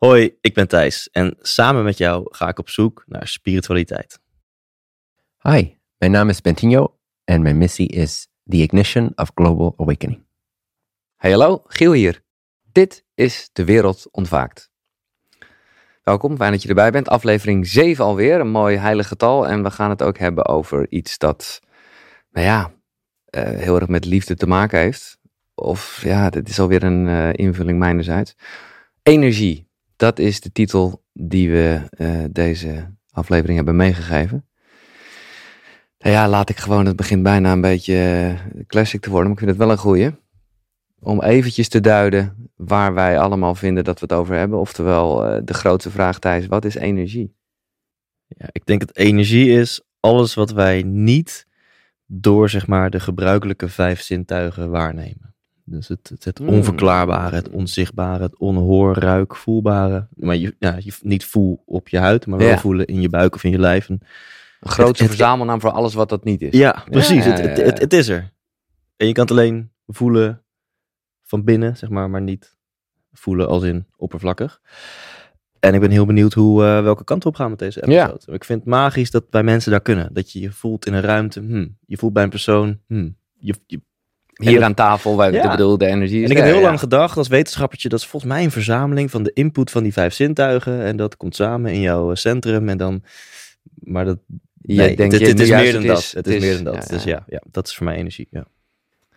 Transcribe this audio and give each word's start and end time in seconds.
Hoi, 0.00 0.36
ik 0.40 0.54
ben 0.54 0.68
Thijs 0.68 1.10
en 1.10 1.36
samen 1.40 1.84
met 1.84 1.98
jou 1.98 2.26
ga 2.30 2.48
ik 2.48 2.58
op 2.58 2.68
zoek 2.68 3.04
naar 3.06 3.28
spiritualiteit. 3.28 4.20
Hi, 5.42 5.76
mijn 5.96 6.10
naam 6.10 6.28
is 6.28 6.40
Bentinho 6.40 6.98
en 7.24 7.42
mijn 7.42 7.58
missie 7.58 7.88
is 7.88 8.28
The 8.44 8.56
Ignition 8.56 9.12
of 9.14 9.30
Global 9.34 9.74
Awakening. 9.76 10.26
Hey 11.16 11.30
hallo, 11.30 11.62
Giel 11.66 11.92
hier. 11.92 12.22
Dit 12.72 13.04
is 13.14 13.50
De 13.52 13.64
Wereld 13.64 14.08
Ontwaakt. 14.10 14.70
Welkom, 16.02 16.36
fijn 16.36 16.52
dat 16.52 16.62
je 16.62 16.68
erbij 16.68 16.90
bent. 16.90 17.08
Aflevering 17.08 17.66
7 17.66 18.04
alweer, 18.04 18.40
een 18.40 18.50
mooi 18.50 18.76
heilig 18.76 19.08
getal. 19.08 19.48
En 19.48 19.62
we 19.62 19.70
gaan 19.70 19.90
het 19.90 20.02
ook 20.02 20.18
hebben 20.18 20.46
over 20.46 20.86
iets 20.90 21.18
dat, 21.18 21.60
nou 22.30 22.46
ja, 22.46 22.72
eh, 23.24 23.42
heel 23.42 23.76
erg 23.76 23.88
met 23.88 24.04
liefde 24.04 24.34
te 24.34 24.46
maken 24.46 24.78
heeft. 24.78 25.18
Of 25.54 26.02
ja, 26.02 26.30
dit 26.30 26.48
is 26.48 26.60
alweer 26.60 26.82
een 26.82 27.06
uh, 27.06 27.32
invulling 27.32 27.78
mijnerzijds. 27.78 28.34
Energie, 29.02 29.68
dat 30.00 30.18
is 30.18 30.40
de 30.40 30.52
titel 30.52 31.04
die 31.12 31.50
we 31.50 31.80
uh, 31.98 32.24
deze 32.30 32.94
aflevering 33.10 33.56
hebben 33.56 33.76
meegegeven. 33.76 34.46
Nou 35.98 36.14
ja, 36.14 36.28
laat 36.28 36.48
ik 36.48 36.56
gewoon, 36.56 36.86
het 36.86 36.96
begint 36.96 37.22
bijna 37.22 37.52
een 37.52 37.60
beetje 37.60 38.36
classic 38.66 39.00
te 39.00 39.10
worden, 39.10 39.28
maar 39.28 39.38
ik 39.38 39.44
vind 39.44 39.50
het 39.50 39.66
wel 39.66 39.70
een 39.70 39.82
goeie 39.82 40.10
om 40.98 41.22
eventjes 41.22 41.68
te 41.68 41.80
duiden 41.80 42.50
waar 42.56 42.94
wij 42.94 43.18
allemaal 43.18 43.54
vinden 43.54 43.84
dat 43.84 44.00
we 44.00 44.06
het 44.08 44.18
over 44.18 44.34
hebben. 44.34 44.58
Oftewel, 44.58 45.36
uh, 45.36 45.40
de 45.44 45.54
grootste 45.54 45.90
vraag 45.90 46.18
Thijs, 46.18 46.46
wat 46.46 46.64
is 46.64 46.74
energie? 46.74 47.34
Ja, 48.26 48.46
ik 48.52 48.66
denk 48.66 48.80
dat 48.80 48.96
energie 48.96 49.50
is 49.50 49.80
alles 50.00 50.34
wat 50.34 50.50
wij 50.50 50.82
niet 50.82 51.46
door 52.06 52.50
zeg 52.50 52.66
maar 52.66 52.90
de 52.90 53.00
gebruikelijke 53.00 53.68
vijf 53.68 54.00
zintuigen 54.00 54.70
waarnemen. 54.70 55.29
Dus 55.70 55.88
het, 55.88 56.08
het, 56.08 56.24
het 56.24 56.40
onverklaarbare, 56.40 57.36
het 57.36 57.48
onzichtbare, 57.48 58.22
het 58.22 58.38
onhoor, 58.38 58.94
ruik, 58.94 59.36
voelbare. 59.36 60.06
Maar 60.14 60.36
je, 60.36 60.54
ja, 60.58 60.76
je 60.80 60.92
niet 61.02 61.24
voel 61.24 61.62
op 61.66 61.88
je 61.88 61.98
huid, 61.98 62.26
maar 62.26 62.38
wel 62.38 62.48
ja. 62.48 62.58
voelen 62.58 62.86
in 62.86 63.00
je 63.00 63.08
buik 63.08 63.34
of 63.34 63.44
in 63.44 63.50
je 63.50 63.58
lijf. 63.58 63.88
En 63.88 64.00
een 64.60 64.86
het, 64.86 64.96
verzamelnaam 64.96 65.60
voor 65.60 65.70
alles 65.70 65.94
wat 65.94 66.08
dat 66.08 66.24
niet 66.24 66.42
is. 66.42 66.58
Ja, 66.58 66.84
precies. 66.90 67.24
Ja, 67.24 67.30
het, 67.30 67.56
het, 67.56 67.78
het, 67.78 67.92
is 67.92 68.08
er. 68.08 68.32
En 68.96 69.06
je 69.06 69.12
kan 69.12 69.22
het 69.22 69.32
alleen 69.32 69.70
voelen, 69.86 70.42
van 71.22 71.44
binnen, 71.44 71.76
zeg 71.76 71.88
maar, 71.88 72.10
maar 72.10 72.22
niet 72.22 72.56
voelen 73.12 73.48
als 73.48 73.62
in 73.62 73.86
oppervlakkig. 73.96 74.60
En 75.60 75.74
ik 75.74 75.80
ben 75.80 75.90
heel 75.90 76.06
benieuwd 76.06 76.32
hoe, 76.32 76.62
uh, 76.62 76.82
welke 76.82 77.04
kant 77.04 77.26
op 77.26 77.34
gaan 77.34 77.50
met 77.50 77.58
deze 77.58 77.82
episode. 77.82 78.20
Ja. 78.26 78.34
Ik 78.34 78.44
vind 78.44 78.60
het 78.60 78.68
magisch 78.68 79.10
dat 79.10 79.30
bij 79.30 79.42
mensen 79.42 79.70
daar 79.70 79.80
kunnen. 79.80 80.14
Dat 80.14 80.32
je 80.32 80.40
je 80.40 80.52
voelt 80.52 80.86
in 80.86 80.92
een 80.92 81.02
ruimte. 81.02 81.40
Hmm, 81.40 81.76
je 81.86 81.96
voelt 81.96 82.12
bij 82.12 82.22
een 82.22 82.30
persoon. 82.30 82.80
Hmm, 82.86 83.16
je, 83.38 83.54
je, 83.66 83.80
Hier 84.40 84.54
dat, 84.54 84.62
aan 84.62 84.74
tafel, 84.74 85.16
wij 85.16 85.32
ja. 85.32 85.50
bedoel, 85.50 85.78
de 85.78 85.86
energie. 85.86 86.24
En 86.24 86.30
ik 86.30 86.36
heb 86.36 86.46
heel 86.46 86.54
ja. 86.54 86.60
lang 86.60 86.78
gedacht 86.78 87.16
als 87.16 87.28
wetenschappertje, 87.28 87.88
dat 87.88 87.98
is 87.98 88.06
volgens 88.06 88.32
mij 88.32 88.44
een 88.44 88.50
verzameling 88.50 89.10
van 89.10 89.22
de 89.22 89.32
input 89.32 89.70
van 89.70 89.82
die 89.82 89.92
vijf 89.92 90.14
zintuigen. 90.14 90.82
En 90.82 90.96
dat 90.96 91.16
komt 91.16 91.34
samen 91.34 91.72
in 91.72 91.80
jouw 91.80 92.14
centrum. 92.14 92.68
En 92.68 92.78
dan, 92.78 93.02
maar 93.74 94.04
dat, 94.04 94.18
je 94.62 94.74
nee, 94.74 94.96
denkt 94.96 95.12
het, 95.12 95.22
je, 95.22 95.28
het 95.28 95.40
is 95.40 95.50
meer 95.50 95.72
dan 95.72 95.82
is, 95.82 95.88
dat. 95.88 96.10
Het 96.12 96.26
is, 96.26 96.34
is 96.34 96.40
meer 96.40 96.64
dan 96.64 96.74
dat. 96.74 96.88
Dus 96.88 97.04
ja, 97.04 97.24
ja, 97.26 97.42
dat 97.50 97.66
is 97.66 97.74
voor 97.74 97.84
mij 97.84 97.96
energie. 97.96 98.28
Ja. 98.30 98.44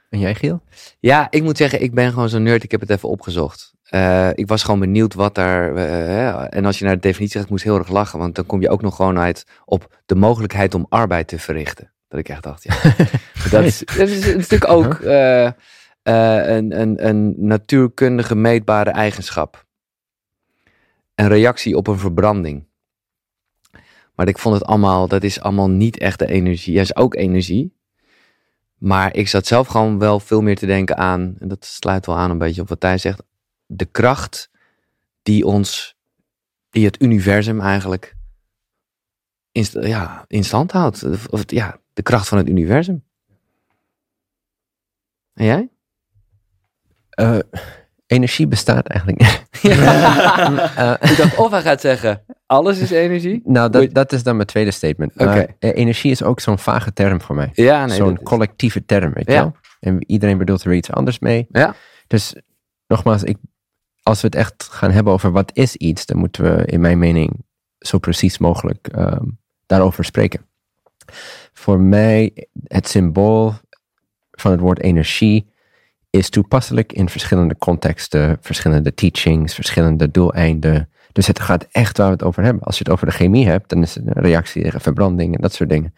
En 0.10 0.20
jij, 0.20 0.36
Giel? 0.36 0.62
Ja, 1.00 1.28
ik 1.30 1.44
moet 1.44 1.58
zeggen, 1.58 1.82
ik 1.82 1.94
ben 1.94 2.12
gewoon 2.12 2.30
zo'n 2.30 2.44
nerd. 2.44 2.64
Ik 2.64 2.72
heb 2.72 2.80
het 2.80 2.90
even 2.90 3.10
opgezocht. 3.10 3.74
Uh, 3.92 4.30
ik 4.34 4.48
was 4.48 4.64
gewoon 4.64 4.80
benieuwd 4.80 5.14
wat 5.14 5.36
daar. 5.36 5.76
Uh, 5.76 6.56
en 6.56 6.66
als 6.66 6.80
je 6.80 6.86
naar 6.86 6.96
de 6.96 7.02
definitie 7.02 7.36
gaat, 7.36 7.44
ik 7.44 7.50
moest 7.50 7.64
heel 7.64 7.78
erg 7.78 7.90
lachen. 7.90 8.20
Want 8.20 8.36
dan 8.36 8.46
kom 8.46 8.62
je 8.62 8.70
ook 8.70 8.82
nog 8.82 8.96
gewoon 8.96 9.20
uit 9.20 9.46
op 9.66 10.02
de 10.06 10.16
mogelijkheid 10.16 10.74
om 10.74 10.86
arbeid 10.90 11.28
te 11.28 11.40
verrichten. 11.40 11.92
Dat 12.14 12.22
ik 12.22 12.30
echt 12.30 12.44
dacht, 12.44 12.64
ja. 12.64 12.76
dat, 13.58 13.64
is, 13.64 13.80
dat 13.80 14.10
is 14.10 14.26
natuurlijk 14.36 14.72
ook 14.72 15.00
uh, 15.00 15.52
een, 16.04 16.80
een, 16.82 17.08
een 17.08 17.34
natuurkundige 17.38 18.36
meetbare 18.36 18.90
eigenschap. 18.90 19.66
Een 21.16 21.28
reactie 21.28 21.78
op 21.78 21.88
een 21.88 22.00
verbranding. 22.00 22.66
Maar 24.16 24.28
ik 24.28 24.38
vond 24.38 24.56
het 24.56 24.66
allemaal, 24.66 25.08
dat 25.08 25.24
is 25.24 25.42
allemaal 25.42 25.70
niet 25.70 25.98
echt 25.98 26.20
de 26.20 26.28
energie. 26.28 26.74
Ja, 26.74 26.82
is 26.82 26.96
ook 26.96 27.16
energie. 27.16 27.74
Maar 28.78 29.16
ik 29.16 29.28
zat 29.28 29.46
zelf 29.48 29.68
gewoon 29.68 30.00
wel 30.00 30.20
veel 30.20 30.42
meer 30.42 30.58
te 30.58 30.66
denken 30.66 30.98
aan, 30.98 31.36
en 31.40 31.48
dat 31.48 31.66
sluit 31.66 32.06
wel 32.06 32.18
aan 32.18 32.32
een 32.32 32.38
beetje 32.38 32.62
op 32.62 32.70
wat 32.70 32.80
Thijs 32.80 33.02
zegt, 33.02 33.24
de 33.66 33.86
kracht 33.86 34.50
die 35.22 35.46
ons, 35.46 35.96
die 36.70 36.86
het 36.86 37.02
universum 37.02 37.62
eigenlijk 37.62 38.16
in, 39.52 39.66
ja, 39.72 40.26
in 40.28 40.44
stand 40.44 40.72
houdt. 40.72 41.30
Of 41.30 41.44
ja, 41.46 41.82
de 41.94 42.02
kracht 42.02 42.28
van 42.28 42.38
het 42.38 42.50
universum. 42.50 43.04
En 45.34 45.46
jij? 45.46 45.70
Uh, 47.20 47.40
energie 48.06 48.48
bestaat 48.48 48.88
eigenlijk 48.88 49.22
niet. 49.22 49.46
uh, 49.64 50.94
ik 51.00 51.18
dacht 51.18 51.38
of 51.38 51.52
hij 51.52 51.62
gaat 51.62 51.82
zeggen, 51.82 52.24
alles 52.46 52.80
is 52.80 52.92
energie? 52.92 53.42
Nou, 53.46 53.70
dat, 53.70 53.94
dat 53.94 54.12
is 54.12 54.24
dan 54.24 54.36
mijn 54.36 54.48
tweede 54.48 54.72
statement. 54.72 55.14
Okay. 55.14 55.26
Maar, 55.26 55.56
uh, 55.60 55.78
energie 55.78 56.12
is 56.12 56.24
ook 56.24 56.40
zo'n 56.40 56.60
vage 56.60 56.94
term 56.94 57.22
voor 57.22 57.36
mij. 57.36 57.50
Ja, 57.54 57.86
nee, 57.86 57.96
zo'n 57.96 58.24
collectieve 58.24 58.86
term, 58.86 59.14
weet 59.14 59.26
je 59.26 59.32
ja. 59.32 59.40
wel? 59.40 59.56
En 59.80 60.12
iedereen 60.12 60.38
bedoelt 60.38 60.64
er 60.64 60.74
iets 60.74 60.92
anders 60.92 61.20
mee. 61.20 61.48
Ja. 61.52 61.76
Dus 62.08 62.36
nogmaals, 62.88 63.24
ik, 63.24 63.38
als 64.04 64.22
we 64.22 64.28
het 64.28 64.36
echt 64.36 64.64
gaan 64.64 64.92
hebben 64.92 65.14
over 65.14 65.32
wat 65.32 65.52
is 65.54 65.76
iets, 65.76 66.06
dan 66.06 66.18
moeten 66.18 66.44
we 66.44 66.66
in 66.66 66.82
mijn 66.82 67.00
mening 67.00 67.46
zo 67.78 67.98
precies 67.98 68.38
mogelijk 68.38 68.90
um, 68.96 69.40
daarover 69.66 70.06
spreken. 70.06 70.46
Voor 71.64 71.80
mij, 71.80 72.48
het 72.64 72.88
symbool 72.88 73.54
van 74.32 74.52
het 74.52 74.60
woord 74.60 74.82
energie 74.82 75.52
is 76.10 76.30
toepasselijk 76.30 76.94
in 76.94 77.10
verschillende 77.10 77.58
contexten, 77.58 78.38
verschillende 78.42 78.94
teachings, 78.94 79.56
verschillende 79.56 80.12
doeleinden. 80.12 80.90
Dus 81.12 81.28
het 81.28 81.40
gaat 81.40 81.68
echt 81.72 81.98
waar 81.98 82.08
we 82.08 82.14
het 82.14 82.24
over 82.24 82.44
hebben. 82.44 82.64
Als 82.64 82.78
je 82.78 82.84
het 82.84 82.94
over 82.94 83.06
de 83.06 83.12
chemie 83.12 83.48
hebt, 83.48 83.70
dan 83.70 83.82
is 83.82 83.96
het 83.96 84.08
een 84.08 84.22
reactie 84.22 84.64
tegen 84.64 84.82
verbranding 84.82 85.36
en 85.36 85.42
dat 85.42 85.54
soort 85.54 85.70
dingen. 85.70 85.94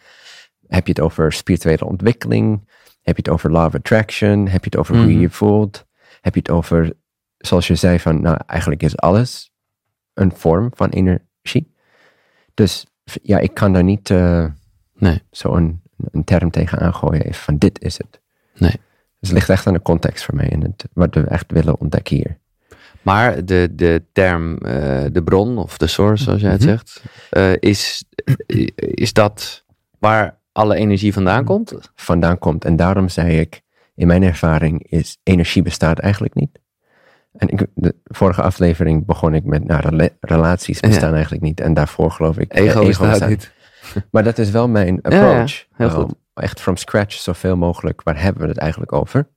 Heb 0.66 0.86
je 0.86 0.92
het 0.92 1.00
over 1.00 1.32
spirituele 1.32 1.84
ontwikkeling? 1.84 2.68
Heb 3.02 3.16
je 3.16 3.22
het 3.22 3.28
over 3.28 3.50
law 3.50 3.66
of 3.66 3.74
attraction? 3.74 4.48
Heb 4.48 4.64
je 4.64 4.70
het 4.70 4.76
over 4.76 4.94
mm. 4.94 5.02
hoe 5.02 5.12
je 5.12 5.18
je 5.18 5.30
voelt? 5.30 5.86
Heb 6.20 6.34
je 6.34 6.40
het 6.40 6.50
over, 6.50 6.92
zoals 7.38 7.66
je 7.66 7.74
zei, 7.74 8.00
van 8.00 8.20
nou 8.20 8.38
eigenlijk 8.46 8.82
is 8.82 8.96
alles 8.96 9.50
een 10.14 10.32
vorm 10.32 10.70
van 10.74 10.88
energie. 10.88 11.74
Dus 12.54 12.86
ja, 13.22 13.38
ik 13.38 13.54
kan 13.54 13.72
daar 13.72 13.84
niet 13.84 14.10
uh, 14.10 14.46
nee. 14.98 15.22
zo 15.30 15.54
een, 15.54 15.82
een 16.10 16.24
term 16.24 16.50
tegen 16.50 16.78
aangooien 16.78 17.22
even 17.22 17.42
van 17.42 17.58
dit 17.58 17.82
is 17.82 17.98
het. 17.98 18.20
Nee. 18.56 18.80
Dus 19.20 19.28
het 19.28 19.32
ligt 19.32 19.48
echt 19.48 19.66
aan 19.66 19.72
de 19.72 19.82
context 19.82 20.24
voor 20.24 20.34
mij 20.34 20.48
en 20.48 20.62
het, 20.62 20.84
wat 20.92 21.14
we 21.14 21.20
echt 21.20 21.52
willen 21.52 21.80
ontdekken 21.80 22.16
hier. 22.16 22.38
Maar 23.02 23.44
de, 23.44 23.68
de 23.72 24.02
term 24.12 24.52
uh, 24.52 25.04
de 25.12 25.22
bron 25.24 25.58
of 25.58 25.78
de 25.78 25.86
source, 25.86 26.24
zoals 26.24 26.40
jij 26.40 26.50
het 26.50 26.60
mm 26.60 26.68
-hmm. 26.68 26.76
zegt, 26.76 27.02
uh, 27.62 27.70
is, 27.70 28.04
is 28.76 29.12
dat 29.12 29.64
waar 29.98 30.38
alle 30.52 30.76
energie 30.76 31.12
vandaan 31.12 31.44
komt? 31.44 31.90
Vandaan 31.94 32.38
komt. 32.38 32.64
En 32.64 32.76
daarom 32.76 33.08
zei 33.08 33.40
ik, 33.40 33.62
in 33.94 34.06
mijn 34.06 34.22
ervaring 34.22 34.86
is 34.90 35.18
energie 35.22 35.62
bestaat 35.62 35.98
eigenlijk 35.98 36.34
niet. 36.34 36.58
En 37.32 37.48
ik, 37.48 37.66
de 37.74 37.94
vorige 38.04 38.42
aflevering 38.42 39.06
begon 39.06 39.34
ik 39.34 39.44
met, 39.44 39.64
nou, 39.64 40.08
relaties 40.20 40.80
bestaan 40.80 41.08
ja. 41.08 41.14
eigenlijk 41.14 41.42
niet. 41.42 41.60
En 41.60 41.74
daarvoor 41.74 42.10
geloof 42.10 42.38
ik, 42.38 42.54
ego, 42.54 42.80
ego 42.80 43.06
bestaat 43.06 43.28
niet. 43.28 43.52
Maar 44.10 44.24
dat 44.24 44.38
is 44.38 44.50
wel 44.50 44.68
mijn 44.68 45.02
approach. 45.02 45.52
Ja, 45.52 45.66
heel 45.70 45.90
goed. 45.90 46.10
Um, 46.10 46.14
echt 46.34 46.60
from 46.60 46.76
scratch 46.76 47.14
zoveel 47.14 47.56
mogelijk, 47.56 48.02
waar 48.02 48.22
hebben 48.22 48.42
we 48.42 48.48
het 48.48 48.58
eigenlijk 48.58 48.92
over? 48.92 49.28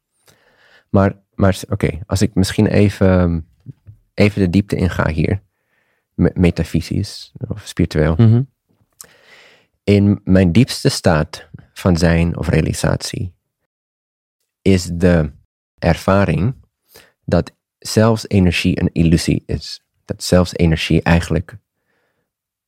Maar, 0.90 1.14
maar 1.36 1.60
oké, 1.64 1.74
okay, 1.74 2.02
als 2.06 2.22
ik 2.22 2.36
misschien 2.36 2.68
even 2.68 3.48
even 4.14 4.42
de 4.42 4.50
diepte 4.50 4.76
inga 4.76 5.10
hier, 5.10 5.42
metafysisch 6.16 7.32
of 7.48 7.68
spiritueel. 7.68 8.16
Mm 8.18 8.32
-hmm. 8.32 8.50
In 9.84 10.22
mijn 10.24 10.52
diepste 10.52 10.90
staat 10.90 11.50
van 11.74 11.98
zijn 11.98 12.38
of 12.38 12.48
realisatie 12.48 13.34
is 14.62 14.90
de 14.94 15.32
ervaring 15.78 16.56
dat 17.26 17.56
zelfs 17.78 18.28
energie 18.28 18.82
een 18.82 18.90
illusie 18.94 19.44
is. 19.46 19.84
Dat 20.06 20.24
zelfs 20.24 20.56
energie 20.56 21.02
eigenlijk 21.02 21.58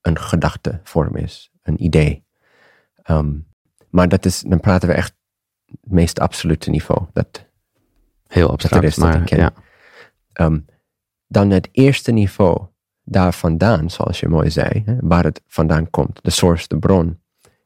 een 0.01 0.19
gedachtevorm 0.19 1.15
is, 1.15 1.50
een 1.61 1.83
idee. 1.83 2.23
Um, 3.09 3.47
maar 3.89 4.09
dat 4.09 4.25
is, 4.25 4.41
dan 4.41 4.59
praten 4.59 4.87
we 4.87 4.93
echt 4.93 5.15
het 5.65 5.91
meest 5.91 6.19
absolute 6.19 6.69
niveau. 6.69 7.05
Dat, 7.13 7.49
Heel 8.27 8.49
abstract, 8.49 8.83
dat 8.83 8.91
is, 8.91 8.97
maar 8.97 9.35
ja. 9.37 9.53
Um, 10.33 10.65
dan 11.27 11.49
het 11.49 11.69
eerste 11.71 12.11
niveau 12.11 12.67
daar 13.03 13.33
vandaan, 13.33 13.89
zoals 13.89 14.19
je 14.19 14.27
mooi 14.27 14.51
zei, 14.51 14.83
hè, 14.85 14.95
waar 14.99 15.23
het 15.23 15.41
vandaan 15.47 15.89
komt, 15.89 16.19
de 16.23 16.29
source, 16.29 16.67
de 16.67 16.79
bron, 16.79 17.21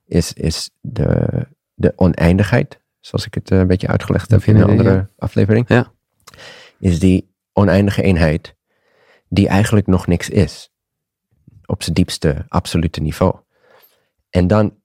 is, 0.05 0.33
is 0.33 0.69
de, 0.81 1.27
de 1.73 1.93
oneindigheid, 1.95 2.79
zoals 2.99 3.25
ik 3.25 3.33
het 3.33 3.49
een 3.49 3.67
beetje 3.67 3.87
uitgelegd 3.87 4.31
heb 4.31 4.43
in 4.43 4.55
een 4.55 4.69
andere 4.69 4.93
ja. 4.93 5.09
aflevering, 5.17 5.67
ja. 5.67 5.91
is 6.79 6.99
die 6.99 7.33
oneindige 7.53 8.01
eenheid 8.01 8.55
die 9.29 9.47
eigenlijk 9.47 9.87
nog 9.87 10.07
niks 10.07 10.29
is, 10.29 10.71
op 11.65 11.83
zijn 11.83 11.95
diepste 11.95 12.45
absolute 12.47 13.01
niveau. 13.01 13.35
En 14.35 14.47
dan 14.47 14.77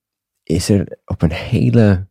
is 0.43 0.69
er 0.69 0.99
op 1.05 1.23
een 1.23 1.32
hele, 1.32 2.06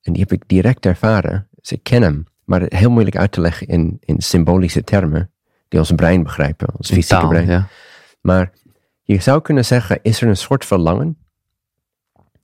en 0.00 0.12
die 0.12 0.22
heb 0.22 0.32
ik 0.32 0.42
direct 0.46 0.86
ervaren, 0.86 1.48
dus 1.50 1.72
ik 1.72 1.82
ken 1.82 2.02
hem, 2.02 2.24
maar 2.44 2.62
heel 2.68 2.90
moeilijk 2.90 3.16
uit 3.16 3.32
te 3.32 3.40
leggen 3.40 3.66
in, 3.66 3.96
in 4.00 4.20
symbolische 4.20 4.84
termen, 4.84 5.32
die 5.68 5.78
ons 5.78 5.92
brein 5.92 6.22
begrijpen, 6.22 6.68
ons 6.76 6.90
In 6.90 6.96
fysieke 6.96 7.20
taal, 7.20 7.30
brein. 7.30 7.46
ja. 7.46 7.68
Maar 8.20 8.52
je 9.02 9.20
zou 9.20 9.40
kunnen 9.40 9.64
zeggen, 9.64 9.98
is 10.02 10.22
er 10.22 10.28
een 10.28 10.36
soort 10.36 10.64
verlangen? 10.64 11.18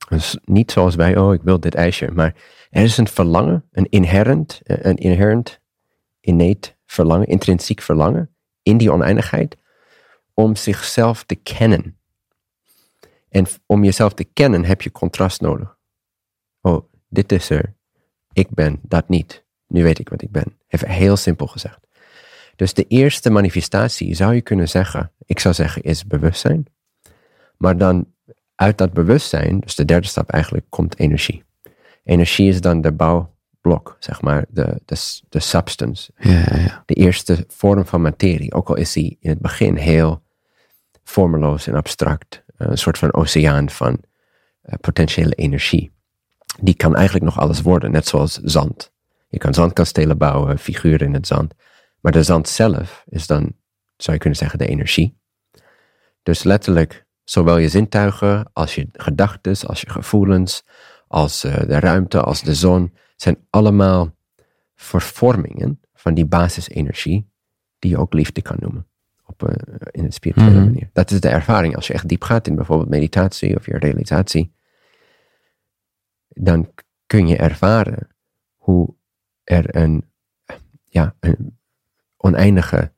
Dus 0.09 0.37
niet 0.43 0.71
zoals 0.71 0.95
wij, 0.95 1.17
oh, 1.17 1.33
ik 1.33 1.41
wil 1.41 1.59
dit 1.59 1.75
ijsje. 1.75 2.11
Maar 2.11 2.35
er 2.69 2.83
is 2.83 2.97
een 2.97 3.07
verlangen, 3.07 3.65
een 3.71 3.89
inherent, 3.89 4.61
eh, 4.63 4.77
een 4.81 4.95
inherent, 4.95 5.59
innate 6.19 6.75
verlangen, 6.85 7.27
intrinsiek 7.27 7.81
verlangen 7.81 8.35
in 8.63 8.77
die 8.77 8.91
oneindigheid 8.91 9.57
om 10.33 10.55
zichzelf 10.55 11.23
te 11.23 11.35
kennen. 11.35 11.96
En 13.37 13.45
om 13.65 13.83
jezelf 13.83 14.13
te 14.13 14.23
kennen 14.23 14.65
heb 14.65 14.81
je 14.81 14.91
contrast 14.91 15.41
nodig. 15.41 15.77
Oh, 16.61 16.91
dit 17.09 17.31
is 17.31 17.49
er. 17.49 17.75
Ik 18.33 18.49
ben 18.49 18.79
dat 18.81 19.09
niet. 19.09 19.45
Nu 19.67 19.83
weet 19.83 19.99
ik 19.99 20.09
wat 20.09 20.21
ik 20.21 20.31
ben. 20.31 20.57
Even 20.67 20.89
heel 20.89 21.17
simpel 21.17 21.47
gezegd. 21.47 21.79
Dus 22.55 22.73
de 22.73 22.85
eerste 22.87 23.29
manifestatie 23.29 24.15
zou 24.15 24.33
je 24.33 24.41
kunnen 24.41 24.69
zeggen, 24.69 25.11
ik 25.25 25.39
zou 25.39 25.53
zeggen, 25.53 25.81
is 25.81 26.05
bewustzijn. 26.05 26.65
Maar 27.57 27.77
dan 27.77 28.13
uit 28.55 28.77
dat 28.77 28.93
bewustzijn, 28.93 29.59
dus 29.59 29.75
de 29.75 29.85
derde 29.85 30.07
stap 30.07 30.29
eigenlijk, 30.29 30.65
komt 30.69 30.99
energie. 30.99 31.43
Energie 32.03 32.49
is 32.49 32.61
dan 32.61 32.81
de 32.81 32.91
bouwblok, 32.91 33.97
zeg 33.99 34.21
maar, 34.21 34.45
de, 34.49 34.81
de, 34.85 35.21
de 35.29 35.39
substance, 35.39 36.11
Ja, 36.17 36.31
ja, 36.31 36.57
ja. 36.57 36.83
de 36.85 36.93
eerste 36.93 37.45
vorm 37.47 37.85
van 37.85 38.01
materie. 38.01 38.53
Ook 38.53 38.69
al 38.69 38.75
is 38.75 38.93
die 38.93 39.17
in 39.19 39.29
het 39.29 39.39
begin 39.39 39.75
heel 39.75 40.23
vormeloos 41.03 41.67
en 41.67 41.75
abstract, 41.75 42.45
een 42.57 42.77
soort 42.77 42.97
van 42.97 43.13
oceaan 43.13 43.69
van 43.69 44.03
eh, 44.61 44.73
potentiële 44.81 45.33
energie. 45.33 45.91
Die 46.61 46.75
kan 46.75 46.95
eigenlijk 46.95 47.25
nog 47.25 47.39
alles 47.39 47.61
worden, 47.61 47.91
net 47.91 48.07
zoals 48.07 48.33
zand. 48.33 48.91
Je 49.27 49.37
kan 49.37 49.53
zandkastelen 49.53 50.17
bouwen, 50.17 50.59
figuren 50.59 51.07
in 51.07 51.13
het 51.13 51.27
zand. 51.27 51.53
Maar 51.99 52.11
de 52.11 52.23
zand 52.23 52.49
zelf 52.49 53.03
is 53.09 53.27
dan, 53.27 53.53
zou 53.97 54.15
je 54.15 54.21
kunnen 54.21 54.39
zeggen, 54.39 54.59
de 54.59 54.67
energie. 54.67 55.19
Dus 56.23 56.43
letterlijk, 56.43 57.05
zowel 57.23 57.57
je 57.57 57.69
zintuigen 57.69 58.49
als 58.53 58.75
je 58.75 58.87
gedachten, 58.93 59.67
als 59.67 59.81
je 59.81 59.89
gevoelens, 59.89 60.63
als 61.07 61.43
eh, 61.43 61.59
de 61.59 61.79
ruimte, 61.79 62.21
als 62.21 62.41
de 62.41 62.55
zon, 62.55 62.93
zijn 63.15 63.37
allemaal 63.49 64.15
vervormingen 64.75 65.81
van 65.93 66.13
die 66.13 66.25
basisenergie 66.25 67.31
die 67.79 67.91
je 67.91 67.97
ook 67.97 68.13
liefde 68.13 68.41
kan 68.41 68.57
noemen. 68.59 68.86
Op, 69.39 69.49
eh, 69.49 69.55
in 69.91 70.03
een 70.03 70.11
spirituele 70.11 70.55
Mhm. 70.55 70.63
manier. 70.63 70.89
Dat 70.93 71.11
is 71.11 71.19
de 71.19 71.29
ervaring. 71.29 71.75
Als 71.75 71.87
je 71.87 71.93
echt 71.93 72.07
diep 72.07 72.23
gaat 72.23 72.47
in 72.47 72.55
bijvoorbeeld 72.55 72.89
meditatie 72.89 73.55
of 73.55 73.65
je 73.65 73.77
realisatie, 73.77 74.51
dan 76.27 76.69
kun 77.05 77.27
je 77.27 77.37
ervaren 77.37 78.07
hoe 78.55 78.93
er 79.43 79.75
een, 79.75 80.05
ja, 80.83 81.15
een 81.19 81.57
oneindige 82.17 82.91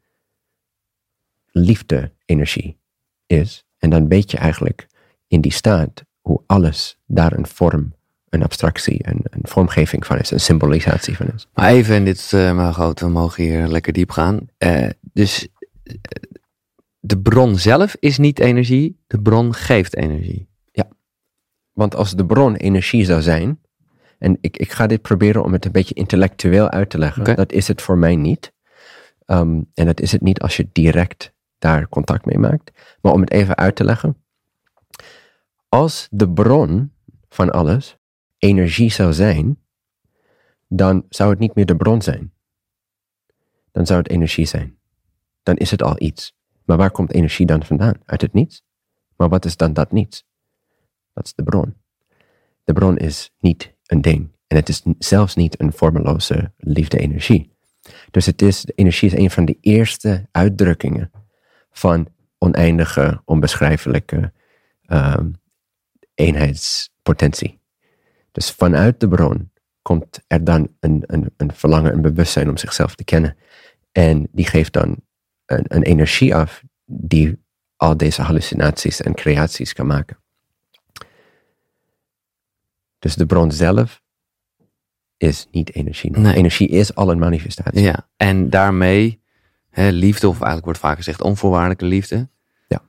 liefde-energie 1.52 2.78
is. 3.26 3.66
En 3.78 3.90
dan 3.90 4.08
weet 4.08 4.32
je 4.32 4.38
eigenlijk 4.38 4.88
in 5.28 5.42
die 5.42 5.52
staat 5.52 6.04
hoe 6.22 6.42
alles 6.46 7.00
daar 7.06 7.34
een 7.34 7.48
vorm, 7.48 7.94
een 8.30 8.44
abstractie, 8.44 9.08
een, 9.08 9.22
een 9.24 9.42
vormgeving 9.44 10.06
van 10.06 10.18
is, 10.20 10.32
een 10.32 10.40
symbolisatie 10.40 11.16
van 11.16 11.28
is. 11.36 11.48
Maar 11.54 11.70
even, 11.70 11.96
en 11.96 12.06
dit 12.06 12.32
uh, 12.36 12.56
maar 12.56 12.74
goed, 12.74 13.00
we 13.00 13.08
mogen 13.10 13.44
hier 13.44 13.68
lekker 13.68 13.94
diep 13.94 14.12
gaan. 14.12 14.48
Uh, 14.58 14.90
dus 15.02 15.48
de 17.00 17.20
bron 17.20 17.58
zelf 17.58 17.96
is 18.00 18.18
niet 18.18 18.40
energie, 18.40 19.04
de 19.08 19.22
bron 19.22 19.54
geeft 19.54 19.96
energie. 19.96 20.48
Ja, 20.72 20.88
want 21.72 21.96
als 21.96 22.16
de 22.16 22.26
bron 22.26 22.56
energie 22.56 23.06
zou 23.06 23.22
zijn, 23.22 23.60
en 24.18 24.38
ik, 24.42 24.58
ik 24.58 24.72
ga 24.72 24.88
dit 24.88 25.02
proberen 25.02 25.44
om 25.44 25.54
het 25.54 25.66
een 25.66 25.72
beetje 25.72 25.94
intellectueel 25.94 26.70
uit 26.70 26.90
te 26.90 26.98
leggen, 26.98 27.22
Okay. 27.22 27.36
dat 27.36 27.52
is 27.52 27.68
het 27.68 27.82
voor 27.82 27.98
mij 27.98 28.16
niet. 28.16 28.54
Um, 29.26 29.70
en 29.74 29.86
dat 29.86 30.02
is 30.02 30.12
het 30.12 30.22
niet 30.22 30.42
als 30.42 30.58
je 30.58 30.70
direct 30.72 31.34
daar 31.58 31.90
contact 31.90 32.26
mee 32.26 32.38
maakt. 32.38 32.72
Maar 33.02 33.14
om 33.14 33.22
het 33.22 33.32
even 33.32 33.58
uit 33.58 33.76
te 33.76 33.84
leggen. 33.84 34.24
Als 35.70 36.08
de 36.12 36.30
bron 36.30 36.94
van 37.30 37.52
alles 37.52 37.98
energie 38.38 38.92
zou 38.92 39.14
zijn, 39.14 39.60
dan 40.68 41.06
zou 41.10 41.30
het 41.30 41.40
niet 41.40 41.56
meer 41.56 41.66
de 41.66 41.76
bron 41.76 42.02
zijn. 42.02 42.34
Dan 43.72 43.86
zou 43.86 44.00
het 44.00 44.10
energie 44.10 44.46
zijn. 44.46 44.79
Dan 45.50 45.58
is 45.58 45.72
het 45.72 45.82
al 45.82 45.96
iets. 45.98 46.34
Maar 46.66 46.78
waar 46.78 46.92
komt 46.92 47.14
energie 47.14 47.46
dan 47.46 47.64
vandaan? 47.64 47.94
Uit 48.06 48.22
het 48.22 48.34
niets? 48.34 48.64
Maar 49.16 49.30
wat 49.30 49.46
is 49.46 49.58
dan 49.58 49.74
dat 49.74 49.92
niets? 49.92 50.26
Dat 51.14 51.26
is 51.26 51.34
de 51.34 51.44
bron. 51.44 51.76
De 52.64 52.74
bron 52.74 52.98
is 52.98 53.32
niet 53.40 53.74
een 53.86 54.02
ding. 54.02 54.32
En 54.48 54.58
het 54.58 54.70
is 54.70 54.84
zelfs 55.00 55.36
niet 55.36 55.60
een 55.62 55.74
vormeloze 55.74 56.54
liefde-energie. 56.58 57.58
Dus 58.12 58.26
het 58.26 58.42
is, 58.42 58.62
de 58.62 58.74
energie 58.76 59.12
is 59.12 59.18
een 59.18 59.32
van 59.32 59.46
de 59.46 59.58
eerste 59.62 60.28
uitdrukkingen 60.32 61.12
van 61.72 62.08
oneindige, 62.38 63.22
onbeschrijfelijke 63.26 64.34
um, 64.88 65.36
eenheidspotentie. 66.14 67.60
Dus 68.32 68.52
vanuit 68.52 69.00
de 69.00 69.08
bron 69.08 69.52
komt 69.82 70.20
er 70.28 70.44
dan 70.44 70.76
een, 70.80 71.04
een, 71.06 71.34
een 71.38 71.54
verlangen, 71.54 71.94
een 71.94 72.02
bewustzijn 72.02 72.50
om 72.50 72.58
zichzelf 72.58 72.96
te 72.96 73.04
kennen. 73.04 73.38
En 73.92 74.28
die 74.32 74.46
geeft 74.46 74.74
dan 74.74 75.08
een, 75.50 75.66
een 75.68 75.84
energie 75.84 76.36
af 76.36 76.64
die 76.86 77.44
al 77.76 77.98
deze 77.98 78.22
hallucinaties 78.22 79.02
en 79.02 79.14
creaties 79.14 79.74
kan 79.74 79.88
maken. 79.88 80.18
Dus 83.00 83.16
de 83.16 83.26
bron 83.26 83.52
zelf 83.52 84.02
is 85.18 85.48
niet 85.52 85.76
energie. 85.76 86.12
Nee. 86.12 86.36
Energie 86.36 86.68
is 86.68 86.96
al 86.96 87.12
een 87.12 87.20
manifestatie. 87.20 87.82
Ja, 87.82 88.10
en 88.18 88.50
daarmee 88.50 89.22
hè, 89.70 89.90
liefde, 89.90 90.28
of 90.28 90.34
eigenlijk 90.34 90.66
wordt 90.66 90.80
vaak 90.80 90.98
gezegd 90.98 91.22
onvoorwaardelijke 91.22 91.86
liefde. 91.86 92.30
Ja. 92.68 92.82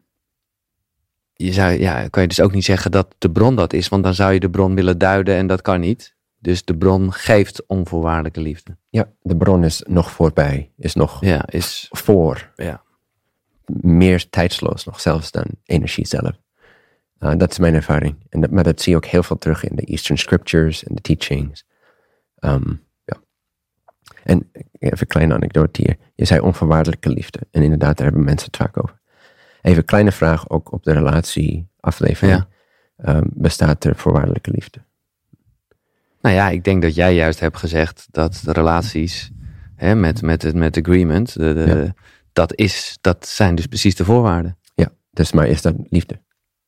Je 1.34 1.52
zou, 1.52 1.72
ja, 1.72 2.08
kan 2.08 2.22
je 2.22 2.28
dus 2.28 2.40
ook 2.40 2.52
niet 2.52 2.64
zeggen 2.64 2.90
dat 2.90 3.14
de 3.18 3.30
bron 3.30 3.56
dat 3.56 3.72
is, 3.72 3.88
want 3.88 4.04
dan 4.04 4.14
zou 4.14 4.32
je 4.32 4.40
de 4.40 4.50
bron 4.50 4.74
willen 4.74 4.98
duiden 4.98 5.36
en 5.36 5.46
dat 5.46 5.62
kan 5.62 5.80
niet. 5.80 6.16
Dus 6.42 6.64
de 6.64 6.76
bron 6.76 7.12
geeft 7.12 7.66
onvoorwaardelijke 7.66 8.40
liefde. 8.40 8.76
Ja, 8.88 9.08
de 9.22 9.36
bron 9.36 9.64
is 9.64 9.84
nog 9.88 10.10
voorbij, 10.10 10.72
is 10.76 10.94
nog 10.94 11.24
Ja, 11.24 11.46
is, 11.48 11.88
voor. 11.90 12.52
ja. 12.56 12.82
Meer 13.80 14.30
tijdsloos 14.30 14.84
nog 14.84 15.00
zelfs 15.00 15.30
dan 15.30 15.44
energie 15.64 16.06
zelf. 16.06 16.40
Uh, 17.18 17.32
dat 17.36 17.50
is 17.50 17.58
mijn 17.58 17.74
ervaring. 17.74 18.16
En 18.28 18.40
dat, 18.40 18.50
maar 18.50 18.64
dat 18.64 18.80
zie 18.80 18.92
je 18.92 18.96
ook 18.98 19.04
heel 19.04 19.22
veel 19.22 19.38
terug 19.38 19.64
in 19.64 19.76
de 19.76 19.84
Eastern 19.84 20.18
scriptures 20.18 20.84
en 20.84 20.94
de 20.94 21.00
teachings. 21.00 21.66
Um, 22.38 22.82
ja. 23.04 23.16
En 24.24 24.50
even 24.78 25.00
een 25.00 25.06
kleine 25.06 25.34
anekdote 25.34 25.82
hier. 25.82 25.96
Je 26.14 26.24
zei 26.24 26.40
onvoorwaardelijke 26.40 27.08
liefde. 27.08 27.38
En 27.50 27.62
inderdaad, 27.62 27.96
daar 27.96 28.06
hebben 28.06 28.24
mensen 28.24 28.46
het 28.46 28.56
vaak 28.56 28.82
over. 28.82 29.00
Even 29.62 29.78
een 29.78 29.84
kleine 29.84 30.12
vraag 30.12 30.48
ook 30.48 30.72
op 30.72 30.82
de 30.82 30.92
relatieaflevering. 30.92 32.44
Ja. 32.96 33.16
Um, 33.16 33.30
bestaat 33.34 33.84
er 33.84 33.96
voorwaardelijke 33.96 34.50
liefde? 34.50 34.78
Nou 36.20 36.34
ja, 36.34 36.48
ik 36.48 36.64
denk 36.64 36.82
dat 36.82 36.94
jij 36.94 37.14
juist 37.14 37.40
hebt 37.40 37.56
gezegd 37.56 38.06
dat 38.10 38.40
de 38.44 38.52
relaties 38.52 39.30
hè, 39.76 39.94
met, 39.94 40.22
met, 40.22 40.42
het, 40.42 40.54
met 40.54 40.78
agreement, 40.78 41.32
de, 41.32 41.54
de, 41.54 41.82
Ja. 41.84 41.94
dat, 42.32 42.54
is, 42.54 42.98
dat 43.00 43.26
zijn 43.26 43.54
dus 43.54 43.66
precies 43.66 43.94
de 43.94 44.04
voorwaarden. 44.04 44.58
Ja, 44.74 44.88
dus 45.10 45.32
maar 45.32 45.46
is 45.46 45.62
dat 45.62 45.74
liefde? 45.88 46.20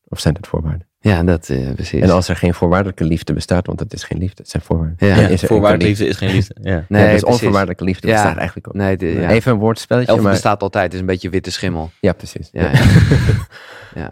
Of 0.07 0.19
zijn 0.19 0.33
dat 0.33 0.47
voorwaarden? 0.47 0.87
Ja, 0.99 1.23
dat 1.23 1.49
eh, 1.49 1.71
precies. 1.73 2.01
En 2.01 2.09
als 2.09 2.27
er 2.27 2.35
geen 2.35 2.53
voorwaardelijke 2.53 3.03
liefde 3.03 3.33
bestaat, 3.33 3.67
want 3.67 3.79
het 3.79 3.93
is 3.93 4.03
geen 4.03 4.17
liefde, 4.17 4.41
het 4.41 4.51
zijn 4.51 4.63
voorwaarden. 4.63 5.07
Ja, 5.07 5.15
Dan 5.15 5.23
Ja, 5.23 5.29
is 5.29 5.41
er 5.41 5.47
voorwaardelijke 5.47 5.87
liefde 5.87 6.07
is 6.07 6.17
geen 6.17 6.31
liefde. 6.31 6.55
Ja. 6.61 6.85
nee, 6.89 7.01
ja, 7.03 7.11
dus 7.11 7.19
precies. 7.19 7.23
onvoorwaardelijke 7.23 7.83
liefde 7.83 8.07
Ja. 8.07 8.13
bestaat 8.13 8.37
eigenlijk 8.37 8.67
ook. 8.67 8.73
Nee, 8.73 8.97
de, 8.97 9.05
ja. 9.05 9.29
Even 9.29 9.51
een 9.51 9.57
woordspelletje, 9.57 10.13
Of 10.13 10.21
maar... 10.21 10.31
bestaat 10.31 10.61
altijd, 10.61 10.83
het 10.85 10.93
is 10.93 10.99
een 10.99 11.05
beetje 11.05 11.29
witte 11.29 11.51
schimmel. 11.51 11.91
Ja, 11.99 12.13
precies. 12.13 12.49
Ja, 12.51 12.71
ja. 12.71 12.71
ja 14.01 14.11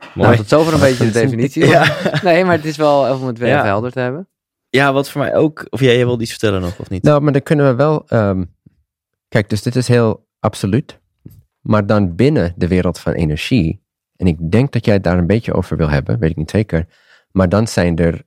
oké. 0.00 0.18
Nou, 0.18 0.36
tot 0.36 0.48
zover 0.48 0.72
een 0.74 0.80
beetje 0.88 1.04
de 1.04 1.10
definitie. 1.10 1.66
Ja. 1.66 1.96
Nee, 2.22 2.44
maar 2.44 2.56
het 2.56 2.64
is 2.64 2.76
wel 2.76 3.14
om 3.20 3.26
het 3.26 3.38
weer 3.38 3.48
Ja. 3.48 3.54
even 3.56 3.66
helder 3.66 3.92
te 3.92 4.00
hebben. 4.00 4.28
ja, 4.68 4.92
wat 4.92 5.10
voor 5.10 5.20
mij 5.20 5.34
ook... 5.36 5.66
Of 5.70 5.80
jij, 5.80 5.94
jij 5.96 6.04
wilde 6.04 6.22
iets 6.22 6.30
vertellen 6.30 6.60
nog, 6.60 6.78
of 6.78 6.90
niet? 6.90 7.02
Nou, 7.02 7.20
maar 7.20 7.32
dan 7.32 7.42
kunnen 7.42 7.66
we 7.68 7.74
wel... 7.74 8.04
ehm, 8.08 8.44
kijk, 9.28 9.48
dus 9.50 9.62
dit 9.62 9.76
is 9.76 9.88
heel 9.88 10.26
absoluut. 10.40 11.00
Maar 11.60 11.86
dan 11.86 12.14
binnen 12.14 12.52
de 12.56 12.68
wereld 12.68 12.98
van 12.98 13.12
energie... 13.12 13.86
En 14.16 14.26
ik 14.26 14.50
denk 14.50 14.72
dat 14.72 14.84
jij 14.84 14.94
het 14.94 15.02
daar 15.04 15.18
een 15.18 15.26
beetje 15.26 15.52
over 15.54 15.76
wil 15.76 15.88
hebben, 15.90 16.18
weet 16.18 16.30
ik 16.30 16.36
niet 16.36 16.50
zeker. 16.50 16.86
Maar 17.30 17.48
dan 17.48 17.68
zijn 17.68 17.96
er... 17.96 18.26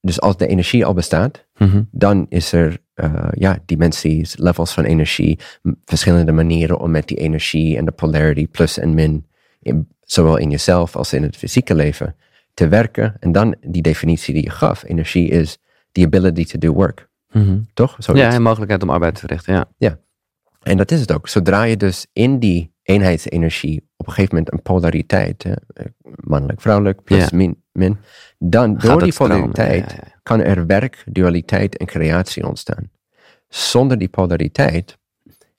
Dus 0.00 0.20
als 0.20 0.36
de 0.36 0.46
energie 0.46 0.84
al 0.84 0.94
bestaat, 0.94 1.46
dan 1.90 2.26
is 2.28 2.52
er 2.52 2.78
uh, 2.94 3.28
ja, 3.32 3.58
dimensies, 3.66 4.36
levels 4.36 4.72
van 4.72 4.84
energie, 4.84 5.38
m- 5.62 5.72
verschillende 5.84 6.32
manieren 6.32 6.78
om 6.78 6.90
met 6.90 7.08
die 7.08 7.16
energie 7.16 7.76
en 7.76 7.84
de 7.84 7.90
polarity, 7.90 8.46
plus 8.48 8.78
en 8.78 8.94
min, 8.94 9.26
in, 9.60 9.88
zowel 10.12 10.36
in 10.36 10.50
jezelf 10.50 10.96
als 10.96 11.12
in 11.12 11.22
het 11.22 11.36
fysieke 11.36 11.74
leven, 11.74 12.16
te 12.54 12.68
werken. 12.68 13.16
En 13.20 13.32
dan 13.32 13.56
die 13.60 13.82
definitie 13.82 14.34
die 14.34 14.42
je 14.42 14.50
gaf, 14.50 14.84
energie 14.84 15.28
is 15.28 15.58
the 15.92 16.04
ability 16.04 16.44
to 16.44 16.58
do 16.58 16.72
work. 16.72 17.08
Toch? 17.74 17.96
Zoiets. 17.98 18.24
Ja, 18.24 18.32
en 18.32 18.42
mogelijkheid 18.42 18.82
om 18.82 18.90
arbeid 18.90 19.14
te 19.14 19.20
verrichten, 19.20 19.66
ja. 19.76 19.98
En 20.60 20.76
dat 20.76 20.90
is 20.90 21.00
het 21.00 21.12
ook. 21.12 21.28
Zodra 21.28 21.62
je 21.62 21.76
dus 21.76 22.06
in 22.12 22.38
die 22.38 22.74
eenheidsenergie 22.82 23.88
op 23.96 24.06
een 24.06 24.12
gegeven 24.12 24.36
moment 24.36 24.52
een 24.52 24.62
polariteit, 24.62 25.44
eh, 25.44 25.54
mannelijk, 26.02 26.60
vrouwelijk, 26.60 27.02
plus 27.04 27.28
Ja. 27.28 27.36
min, 27.36 27.62
min, 27.72 27.98
dan 28.38 28.80
Gaat 28.80 28.90
door 28.90 29.02
die 29.02 29.14
polariteit 29.14 29.90
ja, 29.90 29.96
ja, 29.96 30.02
ja. 30.06 30.20
kan 30.22 30.40
er 30.40 30.66
werk, 30.66 31.04
dualiteit 31.06 31.76
en 31.76 31.86
creatie 31.86 32.46
ontstaan. 32.46 32.90
Zonder 33.48 33.98
die 33.98 34.08
polariteit 34.08 34.98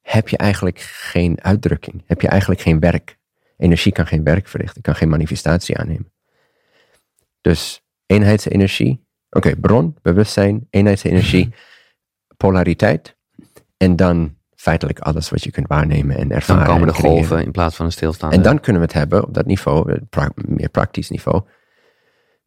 heb 0.01 0.29
je 0.29 0.37
eigenlijk 0.37 0.79
geen 0.79 1.41
uitdrukking. 1.41 2.03
Heb 2.05 2.21
je 2.21 2.27
eigenlijk 2.27 2.61
geen 2.61 2.79
werk. 2.79 3.19
Energie 3.61 3.91
kan 3.91 4.07
geen 4.07 4.23
werk 4.23 4.47
verrichten, 4.47 4.81
kan 4.81 4.95
geen 4.95 5.09
manifestatie 5.09 5.77
aannemen. 5.77 6.11
Dus 7.41 7.81
eenheidsenergie, 8.05 9.05
oké, 9.29 9.55
bron, 9.55 9.97
bewustzijn, 10.01 10.67
eenheidsenergie, 10.69 11.53
polariteit. 12.43 13.15
En 13.77 13.95
dan 13.95 14.35
feitelijk 14.55 14.99
alles 14.99 15.29
wat 15.29 15.43
je 15.43 15.51
kunt 15.51 15.67
waarnemen 15.67 16.17
en 16.17 16.31
ervaren. 16.31 16.65
Dan 16.65 16.73
komen 16.73 16.87
de 16.87 16.93
golven 16.93 17.43
in 17.43 17.51
plaats 17.51 17.75
van 17.75 17.85
een 17.85 17.91
stilstaande. 17.91 18.35
En 18.35 18.41
dan 18.41 18.59
kunnen 18.59 18.81
we 18.81 18.87
het 18.87 18.97
hebben 18.97 19.23
op 19.23 19.33
dat 19.33 19.45
niveau, 19.45 19.99
pra- 20.09 20.31
meer 20.35 20.69
praktisch 20.69 21.09
niveau. 21.09 21.41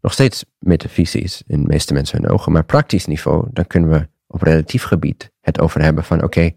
Nog 0.01 0.13
steeds 0.13 0.45
metafysisch 0.59 1.43
in 1.47 1.61
de 1.61 1.67
meeste 1.67 1.93
mensen 1.93 2.23
hun 2.23 2.31
ogen, 2.31 2.53
maar 2.53 2.65
praktisch 2.65 3.07
niveau, 3.07 3.47
dan 3.53 3.67
kunnen 3.67 3.91
we 3.91 4.09
op 4.27 4.43
relatief 4.43 4.83
gebied 4.83 5.33
het 5.41 5.61
over 5.61 5.83
hebben 5.83 6.05
van 6.05 6.23
oké, 6.23 6.51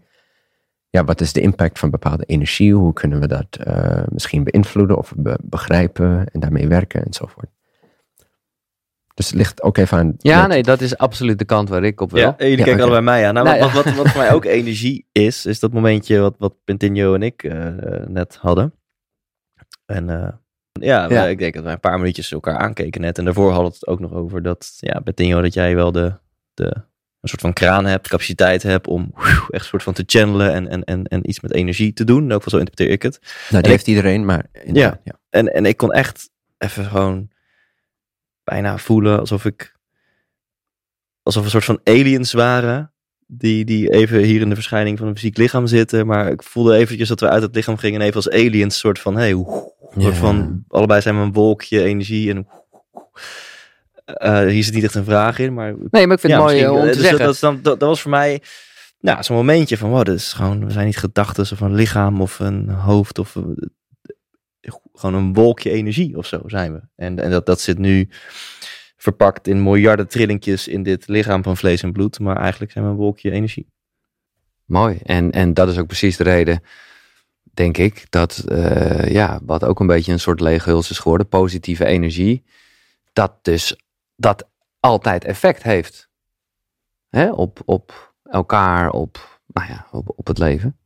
ja, 0.90 1.04
wat 1.04 1.20
is 1.20 1.32
de 1.32 1.40
impact 1.40 1.78
van 1.78 1.90
bepaalde 1.90 2.24
energie? 2.24 2.74
Hoe 2.74 2.92
kunnen 2.92 3.20
we 3.20 3.26
dat 3.26 3.46
eh, 3.64 4.02
misschien 4.08 4.44
beïnvloeden 4.44 4.96
of 4.98 5.12
be- 5.16 5.38
begrijpen 5.42 6.26
en 6.32 6.40
daarmee 6.40 6.68
werken 6.68 7.04
enzovoort. 7.04 7.48
Dus 9.14 9.26
het 9.26 9.34
ligt 9.36 9.62
ook 9.62 9.76
even 9.76 9.98
aan. 9.98 10.14
Ja, 10.18 10.40
net- 10.40 10.48
nee, 10.48 10.62
dat 10.62 10.80
is 10.80 10.96
absoluut 10.96 11.38
de 11.38 11.44
kant 11.44 11.68
waar 11.68 11.84
ik 11.84 12.00
op 12.00 12.10
wil. 12.10 12.20
Ja, 12.20 12.34
jullie 12.38 12.56
Ja, 12.58 12.64
kijken 12.64 12.82
allebei 12.82 13.02
mij 13.02 13.26
aan. 13.26 13.34
Nou, 13.34 13.46
Nou, 13.46 13.58
wat, 13.60 13.68
ja. 13.70 13.74
wat, 13.82 13.94
wat 13.94 14.08
voor 14.08 14.20
mij 14.20 14.32
ook 14.32 14.44
energie 14.44 15.06
is, 15.12 15.46
is 15.46 15.60
dat 15.60 15.72
momentje 15.72 16.18
wat, 16.18 16.34
wat 16.38 16.54
Pintinho 16.64 17.14
en 17.14 17.22
ik 17.22 17.42
eh, 17.42 17.66
net 18.06 18.36
hadden. 18.36 18.74
En 19.86 20.10
eh, 20.10 20.28
ja, 20.72 21.08
Ja. 21.08 21.26
ik 21.26 21.38
denk 21.38 21.54
dat 21.54 21.62
wij 21.64 21.72
een 21.72 21.80
paar 21.80 21.98
minuutjes 21.98 22.32
elkaar 22.32 22.56
aankeken 22.58 23.00
net. 23.00 23.18
En 23.18 23.24
daarvoor 23.24 23.50
hadden 23.52 23.70
we 23.70 23.76
het 23.80 23.86
ook 23.86 24.00
nog 24.00 24.12
over 24.12 24.42
dat, 24.42 24.76
ja, 24.76 25.00
Pintinho, 25.00 25.40
dat 25.42 25.54
jij 25.54 25.74
wel 25.74 25.92
de, 25.92 26.12
de, 26.54 26.76
een 27.20 27.28
soort 27.28 27.40
van 27.40 27.52
kraan 27.52 27.86
hebt, 27.86 28.08
capaciteit 28.08 28.62
hebt 28.62 28.86
om 28.86 29.12
echt 29.16 29.48
een 29.50 29.60
soort 29.60 29.82
van 29.82 29.92
te 29.92 30.02
channelen 30.06 30.52
en, 30.52 30.68
en, 30.68 30.84
en, 30.84 31.04
en 31.04 31.28
iets 31.28 31.40
met 31.40 31.54
energie 31.54 31.92
te 31.92 32.04
doen. 32.04 32.22
In 32.22 32.30
elk 32.30 32.42
geval 32.42 32.58
zo 32.58 32.64
interpreteer 32.64 32.94
ik 32.94 33.02
het. 33.02 33.18
nou, 33.50 33.62
die 33.62 33.72
heeft 33.72 33.86
iedereen, 33.86 34.24
maar 34.24 34.46
ja. 34.72 35.00
En, 35.30 35.54
en 35.54 35.66
ik 35.66 35.76
kon 35.76 35.92
echt 35.92 36.30
even 36.58 36.84
gewoon 36.84 37.30
bijna 38.44 38.78
voelen 38.78 39.18
alsof 39.18 39.44
ik. 39.44 39.76
alsof 41.22 41.44
een 41.44 41.50
soort 41.50 41.64
van 41.64 41.80
aliens 41.84 42.32
waren. 42.32 42.92
Die, 43.30 43.64
die 43.64 43.90
even 43.90 44.18
hier 44.18 44.40
in 44.40 44.48
de 44.48 44.54
verschijning 44.54 44.98
van 44.98 45.06
een 45.06 45.14
fysiek 45.14 45.36
lichaam 45.36 45.66
zitten. 45.66 46.06
Maar 46.06 46.30
ik 46.30 46.42
voelde 46.42 46.76
eventjes 46.76 47.08
dat 47.08 47.20
we 47.20 47.28
uit 47.28 47.42
het 47.42 47.54
lichaam 47.54 47.76
gingen. 47.76 48.00
En 48.00 48.06
even 48.06 48.16
als 48.16 48.30
aliens, 48.30 48.78
soort 48.78 48.98
van. 48.98 49.16
Hey, 49.16 49.44
soort 49.96 50.16
van 50.16 50.64
allebei 50.68 51.00
zijn 51.00 51.16
we 51.16 51.22
een 51.22 51.32
wolkje 51.32 51.82
energie. 51.82 52.30
En. 52.30 52.48
Eh, 54.14 54.46
hier 54.46 54.64
zit 54.64 54.74
niet 54.74 54.84
echt 54.84 54.94
een 54.94 55.04
vraag 55.04 55.38
in, 55.38 55.54
maar 55.54 55.74
Nee, 55.90 56.06
maar 56.06 56.14
ik 56.16 56.20
vind 56.20 56.32
ja, 56.32 56.38
het 56.38 56.48
mooi 56.48 56.62
eh, 56.62 56.72
om 56.72 56.76
eh, 56.76 56.82
te 56.82 56.88
dus 56.88 57.00
zeggen. 57.00 57.24
Dat, 57.24 57.38
dat, 57.40 57.64
dat, 57.64 57.80
dat 57.80 57.88
was 57.88 58.00
voor 58.00 58.10
mij 58.10 58.42
nou, 59.00 59.22
zo'n 59.22 59.36
momentje 59.36 59.76
van, 59.76 59.90
wow, 59.90 60.04
dit 60.04 60.14
is 60.14 60.32
gewoon, 60.32 60.64
we 60.64 60.72
zijn 60.72 60.86
niet 60.86 60.96
gedachten 60.96 61.42
of 61.52 61.60
een 61.60 61.74
lichaam 61.74 62.20
of 62.20 62.38
een 62.38 62.68
hoofd 62.68 63.18
of 63.18 63.36
gewoon 64.94 65.14
een 65.14 65.32
wolkje 65.32 65.70
energie 65.70 66.16
of 66.16 66.26
zo 66.26 66.42
zijn 66.46 66.72
we. 66.72 66.80
En, 66.96 67.18
en 67.18 67.30
dat, 67.30 67.46
dat 67.46 67.60
zit 67.60 67.78
nu 67.78 68.08
verpakt 68.96 69.46
in 69.46 69.62
miljarden 69.62 70.08
trillingjes 70.08 70.68
in 70.68 70.82
dit 70.82 71.08
lichaam 71.08 71.42
van 71.42 71.56
vlees 71.56 71.82
en 71.82 71.92
bloed, 71.92 72.18
maar 72.18 72.36
eigenlijk 72.36 72.72
zijn 72.72 72.84
we 72.84 72.90
een 72.90 72.96
wolkje 72.96 73.30
energie. 73.30 73.68
Mooi. 74.64 74.98
En, 75.02 75.32
en 75.32 75.54
dat 75.54 75.68
is 75.68 75.78
ook 75.78 75.86
precies 75.86 76.16
de 76.16 76.24
reden, 76.24 76.62
denk 77.42 77.76
ik, 77.76 78.06
dat 78.10 78.38
eh, 78.38 79.12
ja, 79.12 79.40
wat 79.42 79.64
ook 79.64 79.80
een 79.80 79.86
beetje 79.86 80.12
een 80.12 80.20
soort 80.20 80.40
lege 80.40 80.70
huls 80.70 80.90
is 80.90 80.98
geworden, 80.98 81.28
positieve 81.28 81.84
energie, 81.84 82.44
dat 83.12 83.32
dus 83.42 83.76
dat 84.18 84.48
altijd 84.80 85.24
effect 85.24 85.62
heeft. 85.62 86.08
Hè? 87.08 87.30
Op, 87.30 87.62
op 87.64 88.14
elkaar, 88.22 88.90
op, 88.90 89.40
nou 89.46 89.68
ja, 89.68 89.86
op, 89.90 90.12
op 90.16 90.26
het 90.26 90.38
leven. 90.38 90.78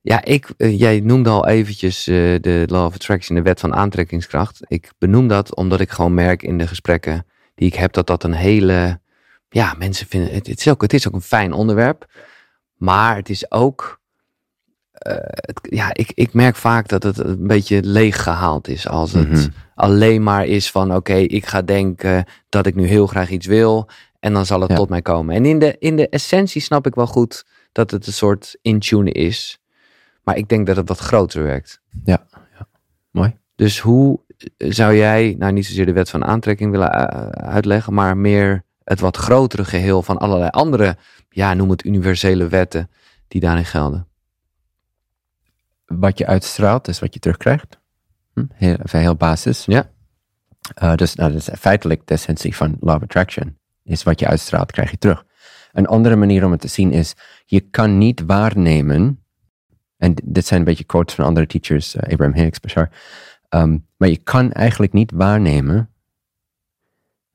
Ja, 0.00 0.24
ik, 0.24 0.50
eh, 0.56 0.78
jij 0.78 1.00
noemde 1.00 1.30
al 1.30 1.46
eventjes 1.46 2.06
eh, 2.06 2.14
de 2.40 2.64
Law 2.66 2.84
of 2.84 2.94
Attraction, 2.94 3.36
de 3.36 3.42
wet 3.42 3.60
van 3.60 3.74
aantrekkingskracht. 3.74 4.60
Ik 4.66 4.92
benoem 4.98 5.28
dat 5.28 5.54
omdat 5.54 5.80
ik 5.80 5.90
gewoon 5.90 6.14
merk 6.14 6.42
in 6.42 6.58
de 6.58 6.66
gesprekken 6.66 7.26
die 7.54 7.66
ik 7.66 7.74
heb, 7.74 7.92
dat 7.92 8.06
dat 8.06 8.24
een 8.24 8.32
hele 8.32 9.00
ja, 9.48 9.74
mensen 9.78 10.06
vinden 10.06 10.34
het, 10.34 10.46
het, 10.46 10.58
is 10.58 10.68
ook, 10.68 10.82
het 10.82 10.92
is 10.92 11.08
ook 11.08 11.14
een 11.14 11.20
fijn 11.20 11.52
onderwerp. 11.52 12.06
Maar 12.74 13.16
het 13.16 13.28
is 13.28 13.50
ook. 13.50 14.00
Eh, 15.02 15.14
het, 15.20 15.60
ja, 15.62 15.94
ik, 15.94 16.12
ik 16.14 16.32
merk 16.32 16.56
vaak 16.56 16.88
dat 16.88 17.02
het 17.02 17.18
een 17.18 17.46
beetje 17.46 17.82
leeg 17.82 18.22
gehaald 18.22 18.68
is. 18.68 18.88
Als 18.88 19.12
het 19.12 19.28
Mhm. 19.28 19.48
alleen 19.74 20.22
maar 20.22 20.46
is 20.46 20.70
van: 20.70 20.94
oké, 20.94 21.14
ik 21.14 21.46
ga 21.46 21.62
denken 21.62 22.24
dat 22.48 22.66
ik 22.66 22.74
nu 22.74 22.86
heel 22.86 23.06
graag 23.06 23.30
iets 23.30 23.46
wil. 23.46 23.88
En 24.20 24.32
dan 24.32 24.46
zal 24.46 24.60
het 24.60 24.70
Ja. 24.70 24.76
tot 24.76 24.88
mij 24.88 25.02
komen. 25.02 25.34
En 25.34 25.44
in 25.44 25.58
de, 25.58 25.76
in 25.78 25.96
de 25.96 26.08
essentie 26.08 26.60
snap 26.60 26.86
ik 26.86 26.94
wel 26.94 27.06
goed 27.06 27.44
dat 27.72 27.90
het 27.90 28.06
een 28.06 28.12
soort 28.12 28.56
intune 28.62 29.10
is. 29.12 29.58
Maar 30.24 30.36
ik 30.36 30.48
denk 30.48 30.66
dat 30.66 30.76
het 30.76 30.88
wat 30.88 30.98
groter 30.98 31.42
werkt. 31.42 31.80
Ja, 32.04 32.26
ja. 32.58 32.66
Mooi. 33.10 33.36
Dus 33.56 33.78
hoe 33.80 34.20
zou 34.56 34.96
jij, 34.96 35.34
nou 35.38 35.52
niet 35.52 35.66
zozeer 35.66 35.86
de 35.86 35.92
wet 35.92 36.10
van 36.10 36.24
aantrekking 36.24 36.70
willen 36.70 36.90
eh, 36.90 37.26
uitleggen, 37.48 37.94
maar 37.94 38.16
meer 38.16 38.62
het 38.84 39.00
wat 39.00 39.16
grotere 39.16 39.64
geheel 39.64 40.02
van 40.02 40.18
allerlei 40.18 40.50
andere, 40.50 40.96
ja, 41.28 41.54
noem 41.54 41.70
het 41.70 41.84
universele 41.84 42.48
wetten 42.48 42.90
die 43.28 43.40
daarin 43.40 43.64
gelden? 43.64 44.06
Wat 45.98 46.18
je 46.18 46.26
uitstraalt 46.26 46.88
is 46.88 46.98
wat 46.98 47.14
je 47.14 47.20
terugkrijgt. 47.20 47.80
Hm? 48.34 48.44
Heel, 48.52 48.76
heel 48.84 49.16
basis. 49.16 49.64
Ja. 49.64 49.90
Eh, 50.74 50.94
dus 50.94 51.14
nou, 51.14 51.32
dat 51.32 51.40
is 51.40 51.48
feitelijk 51.58 52.06
de 52.06 52.14
essentie 52.14 52.56
van 52.56 52.76
law 52.80 52.96
of 52.96 53.02
attraction. 53.02 53.58
Is 53.84 54.02
wat 54.02 54.20
je 54.20 54.26
uitstraalt, 54.26 54.72
krijg 54.72 54.90
je 54.90 54.98
terug. 54.98 55.24
Een 55.72 55.86
andere 55.86 56.16
manier 56.16 56.44
om 56.44 56.50
het 56.50 56.60
te 56.60 56.68
zien 56.68 56.92
is, 56.92 57.14
je 57.44 57.60
kan 57.60 57.98
niet 57.98 58.22
waarnemen, 58.26 59.24
en 59.96 60.14
dit 60.24 60.46
zijn 60.46 60.60
een 60.60 60.66
beetje 60.66 60.84
quotes 60.84 61.14
van 61.14 61.24
andere 61.24 61.46
teachers, 61.46 61.94
eh, 61.94 62.12
Abraham 62.12 62.34
Hicks, 62.34 62.60
Bashar, 62.60 62.90
ehm, 63.48 63.78
maar 63.96 64.08
je 64.08 64.16
kan 64.16 64.52
eigenlijk 64.52 64.92
niet 64.92 65.10
waarnemen 65.10 65.90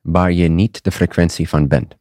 waar 0.01 0.31
je 0.31 0.47
niet 0.47 0.83
de 0.83 0.91
frequentie 0.91 1.49
van 1.49 1.67
bent. 1.67 1.95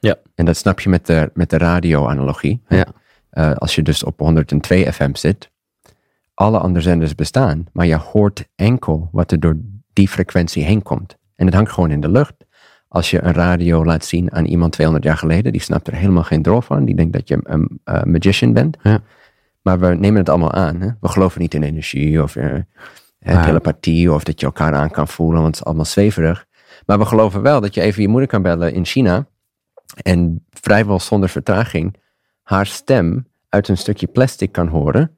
Ja. 0.00 0.16
En 0.34 0.44
dat 0.44 0.56
snap 0.56 0.80
je 0.80 0.88
met 0.88 1.06
de, 1.06 1.30
met 1.34 1.50
de 1.50 1.58
radio-analogie. 1.58 2.62
Ja. 2.68 2.86
Eh, 3.30 3.52
als 3.52 3.74
je 3.74 3.82
dus 3.82 4.04
op 4.04 4.18
102 4.18 4.92
FM 4.92 5.14
zit, 5.14 5.50
alle 6.36 6.58
andere 6.58 6.84
zenders 6.84 7.14
bestaan, 7.14 7.66
maar 7.72 7.86
je 7.86 7.96
hoort 7.96 8.48
enkel 8.54 9.08
wat 9.12 9.32
er 9.32 9.40
door 9.40 9.56
die 9.92 10.08
frequentie 10.08 10.64
heen 10.64 10.82
komt. 10.82 11.16
En 11.36 11.46
het 11.46 11.54
hangt 11.54 11.72
gewoon 11.72 11.90
in 11.90 12.00
de 12.00 12.08
lucht. 12.08 12.34
Als 12.88 13.10
je 13.10 13.22
een 13.22 13.32
radio 13.32 13.84
laat 13.84 14.04
zien 14.04 14.32
aan 14.32 14.44
iemand 14.44 14.72
200 14.72 15.06
jaar 15.06 15.16
geleden, 15.16 15.52
die 15.52 15.60
snapt 15.60 15.86
er 15.86 15.94
helemaal 15.94 16.22
geen 16.22 16.42
drol 16.42 16.60
van. 16.60 16.84
Die 16.84 16.94
denkt 16.94 17.12
dat 17.12 17.28
je 17.28 17.38
een 17.42 17.80
eh, 17.84 18.02
magician 18.02 18.52
bent. 18.52 18.76
Ja. 18.82 19.00
Maar 19.62 19.80
we 19.80 19.86
nemen 19.86 20.18
het 20.18 20.28
allemaal 20.28 20.52
aan. 20.52 20.80
Hè? 20.80 20.88
We 21.00 21.08
geloven 21.08 21.40
niet 21.40 21.54
in 21.54 21.62
energie 21.62 22.22
of 22.22 22.36
eh, 22.36 22.62
telepathie 23.18 24.12
of 24.12 24.24
dat 24.24 24.40
je 24.40 24.46
elkaar 24.46 24.74
aan 24.74 24.90
kan 24.90 25.08
voelen, 25.08 25.42
want 25.42 25.46
het 25.46 25.56
is 25.60 25.64
allemaal 25.64 25.84
zweverig. 25.84 26.46
Maar 26.86 26.98
we 26.98 27.04
geloven 27.04 27.42
wel 27.42 27.60
dat 27.60 27.74
je 27.74 27.80
even 27.80 28.02
je 28.02 28.08
moeder 28.08 28.28
kan 28.28 28.42
bellen 28.42 28.72
in 28.72 28.84
China 28.84 29.26
en 30.02 30.44
vrijwel 30.50 31.00
zonder 31.00 31.28
vertraging 31.28 31.96
haar 32.42 32.66
stem 32.66 33.26
uit 33.48 33.68
een 33.68 33.78
stukje 33.78 34.06
plastic 34.06 34.52
kan 34.52 34.68
horen 34.68 35.16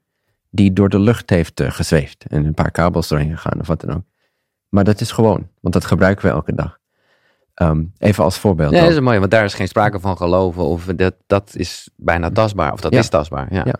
die 0.49 0.73
door 0.73 0.89
de 0.89 0.99
lucht 0.99 1.29
heeft 1.29 1.59
eh, 1.59 1.71
gezweefd 1.71 2.25
en 2.27 2.45
een 2.45 2.53
paar 2.53 2.71
kabels 2.71 3.07
doorheen 3.07 3.37
gegaan 3.37 3.59
of 3.59 3.67
wat 3.67 3.81
dan 3.81 3.95
ook. 3.95 4.03
Maar 4.69 4.83
dat 4.83 5.01
is 5.01 5.11
gewoon, 5.11 5.47
want 5.61 5.73
dat 5.73 5.85
gebruiken 5.85 6.25
we 6.25 6.31
elke 6.31 6.55
dag. 6.55 6.77
Ehm, 7.53 7.83
even 7.97 8.23
als 8.23 8.37
voorbeeld. 8.37 8.73
Ja, 8.73 8.81
dat 8.81 8.91
is 8.91 8.99
mooi, 8.99 9.19
want 9.19 9.31
daar 9.31 9.43
is 9.43 9.53
geen 9.53 9.67
sprake 9.67 9.99
van 9.99 10.17
geloven 10.17 10.63
of 10.63 10.85
dat, 10.85 11.15
dat 11.27 11.51
is 11.55 11.89
bijna 11.95 12.29
tastbaar 12.31 12.73
of 12.73 12.81
dat 12.81 12.93
Ja. 12.93 12.99
is 12.99 13.09
tastbaar. 13.09 13.53
Ja. 13.53 13.61
Ja. 13.65 13.75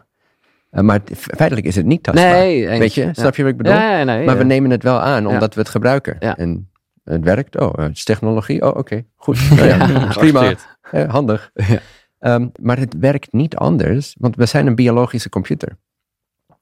Eh, 0.70 0.82
maar 0.84 1.00
feitelijk 1.14 1.68
is 1.68 1.76
het 1.76 1.86
niet 1.86 2.04
tastbaar. 2.04 2.32
Nee, 2.32 2.68
eens. 2.70 2.80
Weet 2.80 2.94
je, 2.94 3.02
Ja. 3.06 3.14
snap 3.14 3.36
je 3.36 3.42
wat 3.44 3.52
ik 3.52 3.58
bedoel? 3.58 3.74
Nee, 3.74 4.26
maar 4.26 4.38
we 4.38 4.44
nemen 4.44 4.70
het 4.72 4.84
wel 4.84 5.00
aan, 5.00 5.28
omdat 5.28 5.54
we 5.54 5.60
het 5.60 5.70
gebruiken. 5.70 6.16
Ja. 6.20 6.38
En 6.38 6.70
het 7.04 7.24
werkt. 7.24 7.60
Oh, 7.60 7.74
het 7.74 7.96
is 7.98 8.04
technologie. 8.04 8.62
Oh, 8.62 8.78
oké. 8.78 9.06
Goed. 9.16 9.38
Ja, 9.56 10.08
prima. 10.18 10.54
Eh, 10.92 11.10
handig. 11.10 11.52
Ja. 11.54 11.80
Ehm, 12.20 12.48
maar 12.62 12.78
het 12.78 12.96
werkt 13.00 13.32
niet 13.34 13.56
anders, 13.56 14.16
want 14.20 14.36
we 14.36 14.46
zijn 14.46 14.68
een 14.68 14.76
biologische 14.76 15.30
computer. 15.30 15.78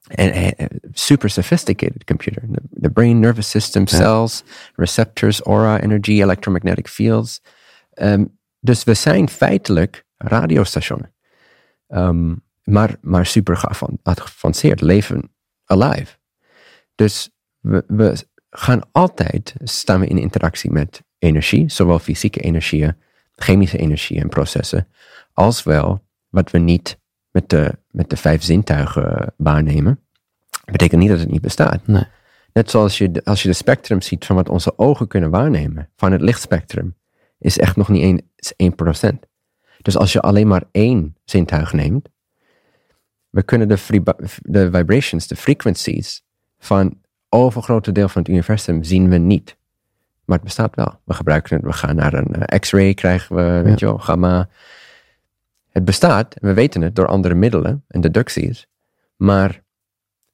En 0.08 0.32
eh, 0.32 0.66
super 0.92 1.30
sophisticated 1.30 2.04
computer. 2.04 2.44
De 2.62 2.90
brain, 2.92 3.20
nervous 3.20 3.50
system, 3.50 3.82
Ja. 3.86 3.98
cells, 3.98 4.44
receptors, 4.76 5.42
aura, 5.42 5.80
energy, 5.80 6.22
electromagnetic 6.22 6.88
fields. 6.88 7.42
Ehm, 7.94 8.26
dus 8.60 8.84
we 8.84 8.94
zijn 8.94 9.30
feitelijk 9.30 10.06
radiostationen. 10.18 11.14
Ehm, 11.88 12.36
maar, 12.64 12.96
maar 13.02 13.26
super 13.26 13.58
geavan- 13.58 14.00
geavanceerd, 14.04 14.82
leven 14.82 15.32
alive. 15.66 16.16
Dus 16.96 17.30
we, 17.60 17.84
we 17.88 18.26
gaan 18.50 18.82
altijd, 18.92 19.54
staan 19.64 20.00
we 20.00 20.08
in 20.08 20.18
interactie 20.18 20.72
met 20.72 21.04
energie, 21.20 21.70
zowel 21.70 22.00
fysieke 22.00 22.40
energieën, 22.40 22.98
chemische 23.36 23.78
energieën 23.78 24.22
en 24.22 24.30
processen, 24.30 24.88
als 25.34 25.64
wel 25.64 26.06
wat 26.30 26.52
we 26.52 26.58
niet 26.58 27.00
met 27.38 27.50
de, 27.50 27.77
met 27.91 28.10
de 28.10 28.17
vijf 28.17 28.44
zintuigen 28.44 29.34
waarnemen. 29.36 30.00
Betekent 30.65 31.01
niet 31.01 31.10
dat 31.10 31.20
het 31.20 31.32
niet 31.32 31.41
bestaat. 31.41 31.88
Nee. 31.88 32.03
Net 32.53 32.70
zoals 32.70 32.98
je, 32.98 33.12
de- 33.12 33.24
als 33.24 33.41
je 33.41 33.48
de 33.48 33.53
spectrum 33.53 34.01
ziet 34.01 34.25
van 34.25 34.36
wat 34.36 34.50
onze 34.50 34.77
ogen 34.77 35.08
kunnen 35.08 35.29
waarnemen, 35.29 35.89
van 35.96 36.12
het 36.12 36.22
lichtspectrum, 36.22 36.96
is 37.39 37.58
echt 37.58 37.75
nog 37.75 37.89
niet 37.89 38.01
één, 38.01 38.22
is 38.36 38.53
1%. 39.13 39.20
Dus 39.82 39.98
als 39.98 40.13
je 40.13 40.20
alleen 40.20 40.48
maar 40.48 40.63
één 40.72 41.15
zintuig 41.25 41.74
neemt, 41.74 42.10
we 43.29 43.44
kunnen 43.44 43.67
de, 43.67 44.03
de 44.41 44.72
vibrations, 44.72 45.27
de 45.27 45.36
frequencies 45.36 46.24
van 46.60 46.98
overgrote 47.29 47.91
deel 47.91 48.10
van 48.10 48.22
het 48.22 48.32
universum 48.32 48.84
zien 48.84 49.10
we 49.10 49.17
niet. 49.17 49.58
Maar 50.25 50.36
het 50.38 50.46
bestaat 50.46 50.75
wel. 50.75 51.00
We 51.03 51.13
gebruiken 51.13 51.56
het, 51.56 51.65
we 51.65 51.74
gaan 51.74 51.96
naar 51.96 52.13
een 52.13 52.34
eh, 52.34 52.60
x-ray, 52.60 52.94
krijgen 52.94 53.36
we, 53.36 53.62
weet 53.63 53.79
je 53.79 53.86
wel, 53.86 53.98
gamma. 53.98 54.50
Het 55.78 55.86
bestaat, 55.86 56.36
we 56.40 56.54
weten 56.54 56.82
het 56.82 56.96
door 56.96 57.08
andere 57.08 57.36
middelen 57.36 57.84
en 57.88 58.02
deducties, 58.02 58.68
maar 59.16 59.64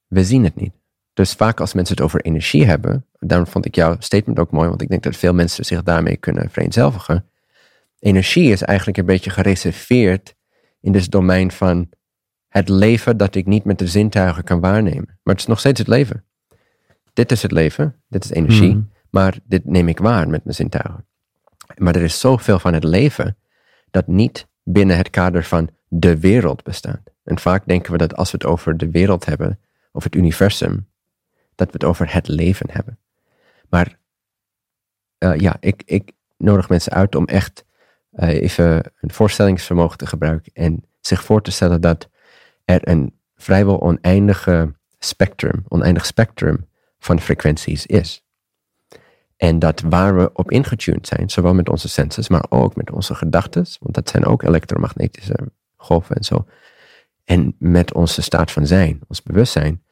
we 0.07 0.23
zien 0.23 0.43
het 0.43 0.55
niet. 0.55 0.73
Dus 1.13 1.33
vaak 1.33 1.59
als 1.59 1.73
mensen 1.73 1.95
het 1.95 2.03
over 2.03 2.21
energie 2.21 2.65
hebben, 2.65 3.05
daarom 3.19 3.47
vond 3.47 3.65
ik 3.65 3.75
jouw 3.75 3.95
statement 3.99 4.39
ook 4.39 4.51
mooi, 4.51 4.69
want 4.69 4.81
ik 4.81 4.89
denk 4.89 5.03
dat 5.03 5.15
veel 5.15 5.33
mensen 5.33 5.65
zich 5.65 5.83
daarmee 5.83 6.17
kunnen 6.17 6.49
vereenzelvigen. 6.49 7.29
Energie 7.99 8.51
is 8.51 8.61
eigenlijk 8.61 8.97
een 8.97 9.05
beetje 9.05 9.29
gereserveerd 9.29 10.35
in 10.81 10.93
het 10.93 11.11
domein 11.11 11.51
van 11.51 11.89
het 12.47 12.69
leven 12.69 13.17
dat 13.17 13.35
ik 13.35 13.45
niet 13.45 13.63
met 13.63 13.79
de 13.79 13.87
zintuigen 13.87 14.43
kan 14.43 14.59
waarnemen. 14.59 15.19
Maar 15.23 15.33
het 15.33 15.39
is 15.39 15.47
nog 15.47 15.59
steeds 15.59 15.79
het 15.79 15.87
leven. 15.87 16.25
Dit 17.13 17.31
is 17.31 17.41
het 17.41 17.51
leven, 17.51 18.01
dit 18.07 18.23
is 18.23 18.31
energie, 18.31 18.71
hmm. 18.71 18.89
maar 19.09 19.39
dit 19.43 19.65
neem 19.65 19.87
ik 19.87 19.99
waar 19.99 20.29
met 20.29 20.43
mijn 20.43 20.55
zintuigen. 20.55 21.05
Maar 21.77 21.95
er 21.95 22.03
is 22.03 22.19
zoveel 22.19 22.59
van 22.59 22.73
het 22.73 22.83
leven 22.83 23.37
dat 23.91 24.07
niet 24.07 24.51
binnen 24.63 24.97
het 24.97 25.09
kader 25.09 25.43
van 25.43 25.69
de 25.87 26.19
wereld 26.19 26.63
bestaat. 26.63 27.11
En 27.23 27.39
vaak 27.39 27.67
denken 27.67 27.91
we 27.91 27.97
dat 27.97 28.15
als 28.15 28.31
we 28.31 28.37
het 28.37 28.47
over 28.47 28.77
de 28.77 28.91
wereld 28.91 29.25
hebben, 29.25 29.59
of 29.91 30.03
het 30.03 30.15
universum, 30.15 30.87
dat 31.55 31.67
we 31.67 31.73
het 31.73 31.83
over 31.83 32.13
het 32.13 32.27
leven 32.27 32.71
hebben. 32.71 32.99
Maar 33.69 33.99
uh, 35.19 35.35
ja, 35.35 35.57
ik, 35.59 35.83
ik 35.85 36.11
nodig 36.37 36.69
mensen 36.69 36.91
uit 36.91 37.15
om 37.15 37.25
echt 37.25 37.65
uh, 38.13 38.27
even 38.27 38.91
een 38.99 39.11
voorstellingsvermogen 39.11 39.97
te 39.97 40.05
gebruiken 40.05 40.51
en 40.53 40.83
zich 40.99 41.23
voor 41.23 41.41
te 41.41 41.51
stellen 41.51 41.81
dat 41.81 42.09
er 42.65 42.87
een 42.87 43.19
vrijwel 43.35 43.81
oneindige 43.81 44.73
spectrum, 44.99 45.65
oneindig 45.67 46.05
spectrum 46.05 46.67
van 46.99 47.19
frequenties 47.19 47.85
is. 47.85 48.22
En 49.43 49.59
dat 49.59 49.81
waar 49.81 50.15
we 50.17 50.29
op 50.33 50.51
ingetuned 50.51 51.07
zijn, 51.07 51.29
zowel 51.29 51.53
met 51.53 51.69
onze 51.69 51.89
senses, 51.89 52.29
maar 52.29 52.45
ook 52.49 52.75
met 52.75 52.91
onze 52.91 53.15
gedachten, 53.15 53.65
want 53.79 53.95
dat 53.95 54.09
zijn 54.09 54.25
ook 54.25 54.43
elektromagnetische 54.43 55.35
golven 55.75 56.15
en 56.15 56.23
zo. 56.23 56.45
En 57.23 57.55
met 57.59 57.93
onze 57.93 58.21
staat 58.21 58.51
van 58.51 58.67
zijn, 58.67 59.01
ons 59.07 59.23
bewustzijn, 59.23 59.83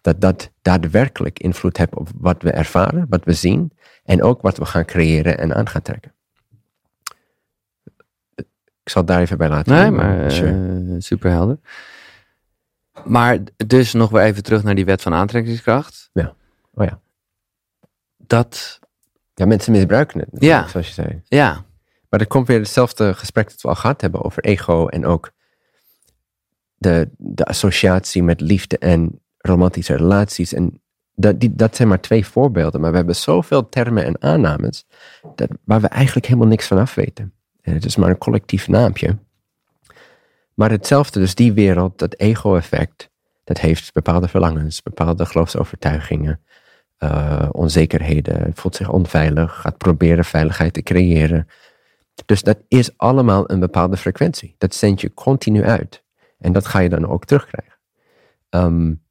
dat 0.00 0.20
dat 0.20 0.50
daadwerkelijk 0.62 1.38
invloed 1.38 1.76
heeft 1.76 1.94
op 1.94 2.08
wat 2.16 2.42
we 2.42 2.50
ervaren, 2.50 3.06
wat 3.08 3.24
we 3.24 3.32
zien 3.32 3.72
en 4.04 4.22
ook 4.22 4.42
wat 4.42 4.58
we 4.58 4.64
gaan 4.64 4.84
creëren 4.84 5.38
en 5.38 5.54
aan 5.54 5.68
gaan 5.68 5.82
trekken. 5.82 6.14
Ik 8.82 8.88
zal 8.90 9.02
het 9.02 9.10
daar 9.10 9.20
even 9.20 9.38
bij 9.38 9.48
laten. 9.48 9.72
Nee, 9.72 9.90
maar 9.90 10.42
uh, 10.42 10.94
super 10.98 11.30
helder. 11.30 11.58
Maar 13.04 13.38
dus 13.66 13.92
nog 13.92 14.10
weer 14.10 14.22
even 14.22 14.42
terug 14.42 14.62
naar 14.62 14.74
die 14.74 14.84
wet 14.84 15.02
van 15.02 15.14
aantrekkingskracht. 15.14 16.10
Ja. 16.12 16.34
Oh 16.74 16.84
ja. 16.84 17.00
Dat. 18.16 18.78
Ja, 19.40 19.46
mensen 19.46 19.72
misbruiken 19.72 20.20
het. 20.20 20.28
Ja. 20.32 20.68
Zoals 20.68 20.86
je 20.86 20.92
zei. 20.92 21.22
Ja. 21.24 21.64
Maar 22.08 22.20
er 22.20 22.26
komt 22.26 22.46
weer 22.46 22.58
hetzelfde 22.58 23.14
gesprek 23.14 23.48
dat 23.48 23.60
we 23.60 23.68
al 23.68 23.74
gehad 23.74 24.00
hebben 24.00 24.24
over 24.24 24.44
ego 24.44 24.86
en 24.86 25.06
ook 25.06 25.32
de, 26.74 27.08
de 27.16 27.44
associatie 27.44 28.22
met 28.22 28.40
liefde 28.40 28.78
en 28.78 29.20
romantische 29.38 29.96
relaties. 29.96 30.52
En 30.52 30.82
dat, 31.14 31.40
die, 31.40 31.54
dat 31.54 31.76
zijn 31.76 31.88
maar 31.88 32.00
twee 32.00 32.26
voorbeelden. 32.26 32.80
Maar 32.80 32.90
we 32.90 32.96
hebben 32.96 33.16
zoveel 33.16 33.68
termen 33.68 34.04
en 34.04 34.22
aannames 34.22 34.86
dat, 35.34 35.48
waar 35.64 35.80
we 35.80 35.88
eigenlijk 35.88 36.26
helemaal 36.26 36.48
niks 36.48 36.66
van 36.66 36.78
af 36.78 36.94
weten. 36.94 37.34
En 37.60 37.74
het 37.74 37.84
is 37.84 37.96
maar 37.96 38.10
een 38.10 38.18
collectief 38.18 38.68
naampje. 38.68 39.18
Maar 40.54 40.70
hetzelfde, 40.70 41.20
dus 41.20 41.34
die 41.34 41.52
wereld, 41.52 41.98
dat 41.98 42.14
ego-effect, 42.18 43.10
dat 43.44 43.58
heeft 43.58 43.92
bepaalde 43.92 44.28
verlangens, 44.28 44.82
bepaalde 44.82 45.26
geloofsovertuigingen, 45.26 46.40
uh, 47.04 47.48
onzekerheden, 47.52 48.50
voelt 48.54 48.76
zich 48.76 48.90
onveilig, 48.90 49.60
gaat 49.60 49.78
proberen 49.78 50.24
veiligheid 50.24 50.72
te 50.72 50.82
creëren. 50.82 51.48
Dus 52.26 52.42
dat 52.42 52.58
is 52.68 52.98
allemaal 52.98 53.50
een 53.50 53.60
bepaalde 53.60 53.96
frequentie. 53.96 54.54
Dat 54.58 54.74
zend 54.74 55.00
je 55.00 55.14
continu 55.14 55.64
uit. 55.64 56.04
En 56.38 56.52
dat 56.52 56.66
ga 56.66 56.78
je 56.78 56.88
dan 56.88 57.08
ook 57.08 57.24
terugkrijgen. 57.24 57.78
Um, 58.50 59.02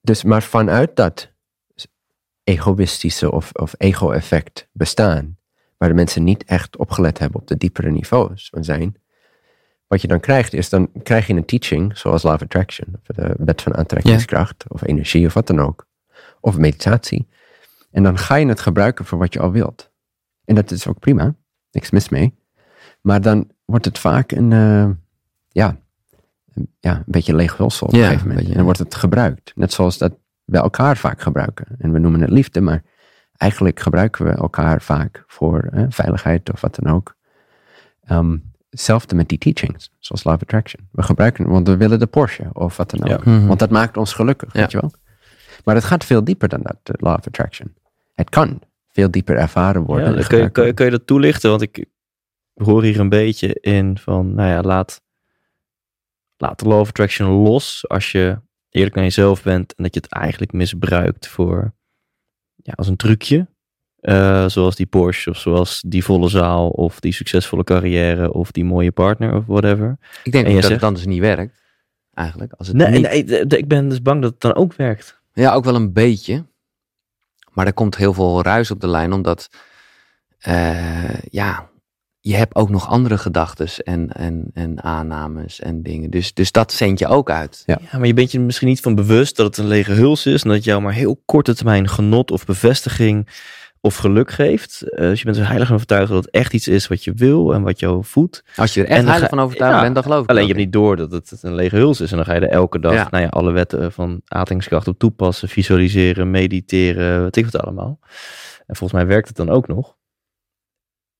dus 0.00 0.24
maar 0.24 0.42
vanuit 0.42 0.96
dat 0.96 1.32
egoïstische 2.44 3.32
of, 3.32 3.52
of 3.52 3.74
ego-effect 3.78 4.68
bestaan, 4.72 5.38
waar 5.76 5.88
de 5.88 5.94
mensen 5.94 6.24
niet 6.24 6.44
echt 6.44 6.76
opgelet 6.76 7.18
hebben 7.18 7.40
op 7.40 7.46
de 7.46 7.56
diepere 7.56 7.90
niveaus 7.90 8.48
van 8.48 8.64
zijn, 8.64 8.96
wat 9.86 10.00
je 10.00 10.08
dan 10.08 10.20
krijgt 10.20 10.52
is, 10.52 10.68
dan 10.68 10.90
krijg 11.02 11.26
je 11.26 11.34
een 11.34 11.44
teaching, 11.44 11.98
zoals 11.98 12.22
Love 12.22 12.44
Attraction, 12.44 12.88
of 12.92 13.16
de 13.16 13.34
wet 13.38 13.62
van 13.62 13.74
aantrekkingskracht, 13.74 14.64
of 14.68 14.82
energie, 14.82 15.26
of 15.26 15.34
wat 15.34 15.46
dan 15.46 15.60
ook, 15.60 15.86
of 16.44 16.58
meditatie. 16.58 17.28
En 17.90 18.02
dan 18.02 18.18
ga 18.18 18.34
je 18.34 18.46
het 18.46 18.60
gebruiken 18.60 19.04
voor 19.04 19.18
wat 19.18 19.32
je 19.32 19.40
al 19.40 19.50
wilt. 19.50 19.90
En 20.44 20.54
dat 20.54 20.70
is 20.70 20.86
ook 20.86 20.98
prima, 20.98 21.34
niks 21.70 21.90
mis 21.90 22.08
mee. 22.08 22.34
Maar 23.00 23.20
dan 23.20 23.50
wordt 23.64 23.84
het 23.84 23.98
vaak 23.98 24.32
een, 24.32 24.50
uh, 24.50 24.88
ja, 25.48 25.76
ja, 26.80 26.96
een 26.96 27.02
beetje 27.06 27.34
leeg 27.34 27.56
hulsel 27.56 27.86
op 27.86 27.92
een 27.92 28.02
gegeven 28.02 28.28
moment. 28.28 28.48
En 28.48 28.54
dan 28.54 28.64
wordt 28.64 28.78
het 28.78 28.94
gebruikt. 28.94 29.52
Net 29.54 29.72
zoals 29.72 29.98
dat 29.98 30.12
we 30.44 30.58
elkaar 30.58 30.96
vaak 30.96 31.20
gebruiken. 31.20 31.66
En 31.78 31.92
we 31.92 31.98
noemen 31.98 32.20
het 32.20 32.30
liefde, 32.30 32.60
maar 32.60 32.82
eigenlijk 33.36 33.80
gebruiken 33.80 34.24
we 34.24 34.30
elkaar 34.30 34.82
vaak 34.82 35.24
voor 35.26 35.70
veiligheid 35.88 36.52
of 36.52 36.60
wat 36.60 36.74
dan 36.74 36.92
ook. 36.92 37.16
Um, 38.10 38.52
hetzelfde 38.70 39.14
met 39.14 39.28
die 39.28 39.38
teachings, 39.38 39.90
zoals 39.98 40.24
Love 40.24 40.40
Attraction. 40.40 40.88
We 40.90 41.02
gebruiken 41.02 41.48
want 41.48 41.68
we 41.68 41.76
willen 41.76 41.98
de 41.98 42.06
Porsche 42.06 42.50
of 42.52 42.76
wat 42.76 42.90
dan 42.90 43.12
ook. 43.12 43.24
Mhm. 43.24 43.46
Want 43.46 43.58
dat 43.58 43.70
maakt 43.70 43.96
ons 43.96 44.12
gelukkig, 44.12 44.52
weet 44.52 44.70
je 44.70 44.80
wel. 44.80 44.92
Maar 45.64 45.74
het 45.74 45.84
gaat 45.84 46.04
veel 46.04 46.24
dieper 46.24 46.48
dan 46.48 46.60
dat, 46.62 46.76
de 46.82 46.94
Law 46.96 47.18
of 47.18 47.26
Attraction. 47.26 47.74
Het 48.14 48.30
kan 48.30 48.60
veel 48.88 49.10
dieper 49.10 49.36
ervaren 49.36 49.82
worden. 49.82 50.26
kun, 50.26 50.38
je, 50.38 50.50
kun, 50.50 50.66
je, 50.66 50.72
kun 50.72 50.84
je 50.84 50.90
dat 50.90 51.06
toelichten? 51.06 51.50
Want 51.50 51.62
ik 51.62 51.86
hoor 52.54 52.82
hier 52.82 53.00
een 53.00 53.08
beetje 53.08 53.54
in 53.60 53.98
van, 53.98 54.34
nou 54.34 54.48
ja, 54.48 54.62
laat 54.62 55.02
laat 56.36 56.58
de 56.58 56.68
law 56.68 56.80
of 56.80 56.88
attraction 56.88 57.28
los 57.28 57.88
als 57.88 58.12
je 58.12 58.38
eerlijk 58.70 58.94
naar 58.94 59.04
jezelf 59.04 59.42
bent 59.42 59.74
en 59.74 59.82
dat 59.82 59.94
je 59.94 60.00
het 60.00 60.12
eigenlijk 60.12 60.52
misbruikt 60.52 61.28
voor, 61.28 61.74
ja, 62.56 62.72
als 62.76 62.88
een 62.88 62.96
trucje. 62.96 63.52
Uh, 64.00 64.48
zoals 64.48 64.76
die 64.76 64.86
Porsche 64.86 65.30
of 65.30 65.38
zoals 65.38 65.82
die 65.86 66.04
volle 66.04 66.28
zaal 66.28 66.68
of 66.68 67.00
die 67.00 67.12
succesvolle 67.12 67.64
carrière 67.64 68.32
of 68.32 68.50
die 68.50 68.64
mooie 68.64 68.92
partner 68.92 69.34
of 69.34 69.46
whatever. 69.46 69.98
Ik 70.24 70.32
denk 70.32 70.62
dat 70.62 70.70
het 70.70 70.80
dan 70.80 70.94
dus 70.94 71.06
niet 71.06 71.20
werkt, 71.20 71.62
eigenlijk. 72.14 72.52
Als 72.52 72.66
het 72.66 72.76
nee, 72.76 72.90
niet... 72.90 73.26
nee, 73.26 73.46
ik 73.46 73.68
ben 73.68 73.88
dus 73.88 74.02
bang 74.02 74.22
dat 74.22 74.30
het 74.30 74.40
dan 74.40 74.54
ook 74.54 74.74
werkt. 74.74 75.22
Ja, 75.34 75.52
ook 75.52 75.64
wel 75.64 75.74
een 75.74 75.92
beetje. 75.92 76.46
Maar 77.52 77.66
er 77.66 77.72
komt 77.72 77.96
heel 77.96 78.14
veel 78.14 78.42
ruis 78.42 78.70
op 78.70 78.80
de 78.80 78.88
lijn, 78.88 79.12
omdat 79.12 79.48
uh, 80.48 81.20
ja, 81.20 81.70
je 82.20 82.36
hebt 82.36 82.54
ook 82.54 82.68
nog 82.68 82.88
andere 82.88 83.18
gedachten 83.18 83.68
en, 83.84 84.12
en, 84.12 84.50
en 84.54 84.82
aannames 84.82 85.60
en 85.60 85.82
dingen. 85.82 86.10
Dus, 86.10 86.34
dus 86.34 86.52
dat 86.52 86.72
zend 86.72 86.98
je 86.98 87.06
ook 87.06 87.30
uit. 87.30 87.62
Ja. 87.66 87.78
maar 87.92 88.06
je 88.06 88.14
bent 88.14 88.32
je 88.32 88.40
misschien 88.40 88.68
niet 88.68 88.80
van 88.80 88.94
bewust 88.94 89.36
dat 89.36 89.46
het 89.46 89.56
een 89.56 89.66
lege 89.66 89.92
huls 89.92 90.26
is. 90.26 90.42
En 90.42 90.48
dat 90.48 90.64
jou 90.64 90.82
maar 90.82 90.92
heel 90.92 91.22
korte 91.24 91.54
termijn 91.54 91.88
genot 91.88 92.30
of 92.30 92.44
bevestiging 92.44 93.28
of 93.84 93.96
geluk 93.96 94.30
geeft. 94.30 94.82
Uh, 94.84 94.98
dus 94.98 95.18
je 95.18 95.24
bent 95.24 95.36
er 95.36 95.46
heilig 95.46 95.66
van 95.66 95.76
overtuigd 95.76 96.08
dat 96.08 96.24
het 96.24 96.34
echt 96.34 96.52
iets 96.52 96.68
is 96.68 96.86
wat 96.86 97.04
je 97.04 97.12
wil 97.12 97.54
en 97.54 97.62
wat 97.62 97.80
jou 97.80 98.04
voedt. 98.04 98.44
Als 98.56 98.74
je 98.74 98.80
er 98.80 98.88
echt 98.88 99.06
heilig 99.06 99.28
van 99.28 99.40
overtuigd 99.40 99.80
bent, 99.80 99.94
dan 99.94 100.02
geloof 100.02 100.22
ik 100.22 100.30
Alleen 100.30 100.42
je 100.42 100.48
hebt 100.48 100.60
niet 100.60 100.72
door 100.72 100.96
dat 100.96 101.12
het 101.12 101.42
een 101.42 101.54
lege 101.54 101.76
huls 101.76 102.00
is. 102.00 102.10
En 102.10 102.16
dan 102.16 102.26
ga 102.26 102.34
je 102.34 102.40
er 102.40 102.48
elke 102.48 102.80
dag 102.80 103.10
Nou 103.10 103.22
ja, 103.22 103.28
alle 103.28 103.52
wetten 103.52 103.92
van 103.92 104.20
aatingskracht 104.24 104.88
op 104.88 104.98
toepassen, 104.98 105.48
visualiseren, 105.48 106.30
mediteren, 106.30 107.22
wat 107.22 107.36
ik 107.36 107.44
wat 107.44 107.62
allemaal. 107.62 107.98
En 108.66 108.76
volgens 108.76 108.92
mij 108.92 109.06
werkt 109.08 109.28
het 109.28 109.36
dan 109.36 109.50
ook 109.50 109.66
nog. 109.66 109.96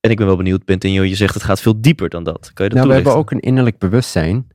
En 0.00 0.10
ik 0.10 0.16
ben 0.16 0.26
wel 0.26 0.36
benieuwd, 0.36 0.64
Bentinho, 0.64 1.02
je 1.02 1.14
zegt 1.14 1.34
het 1.34 1.42
gaat 1.42 1.60
veel 1.60 1.80
dieper 1.80 2.08
dan 2.08 2.24
dat. 2.24 2.50
Kan 2.54 2.64
je 2.64 2.70
dat 2.70 2.78
nou, 2.78 2.88
we 2.88 2.94
hebben 2.94 3.14
ook 3.14 3.30
een 3.30 3.40
innerlijk 3.40 3.78
bewustzijn. 3.78 4.48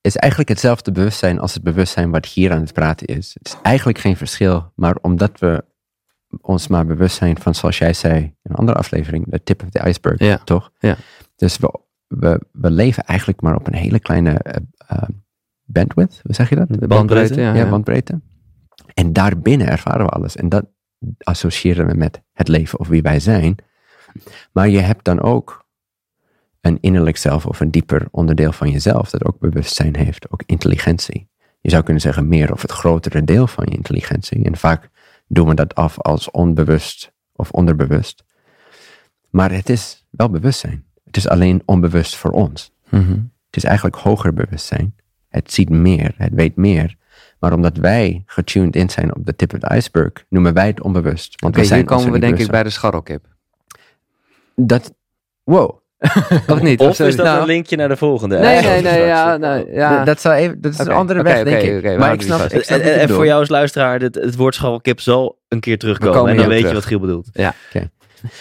is 0.00 0.16
eigenlijk 0.16 0.50
hetzelfde 0.50 0.92
bewustzijn 0.92 1.38
als 1.40 1.54
het 1.54 1.62
bewustzijn 1.62 2.10
wat 2.10 2.26
hier 2.26 2.52
aan 2.52 2.60
het 2.60 2.72
praten 2.72 3.06
is. 3.06 3.34
Het 3.38 3.46
is 3.46 3.56
eigenlijk 3.62 3.98
geen 3.98 4.16
verschil, 4.16 4.72
maar 4.74 4.96
omdat 5.00 5.38
we 5.38 5.64
ons 6.40 6.68
maar 6.68 6.86
bewust 6.86 7.16
zijn 7.16 7.38
van, 7.40 7.54
zoals 7.54 7.78
jij 7.78 7.92
zei 7.92 8.16
in 8.18 8.34
een 8.42 8.56
andere 8.56 8.78
aflevering, 8.78 9.24
de 9.28 9.42
tip 9.42 9.62
of 9.62 9.68
the 9.70 9.88
iceberg, 9.88 10.18
ja. 10.18 10.38
toch? 10.38 10.70
Ja. 10.78 10.96
Dus 11.36 11.58
we, 11.58 11.80
we, 12.06 12.40
we 12.52 12.70
leven 12.70 13.04
eigenlijk 13.04 13.40
maar 13.40 13.54
op 13.54 13.66
een 13.66 13.74
hele 13.74 14.00
kleine 14.00 14.40
uh, 14.92 15.02
bandwidth, 15.64 16.20
hoe 16.22 16.34
zeg 16.34 16.48
je 16.48 16.56
dat? 16.56 16.68
De 16.68 16.86
bandbreedte, 16.86 17.40
ja, 17.40 17.54
ja, 17.54 17.68
bandbreedte. 17.70 18.20
En 18.94 19.12
daarbinnen 19.12 19.68
ervaren 19.68 20.06
we 20.06 20.12
alles. 20.12 20.36
En 20.36 20.48
dat 20.48 20.64
associëren 21.18 21.86
we 21.86 21.94
met 21.94 22.22
het 22.32 22.48
leven 22.48 22.78
of 22.78 22.88
wie 22.88 23.02
wij 23.02 23.20
zijn. 23.20 23.56
Maar 24.52 24.68
je 24.68 24.80
hebt 24.80 25.04
dan 25.04 25.20
ook 25.20 25.68
een 26.60 26.78
innerlijk 26.80 27.16
zelf 27.16 27.46
of 27.46 27.60
een 27.60 27.70
dieper 27.70 28.08
onderdeel 28.10 28.52
van 28.52 28.70
jezelf 28.70 29.10
dat 29.10 29.24
ook 29.24 29.38
bewustzijn 29.38 29.96
heeft, 29.96 30.30
ook 30.30 30.42
intelligentie. 30.46 31.28
Je 31.60 31.70
zou 31.70 31.82
kunnen 31.82 32.02
zeggen 32.02 32.28
meer 32.28 32.52
of 32.52 32.62
het 32.62 32.72
grotere 32.72 33.24
deel 33.24 33.46
van 33.46 33.66
je 33.68 33.76
intelligentie. 33.76 34.44
En 34.44 34.56
vaak 34.56 34.90
doen 35.32 35.48
we 35.48 35.54
dat 35.54 35.74
af 35.74 35.98
als 35.98 36.30
onbewust 36.30 37.12
of 37.32 37.50
onderbewust. 37.50 38.24
Maar 39.30 39.52
het 39.52 39.68
is 39.68 40.06
wel 40.10 40.30
bewustzijn. 40.30 40.84
Het 41.04 41.16
is 41.16 41.28
alleen 41.28 41.62
onbewust 41.64 42.16
voor 42.16 42.30
ons. 42.30 42.72
Mhm. 42.88 43.10
Het 43.46 43.56
is 43.56 43.64
eigenlijk 43.64 43.96
hoger 43.96 44.34
bewustzijn. 44.34 44.94
Het 45.28 45.52
ziet 45.52 45.68
meer, 45.68 46.14
het 46.16 46.32
weet 46.32 46.56
meer. 46.56 46.96
Maar 47.38 47.52
omdat 47.52 47.76
wij 47.76 48.22
getuned 48.26 48.76
in 48.76 48.90
zijn 48.90 49.16
op 49.16 49.26
de 49.26 49.36
tip 49.36 49.52
of 49.52 49.58
the 49.58 49.74
iceberg, 49.74 50.12
noemen 50.28 50.54
wij 50.54 50.66
het 50.66 50.82
onbewust. 50.82 51.40
Want 51.40 51.56
we 51.56 51.64
zijn 51.64 51.78
hier 51.78 51.88
komen 51.88 52.12
we 52.12 52.18
denk 52.18 52.38
ik 52.38 52.50
bij 52.50 52.62
de 52.62 52.70
scharrelkip. 52.70 53.24
van. 53.26 54.66
Dat, 54.66 54.94
wow. 55.42 55.79
Of 56.46 56.62
niet? 56.62 56.80
Of 56.80 57.00
is 57.00 57.16
dat 57.16 57.26
Nou, 57.26 57.40
een 57.40 57.46
linkje 57.46 57.76
naar 57.76 57.88
de 57.88 57.96
volgende? 57.96 58.38
Nee, 58.38 58.56
Eh, 58.56 58.64
nee, 58.64 58.82
nee, 58.82 59.06
ja, 59.06 59.36
nou, 59.36 59.72
ja. 59.72 60.04
Dat, 60.04 60.20
zou 60.20 60.34
even, 60.34 60.60
dat 60.60 60.72
is 60.72 60.78
een 60.78 60.88
andere 60.88 61.22
weg, 61.22 61.44
denk 61.44 61.84
ik. 61.84 61.98
maar 61.98 62.12
ik 62.12 62.22
snap, 62.22 62.38
vast. 62.40 62.52
ik 62.52 62.62
snap 62.64 62.80
En, 62.80 63.08
voor 63.08 63.26
jou 63.26 63.40
als 63.40 63.48
luisteraar, 63.48 63.98
dit, 63.98 64.14
het 64.14 64.36
woord 64.36 64.54
scharrelkip 64.54 65.00
zal 65.00 65.38
een 65.48 65.60
keer 65.60 65.78
terugkomen. 65.78 66.14
komen 66.14 66.30
En 66.30 66.36
dan 66.36 66.48
weet 66.48 66.68
je 66.68 66.72
wat 66.74 66.84
Giel 66.84 67.00
bedoelt. 67.00 67.28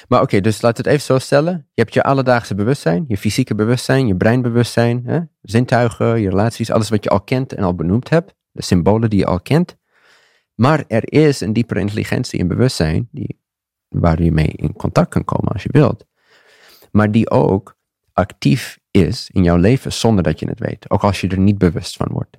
Maar 0.07 0.21
oké, 0.21 0.41
dus 0.41 0.61
laten 0.61 0.83
we 0.83 0.89
het 0.89 0.99
even 0.99 1.13
zo 1.13 1.19
stellen. 1.25 1.53
Je 1.73 1.81
hebt 1.81 1.93
je 1.93 2.03
alledaagse 2.03 2.55
bewustzijn, 2.55 3.05
je 3.07 3.17
fysieke 3.17 3.55
bewustzijn, 3.55 4.07
je 4.07 4.15
breinbewustzijn, 4.15 5.01
hè? 5.05 5.19
zintuigen, 5.41 6.21
je 6.21 6.29
relaties, 6.29 6.71
alles 6.71 6.89
wat 6.89 7.03
je 7.03 7.09
al 7.09 7.21
kent 7.21 7.53
en 7.53 7.63
al 7.63 7.75
benoemd 7.75 8.09
hebt. 8.09 8.35
De 8.51 8.63
symbolen 8.63 9.09
die 9.09 9.19
je 9.19 9.25
al 9.25 9.39
kent. 9.39 9.77
Maar 10.55 10.83
er 10.87 11.13
is 11.13 11.41
een 11.41 11.53
diepere 11.53 11.79
intelligentie 11.79 12.39
en 12.39 12.47
bewustzijn 12.47 13.07
die, 13.11 13.39
waar 13.87 14.21
je 14.21 14.31
mee 14.31 14.51
in 14.55 14.73
contact 14.73 15.09
kan 15.09 15.23
komen 15.25 15.51
als 15.51 15.63
je 15.63 15.69
wilt. 15.71 16.05
Maar 16.91 17.11
die 17.11 17.29
ook 17.29 17.77
actief 18.13 18.79
is 18.91 19.29
in 19.33 19.43
jouw 19.43 19.57
leven 19.57 19.93
zonder 19.93 20.23
dat 20.23 20.39
je 20.39 20.47
het 20.47 20.59
weet. 20.59 20.89
Ook 20.89 21.03
als 21.03 21.21
je 21.21 21.27
er 21.27 21.39
niet 21.39 21.57
bewust 21.57 21.95
van 21.95 22.07
wordt. 22.11 22.37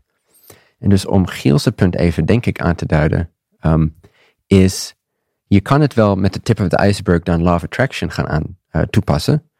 En 0.78 0.88
dus 0.88 1.06
om 1.06 1.26
Gielse 1.26 1.72
punt 1.72 1.96
even, 1.96 2.26
denk 2.26 2.46
ik, 2.46 2.60
aan 2.60 2.74
te 2.74 2.86
duiden, 2.86 3.30
ehm, 3.58 3.88
is 4.46 4.94
je 5.46 5.60
kan 5.60 5.80
het 5.80 5.94
wel 5.94 6.16
met 6.16 6.32
de 6.32 6.40
tip 6.40 6.60
of 6.60 6.68
the 6.68 6.86
iceberg 6.86 7.22
dan 7.22 7.42
law 7.42 7.54
of 7.54 7.64
attraction 7.64 8.10
gaan 8.10 8.28
aan 8.28 8.58
eh, 8.68 8.82
toepassen. 8.82 9.50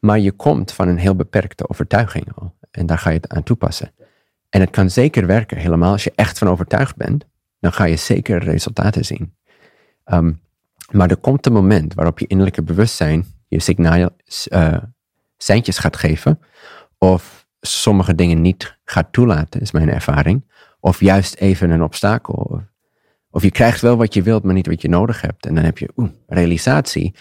Maar 0.00 0.18
je 0.18 0.32
komt 0.32 0.72
van 0.72 0.88
een 0.88 0.98
heel 0.98 1.16
beperkte 1.16 1.68
overtuiging 1.68 2.26
al. 2.34 2.54
En 2.70 2.86
daar 2.86 2.98
ga 2.98 3.10
je 3.10 3.16
het 3.16 3.28
aan 3.28 3.42
toepassen. 3.42 3.92
En 4.48 4.60
het 4.60 4.70
kan 4.70 4.90
zeker 4.90 5.26
werken, 5.26 5.56
helemaal 5.56 5.92
als 5.92 6.04
je 6.04 6.12
echt 6.14 6.38
van 6.38 6.48
overtuigd 6.48 6.96
bent. 6.96 7.24
Dan 7.60 7.72
ga 7.72 7.84
je 7.84 7.96
zeker 7.96 8.38
resultaten 8.38 9.04
zien. 9.04 9.34
Ehm, 10.04 10.32
maar 10.90 11.10
er 11.10 11.16
komt 11.16 11.46
een 11.46 11.52
moment 11.52 11.94
waarop 11.94 12.18
je 12.18 12.26
innerlijke 12.26 12.62
bewustzijn 12.62 13.24
je 13.48 13.60
signaal, 13.60 14.10
eh, 14.48 14.76
seintjes 15.36 15.78
gaat 15.78 15.96
geven. 15.96 16.38
Of 16.98 17.46
sommige 17.60 18.14
dingen 18.14 18.40
niet 18.40 18.78
gaat 18.84 19.12
toelaten, 19.12 19.60
is 19.60 19.70
mijn 19.72 19.88
ervaring. 19.88 20.52
Of 20.80 21.00
juist 21.00 21.34
even 21.34 21.70
een 21.70 21.82
obstakel. 21.82 22.34
Of, 22.34 22.60
of 23.30 23.42
je 23.42 23.50
krijgt 23.50 23.80
wel 23.80 23.96
wat 23.96 24.14
je 24.14 24.22
wilt, 24.22 24.44
maar 24.44 24.54
niet 24.54 24.66
wat 24.66 24.82
je 24.82 24.88
nodig 24.88 25.20
hebt. 25.20 25.46
En 25.46 25.54
dan 25.54 25.64
heb 25.64 25.78
je 25.78 25.88
oeh, 25.96 26.10
realisatie. 26.26 27.14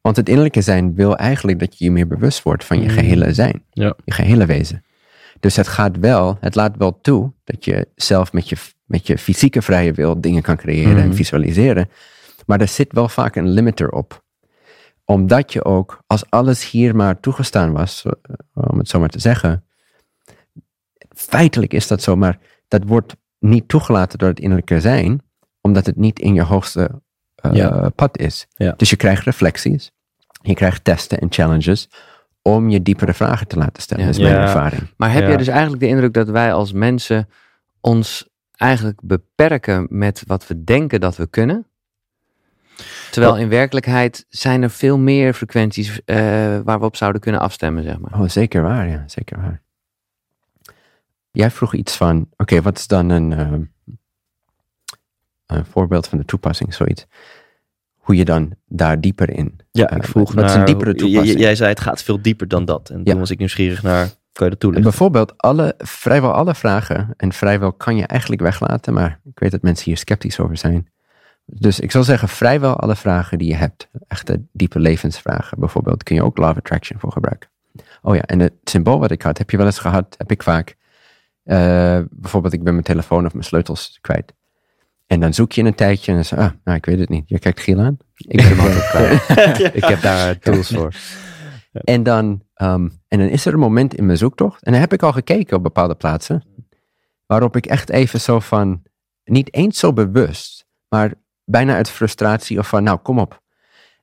Want 0.00 0.16
het 0.16 0.28
innerlijke 0.28 0.60
zijn 0.60 0.94
wil 0.94 1.16
eigenlijk 1.16 1.58
dat 1.58 1.78
je 1.78 1.84
je 1.84 1.90
meer 1.90 2.06
bewust 2.06 2.42
wordt 2.42 2.64
van 2.64 2.80
je 2.80 2.88
Mm. 2.88 2.94
gehele 2.94 3.32
zijn. 3.34 3.64
Ja. 3.70 3.94
Je 4.04 4.12
gehele 4.12 4.46
wezen. 4.46 4.84
Dus 5.40 5.56
het 5.56 5.68
gaat 5.68 5.98
wel, 5.98 6.36
het 6.40 6.54
laat 6.54 6.76
wel 6.76 7.00
toe 7.00 7.32
dat 7.44 7.64
je 7.64 7.88
zelf 7.94 8.32
met 8.32 8.48
je, 8.48 8.56
met 8.84 9.06
je 9.06 9.18
fysieke 9.18 9.62
vrije 9.62 9.92
wil 9.92 10.20
dingen 10.20 10.42
kan 10.42 10.56
creëren 10.56 10.98
en 10.98 11.06
Mhm. 11.06 11.16
visualiseren. 11.16 11.88
Maar 12.46 12.60
er 12.60 12.68
zit 12.68 12.92
wel 12.92 13.08
vaak 13.08 13.36
een 13.36 13.48
limiter 13.48 13.90
op. 13.90 14.24
Omdat 15.10 15.52
je 15.52 15.64
ook, 15.64 16.02
als 16.06 16.30
alles 16.30 16.70
hier 16.70 16.96
maar 16.96 17.20
toegestaan 17.20 17.72
was, 17.72 18.04
eh, 18.04 18.12
om 18.52 18.78
het 18.78 18.88
zo 18.88 18.98
maar 18.98 19.08
te 19.08 19.18
zeggen. 19.18 19.64
Feitelijk 21.16 21.72
is 21.72 21.86
dat 21.86 22.02
zo, 22.02 22.16
maar 22.16 22.38
dat 22.68 22.82
wordt 22.86 23.16
niet 23.38 23.68
toegelaten 23.68 24.18
door 24.18 24.28
het 24.28 24.40
innerlijke 24.40 24.80
zijn, 24.80 25.22
omdat 25.60 25.86
het 25.86 25.96
niet 25.96 26.18
in 26.18 26.34
je 26.34 26.42
hoogste 26.42 27.00
eh, 27.34 27.52
Ja. 27.52 27.88
pad 27.88 28.18
is. 28.18 28.46
Ja. 28.54 28.74
Dus 28.76 28.90
je 28.90 28.96
krijgt 28.96 29.24
reflecties, 29.24 29.90
je 30.42 30.54
krijgt 30.54 30.84
testen 30.84 31.18
en 31.18 31.32
challenges 31.32 31.88
om 32.42 32.68
je 32.68 32.82
diepere 32.82 33.14
vragen 33.14 33.46
te 33.46 33.56
laten 33.56 33.82
stellen. 33.82 34.04
Ja. 34.04 34.10
Dat 34.10 34.18
is 34.20 34.24
mijn 34.26 34.36
Ja. 34.40 34.42
ervaring. 34.42 34.82
Maar 34.96 35.12
heb 35.12 35.22
Ja. 35.22 35.28
je 35.30 35.36
dus 35.36 35.48
eigenlijk 35.48 35.80
de 35.80 35.88
indruk 35.88 36.12
dat 36.12 36.28
wij 36.28 36.52
als 36.52 36.72
mensen 36.72 37.28
ons 37.80 38.28
eigenlijk 38.56 39.00
beperken 39.02 39.86
met 39.90 40.22
wat 40.26 40.46
we 40.46 40.64
denken 40.64 41.00
dat 41.00 41.16
we 41.16 41.26
kunnen? 41.26 41.66
Terwijl 43.10 43.36
in 43.38 43.48
werkelijkheid 43.48 44.26
zijn 44.28 44.62
er 44.62 44.70
veel 44.70 44.98
meer 44.98 45.34
frequenties 45.34 46.00
eh, 46.04 46.16
waar 46.64 46.78
we 46.78 46.84
op 46.84 46.96
zouden 46.96 47.20
kunnen 47.20 47.40
afstemmen, 47.40 47.82
zeg 47.82 47.98
maar. 47.98 48.20
Oh, 48.20 48.28
zeker 48.28 48.62
waar, 48.62 48.88
ja, 48.88 49.04
zeker 49.06 49.40
waar. 49.40 49.62
Jij 51.30 51.50
vroeg 51.50 51.74
iets 51.74 51.96
van, 51.96 52.28
oké, 52.36 52.62
wat 52.62 52.78
is 52.78 52.86
dan 52.86 53.08
een, 53.08 53.32
ehm, 53.32 53.62
een 55.46 55.64
voorbeeld 55.64 56.06
van 56.08 56.18
de 56.18 56.24
toepassing, 56.24 56.74
zoiets. 56.74 57.06
Hoe 57.96 58.16
je 58.16 58.24
dan 58.24 58.54
daar 58.66 59.00
dieper 59.00 59.30
in. 59.30 59.58
Ja, 59.70 59.86
Eh, 59.88 59.96
ik 59.96 60.04
vroeg 60.04 60.32
wat 60.32 60.44
is 60.44 60.54
een 60.54 60.64
diepere 60.64 60.94
toepassing? 60.94 61.38
Jij 61.40 61.54
zei 61.54 61.68
het 61.68 61.80
gaat 61.80 62.02
veel 62.02 62.22
dieper 62.22 62.48
dan 62.48 62.64
dat. 62.64 62.88
En 62.90 62.98
Ja. 62.98 63.04
toen 63.10 63.18
was 63.18 63.30
ik 63.30 63.38
nieuwsgierig 63.38 63.82
naar, 63.82 64.04
kan 64.06 64.14
je 64.32 64.42
dat 64.44 64.52
En 64.52 64.58
toelichten? 64.58 64.90
bijvoorbeeld, 64.90 65.34
alle, 65.38 65.74
vrijwel 65.78 66.32
alle 66.32 66.54
vragen, 66.54 67.14
en 67.16 67.32
vrijwel 67.32 67.72
kan 67.72 67.96
je 67.96 68.06
eigenlijk 68.06 68.40
weglaten, 68.42 68.94
maar 68.94 69.20
ik 69.24 69.38
weet 69.38 69.50
dat 69.50 69.62
mensen 69.62 69.84
hier 69.84 69.96
sceptisch 69.96 70.38
over 70.40 70.56
zijn. 70.56 70.88
Dus 71.52 71.80
ik 71.80 71.90
zal 71.90 72.04
zeggen, 72.04 72.28
vrijwel 72.28 72.76
alle 72.76 72.96
vragen 72.96 73.38
die 73.38 73.48
je 73.48 73.54
hebt, 73.54 73.88
echte 74.08 74.42
diepe 74.52 74.78
levensvragen, 74.78 75.58
bijvoorbeeld, 75.58 76.02
kun 76.02 76.14
je 76.14 76.24
ook 76.24 76.38
Law 76.38 76.50
of 76.50 76.56
Attraction 76.56 77.00
voor 77.00 77.12
gebruiken. 77.12 77.48
Oh 78.02 78.14
ja, 78.14 78.22
en 78.22 78.40
het 78.40 78.52
symbool 78.64 78.98
wat 78.98 79.10
ik 79.10 79.22
had, 79.22 79.38
heb 79.38 79.50
je 79.50 79.56
wel 79.56 79.66
eens 79.66 79.78
gehad, 79.78 80.14
heb 80.18 80.30
ik 80.30 80.42
vaak. 80.42 80.76
Eh, 81.42 82.00
bijvoorbeeld, 82.10 82.52
ik 82.52 82.62
ben 82.62 82.72
mijn 82.72 82.84
telefoon 82.84 83.26
of 83.26 83.32
mijn 83.32 83.44
sleutels 83.44 83.98
kwijt. 84.00 84.34
En 85.06 85.20
dan 85.20 85.34
zoek 85.34 85.52
je 85.52 85.62
een 85.62 85.74
tijdje 85.74 86.10
en 86.10 86.16
dan 86.16 86.24
zeg 86.24 86.38
je, 86.38 86.44
ah, 86.44 86.50
nou, 86.64 86.76
ik 86.76 86.84
weet 86.84 86.98
het 86.98 87.08
niet. 87.08 87.28
Je 87.28 87.38
kijkt 87.38 87.60
Giel 87.60 87.80
aan. 87.80 87.96
Ik 88.16 88.36
ben 88.36 88.46
hem 88.46 88.60
altijd 88.60 88.88
kwijt. 88.88 89.74
Ik 89.82 89.84
heb 89.84 90.00
daar 90.00 90.38
tools 90.38 90.68
voor. 90.68 90.94
En 91.72 92.02
dan, 92.02 92.42
ehm, 92.54 92.88
en 93.08 93.18
dan 93.18 93.28
is 93.28 93.46
er 93.46 93.52
een 93.52 93.58
moment 93.58 93.94
in 93.94 94.06
mijn 94.06 94.18
zoektocht, 94.18 94.62
en 94.62 94.72
dan 94.72 94.80
heb 94.80 94.92
ik 94.92 95.02
al 95.02 95.12
gekeken 95.12 95.56
op 95.56 95.62
bepaalde 95.62 95.94
plaatsen, 95.94 96.44
waarop 97.26 97.56
ik 97.56 97.66
echt 97.66 97.90
even 97.90 98.20
zo 98.20 98.40
van, 98.40 98.82
niet 99.24 99.54
eens 99.54 99.78
zo 99.78 99.92
bewust, 99.92 100.66
maar 100.88 101.14
bijna 101.50 101.74
uit 101.74 101.90
frustratie 101.90 102.58
of 102.58 102.68
van, 102.68 102.82
nou 102.82 102.98
kom 102.98 103.18
op. 103.18 103.40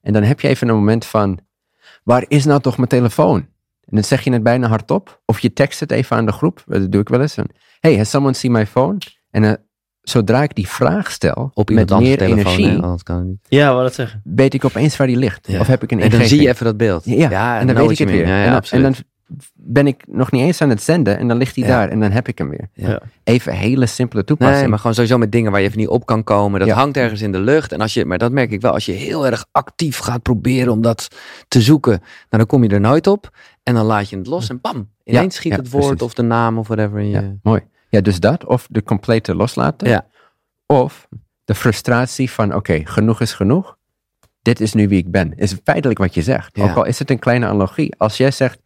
En 0.02 0.14
dan 0.14 0.24
heb 0.24 0.40
je 0.40 0.48
even 0.48 0.68
een 0.68 0.76
moment 0.76 1.06
van, 1.06 1.40
waar 2.04 2.26
is 2.28 2.46
nou 2.46 2.62
toch 2.62 2.78
mijn 2.78 2.90
telefoon? 2.90 3.38
En 3.82 3.96
dan 3.96 4.04
zeg 4.04 4.22
je 4.24 4.32
het 4.32 4.44
bijna 4.44 4.68
hardop, 4.68 5.22
of 5.26 5.40
je 5.40 5.54
tekst 5.54 5.80
het 5.80 5.92
even 5.92 6.18
aan 6.18 6.26
de 6.26 6.32
groep, 6.32 6.64
dat 6.66 6.92
doe 6.92 7.02
ik 7.02 7.10
wel 7.10 7.22
eens. 7.22 7.34
Van, 7.34 7.50
hey, 7.80 7.98
has 7.98 8.10
someone 8.10 8.36
seen 8.36 8.52
my 8.52 8.66
phone? 8.66 8.98
En 9.32 9.44
eh, 9.44 9.54
zodra 10.02 10.44
ik 10.44 10.56
die 10.56 10.68
vraag 10.68 11.12
stel, 11.12 11.52
Op 11.54 11.70
met 11.70 11.70
iemand 11.70 11.92
anders 11.92 12.10
meer 12.10 12.18
telefoon, 12.18 12.54
energie, 12.54 12.82
hè, 12.82 12.98
kan 13.04 13.18
het 13.18 13.26
niet. 13.26 13.40
Ja, 13.48 13.74
wat 13.74 13.84
dat 13.84 13.94
zeggen. 13.94 14.22
weet 14.24 14.54
ik 14.54 14.66
opeens 14.66 14.98
waar 14.98 15.08
die 15.08 15.18
ligt. 15.18 15.48
Ja. 15.48 15.60
Of 15.60 15.68
heb 15.68 15.84
ik 15.84 15.92
een 15.92 16.00
En 16.00 16.10
dan 16.10 16.20
ingeving. 16.20 16.40
zie 16.40 16.48
je 16.48 16.54
even 16.54 16.66
dat 16.66 16.78
beeld. 16.78 17.06
Ja, 17.06 17.60
en 17.60 17.68
dan 17.68 17.76
weet 17.76 17.90
ik 17.90 17.98
het 17.98 18.10
weer. 18.10 18.28
Ja, 18.28 18.38
ja, 18.38 18.46
en, 18.46 18.52
dan, 18.52 18.62
en 18.70 18.82
dan 18.82 18.96
ben 19.54 19.88
ik 19.88 20.04
nog 20.08 20.32
niet 20.32 20.42
eens 20.42 20.62
aan 20.62 20.70
het 20.70 20.82
zenden 20.82 21.18
en 21.18 21.28
dan 21.28 21.38
ligt 21.38 21.56
hij 21.56 21.66
Ja. 21.66 21.70
daar 21.70 21.90
en 21.90 22.00
dan 22.00 22.12
heb 22.12 22.28
ik 22.28 22.38
hem 22.38 22.50
weer. 22.50 22.70
Ja. 22.74 23.02
Even 23.24 23.54
hele 23.54 23.86
simpele 23.86 24.24
toepassing. 24.24 24.60
Nee, 24.60 24.70
maar 24.70 24.78
gewoon 24.80 24.94
sowieso 24.94 25.18
met 25.18 25.32
dingen 25.32 25.52
waar 25.52 25.62
je 25.62 25.66
even 25.68 25.80
niet 25.80 25.88
op 25.88 26.06
kan 26.06 26.24
komen. 26.24 26.60
Dat 26.60 26.68
Ja. 26.70 26.76
hangt 26.76 26.98
ergens 26.98 27.22
in 27.22 27.32
de 27.32 27.40
lucht. 27.40 27.72
En 27.72 27.82
als 27.82 27.94
je, 27.94 28.06
maar 28.06 28.18
dat 28.18 28.32
merk 28.32 28.52
ik 28.52 28.62
wel, 28.62 28.72
als 28.74 28.86
je 28.86 28.92
heel 28.92 29.26
erg 29.26 29.46
actief 29.52 29.98
gaat 29.98 30.22
proberen 30.22 30.72
om 30.74 30.82
dat 30.82 31.08
te 31.48 31.62
zoeken, 31.62 31.92
nou, 32.02 32.04
dan 32.30 32.46
kom 32.46 32.64
je 32.64 32.70
er 32.70 32.80
nooit 32.80 33.08
op. 33.08 33.30
En 33.64 33.74
dan 33.74 33.86
laat 33.86 34.10
je 34.10 34.18
het 34.18 34.28
los 34.28 34.50
en 34.50 34.62
bam, 34.62 34.90
ineens 35.04 35.36
schiet 35.36 35.56
het 35.56 35.70
woord 35.70 35.84
precies. 35.86 36.02
of 36.02 36.14
de 36.14 36.22
naam 36.24 36.58
of 36.58 36.68
whatever 36.68 37.00
in 37.00 37.08
je. 37.10 37.22
Ja, 37.22 37.34
mooi. 37.44 37.62
Ja, 37.90 38.02
dus 38.02 38.20
dat 38.20 38.46
of 38.46 38.68
de 38.70 38.84
complete 38.84 39.36
loslaten. 39.36 39.90
Ja. 39.90 40.06
Of 40.66 41.08
de 41.46 41.56
frustratie 41.56 42.32
van 42.32 42.56
oké, 42.56 42.82
genoeg 42.84 43.22
is 43.22 43.34
genoeg. 43.34 43.78
Dit 44.42 44.60
is 44.62 44.74
nu 44.74 44.88
wie 44.88 44.98
ik 44.98 45.12
ben. 45.12 45.34
Is 45.36 45.56
feitelijk 45.64 46.00
wat 46.00 46.14
je 46.14 46.22
zegt. 46.22 46.58
Ook 46.60 46.76
al 46.76 46.86
is 46.86 47.00
het 47.00 47.10
een 47.10 47.20
kleine 47.20 47.46
analogie. 47.46 47.94
Als 47.98 48.18
jij 48.18 48.32
zegt, 48.32 48.60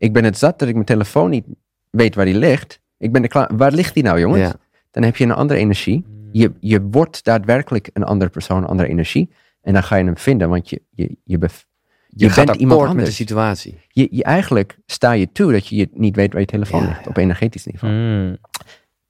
ik 0.00 0.12
ben 0.12 0.24
het 0.24 0.38
zat 0.38 0.58
dat 0.58 0.68
ik 0.68 0.74
mijn 0.74 0.86
telefoon 0.86 1.30
niet 1.30 1.44
weet 1.90 2.14
waar 2.14 2.24
die 2.24 2.34
ligt. 2.38 2.80
Ik 2.98 3.12
ben 3.12 3.22
er 3.22 3.28
klaar. 3.28 3.50
Waar 3.56 3.72
ligt 3.72 3.94
die 3.94 4.02
nou 4.02 4.20
jongens? 4.20 4.40
Ja. 4.40 4.54
Dan 4.90 5.02
heb 5.02 5.16
je 5.16 5.24
een 5.24 5.32
andere 5.32 5.60
energie. 5.60 6.04
Je, 6.32 6.52
je 6.60 6.82
wordt 6.82 7.24
daadwerkelijk 7.24 7.90
een 7.92 8.04
andere 8.04 8.30
persoon, 8.30 8.56
een 8.62 8.68
andere 8.68 8.88
energie. 8.88 9.30
En 9.62 9.72
dan 9.72 9.82
ga 9.82 9.96
je 9.96 10.04
hem 10.04 10.16
vinden, 10.16 10.48
want 10.48 10.70
je, 10.70 10.82
je, 10.90 11.16
je, 11.24 11.38
bef- 11.38 11.66
Je, 12.08 12.24
je 12.24 12.30
gaat 12.30 12.46
bent 12.46 12.58
iemand 12.58 12.80
akkoord 12.80 12.96
met 12.96 13.04
de 13.06 13.10
anders. 13.10 13.16
situatie. 13.16 13.78
je, 13.88 14.08
je 14.10 14.22
eigenlijk 14.24 14.78
sta 14.86 15.12
je 15.12 15.32
toe 15.32 15.52
dat 15.52 15.66
je, 15.66 15.76
je 15.76 15.88
niet 15.92 16.16
weet 16.16 16.32
waar 16.32 16.40
je 16.40 16.46
telefoon 16.46 16.82
Ja, 16.82 16.88
ligt 16.88 17.06
op 17.06 17.16
energetisch 17.16 17.66
niveau. 17.66 17.94
Mm. 17.94 18.36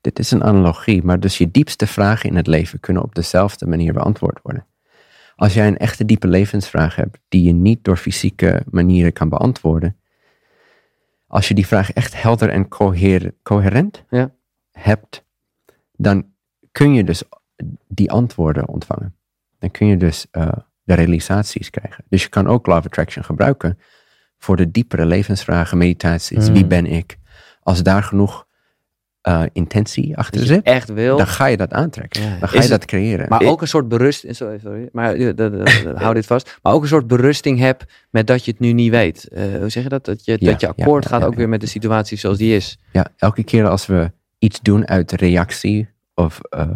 Dit 0.01 0.19
is 0.19 0.31
een 0.31 0.43
analogie, 0.45 1.03
maar 1.03 1.21
dus 1.21 1.39
je 1.39 1.51
diepste 1.51 1.87
vragen 1.87 2.31
in 2.31 2.37
het 2.37 2.47
leven 2.47 2.81
kunnen 2.81 3.03
op 3.03 3.15
dezelfde 3.15 3.67
manier 3.67 3.93
beantwoord 3.93 4.39
worden. 4.43 4.67
Als 5.37 5.55
jij 5.55 5.67
een 5.67 5.79
echte 5.79 6.05
diepe 6.05 6.29
levensvraag 6.29 6.97
hebt 6.97 7.19
die 7.29 7.43
je 7.43 7.53
niet 7.53 7.85
door 7.85 7.97
fysieke 7.97 8.63
manieren 8.71 9.13
kan 9.13 9.29
beantwoorden, 9.29 9.97
als 11.31 11.49
je 11.49 11.55
die 11.55 11.67
vraag 11.67 11.93
echt 11.93 12.23
helder 12.23 12.49
en 12.51 12.69
coher- 12.69 13.35
coherent 13.43 14.05
Ja. 14.09 14.31
hebt, 14.71 15.25
dan 15.97 16.27
kun 16.73 16.95
je 16.95 17.05
dus 17.05 17.23
die 17.89 18.11
antwoorden 18.11 18.69
ontvangen. 18.69 19.15
Dan 19.59 19.71
kun 19.71 19.87
je 19.87 19.97
dus 19.97 20.27
eh, 20.31 20.53
de 20.83 20.95
realisaties 20.95 21.71
krijgen. 21.71 22.05
Dus 22.09 22.23
je 22.23 22.29
kan 22.29 22.47
ook 22.47 22.67
Law 22.67 22.79
of 22.79 22.85
Attraction 22.85 23.25
gebruiken 23.25 23.79
voor 24.39 24.57
de 24.57 24.71
diepere 24.71 25.07
levensvragen, 25.07 25.79
meditaties. 25.79 26.49
Mm. 26.49 26.55
Wie 26.55 26.67
ben 26.67 26.87
ik? 26.87 27.19
Als 27.63 27.83
daar 27.83 28.03
genoeg 28.03 28.47
eh, 29.21 29.43
intentie 29.53 30.17
achter 30.17 30.47
zit, 30.47 30.63
echt 30.63 30.89
wil. 30.93 31.17
dan 31.17 31.27
ga 31.27 31.47
je 31.47 31.57
dat 31.57 31.73
aantrekken. 31.73 32.23
Ja. 32.23 32.29
Dan 32.29 32.39
ga 32.39 32.45
Is 32.47 32.53
je 32.53 32.59
het- 32.59 32.69
dat 32.71 32.85
creëren. 32.85 33.29
Maar 33.29 33.43
ook 33.43 33.61
een 33.61 33.69
soort 33.69 33.89
berusting. 33.89 34.37
Sorry, 34.37 34.59
sorry. 34.59 34.89
Maar 34.93 35.15
eh, 35.15 35.95
hou 35.95 36.15
dit 36.15 36.27
vast. 36.27 36.59
Maar 36.63 36.73
ook 36.73 36.83
een 36.83 36.89
soort 36.89 37.07
berusting 37.07 37.59
heb 37.59 37.85
met 38.11 38.27
dat 38.27 38.45
je 38.45 38.51
het 38.51 38.61
nu 38.61 38.73
niet 38.73 38.91
weet. 38.91 39.29
Eh, 39.29 39.43
hoe 39.61 39.69
zeg 39.69 39.83
je 39.83 39.89
dat? 39.89 40.05
Dat 40.05 40.25
je, 40.25 40.37
Ja, 40.41 40.51
dat 40.51 40.61
je 40.61 40.69
akkoord 40.69 41.05
ja, 41.05 41.11
gaat 41.11 41.25
ook 41.25 41.35
weer 41.35 41.49
met 41.49 41.61
de 41.61 41.67
situatie 41.67 42.19
zoals 42.19 42.39
die 42.39 42.57
is. 42.57 42.79
Ja, 42.93 43.07
elke 43.17 43.43
keer 43.43 43.69
als 43.69 43.87
we 43.87 44.13
iets 44.39 44.61
doen 44.61 44.89
uit 44.89 45.13
reactie 45.13 45.89
of 46.15 46.41
eh, 46.49 46.67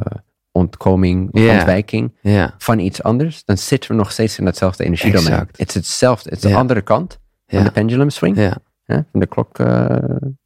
ontkoming 0.53 1.33
of 1.33 1.41
ontwijking 1.51 2.13
van 2.59 2.79
iets 2.79 3.03
anders, 3.03 3.45
dan 3.45 3.57
zitten 3.59 3.91
we 3.91 3.97
nog 3.97 4.13
steeds 4.13 4.39
in 4.39 4.45
datzelfde 4.45 4.85
energiedomein. 4.85 5.49
Het 5.57 5.69
is 5.69 5.75
hetzelfde, 5.75 6.31
het 6.31 6.45
is 6.45 6.51
de 6.51 6.57
andere 6.57 6.83
kant 6.83 7.19
van 7.47 7.65
de 7.65 7.71
pendulum 7.71 8.11
swing, 8.11 8.37
Ja. 8.37 8.57
Hè, 8.85 8.95
van 9.11 9.21
de 9.21 9.27
klok. 9.27 9.59
eh, 9.59 9.97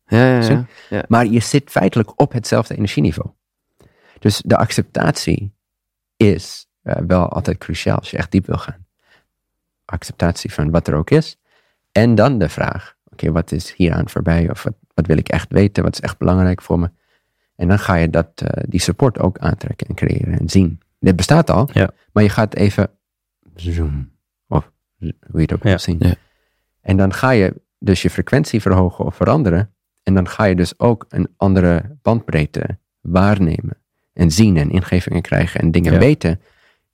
Ja, 0.06 0.40
ja, 0.40 0.66
ja. 0.90 1.04
maar 1.08 1.26
je 1.26 1.40
zit 1.40 1.70
feitelijk 1.70 2.20
op 2.20 2.32
hetzelfde 2.32 2.74
energieniveau. 2.76 3.30
Dus 4.18 4.42
de 4.44 4.56
acceptatie 4.56 5.54
is 6.16 6.66
eh, 6.82 6.96
wel 7.06 7.28
altijd 7.28 7.58
cruciaal 7.58 7.96
als 7.98 8.10
je 8.10 8.16
echt 8.16 8.30
diep 8.30 8.46
wil 8.46 8.58
gaan. 8.58 8.86
Acceptatie 9.84 10.52
van 10.52 10.70
wat 10.70 10.88
er 10.88 10.94
ook 10.94 11.10
is. 11.10 11.36
En 11.92 12.14
dan 12.14 12.38
de 12.38 12.48
vraag, 12.48 12.96
oké, 13.04 13.32
wat 13.32 13.52
is 13.52 13.72
hieraan 13.74 14.08
voorbij? 14.08 14.50
Of 14.50 14.62
wat, 14.62 14.74
wat 14.94 15.06
wil 15.06 15.16
ik 15.18 15.28
echt 15.28 15.52
weten? 15.52 15.82
Wat 15.82 15.92
is 15.92 16.00
echt 16.00 16.18
belangrijk 16.18 16.62
voor 16.62 16.78
me? 16.78 16.90
En 17.56 17.68
dan 17.68 17.78
ga 17.78 17.94
je 17.94 18.10
dat, 18.10 18.30
eh, 18.40 18.62
die 18.68 18.80
support 18.80 19.18
ook 19.18 19.38
aantrekken 19.38 19.86
en 19.86 19.94
creëren 19.94 20.38
en 20.38 20.48
zien. 20.48 20.80
Dit 20.98 21.16
bestaat 21.16 21.50
al, 21.50 21.68
Ja. 21.72 21.90
maar 22.12 22.22
je 22.22 22.28
gaat 22.28 22.54
even 22.54 22.90
zoom. 23.54 24.10
Of 24.48 24.70
hoe 24.98 25.12
je 25.32 25.40
het 25.40 25.52
ook 25.52 25.62
wil 25.62 25.78
zien. 25.78 25.96
Ja. 25.98 26.14
En 26.80 26.96
dan 26.96 27.12
ga 27.12 27.30
je 27.30 27.60
dus 27.78 28.02
je 28.02 28.10
frequentie 28.10 28.60
verhogen 28.60 29.04
of 29.04 29.14
veranderen. 29.14 29.74
En 30.02 30.14
dan 30.14 30.28
ga 30.28 30.44
je 30.44 30.54
dus 30.54 30.78
ook 30.78 31.04
een 31.08 31.28
andere 31.36 31.98
bandbreedte 32.02 32.78
waarnemen. 33.00 33.76
En 34.12 34.30
zien 34.30 34.56
en 34.56 34.70
ingevingen 34.70 35.22
krijgen 35.22 35.60
en 35.60 35.70
dingen 35.70 35.92
Ja. 35.92 35.98
weten 35.98 36.40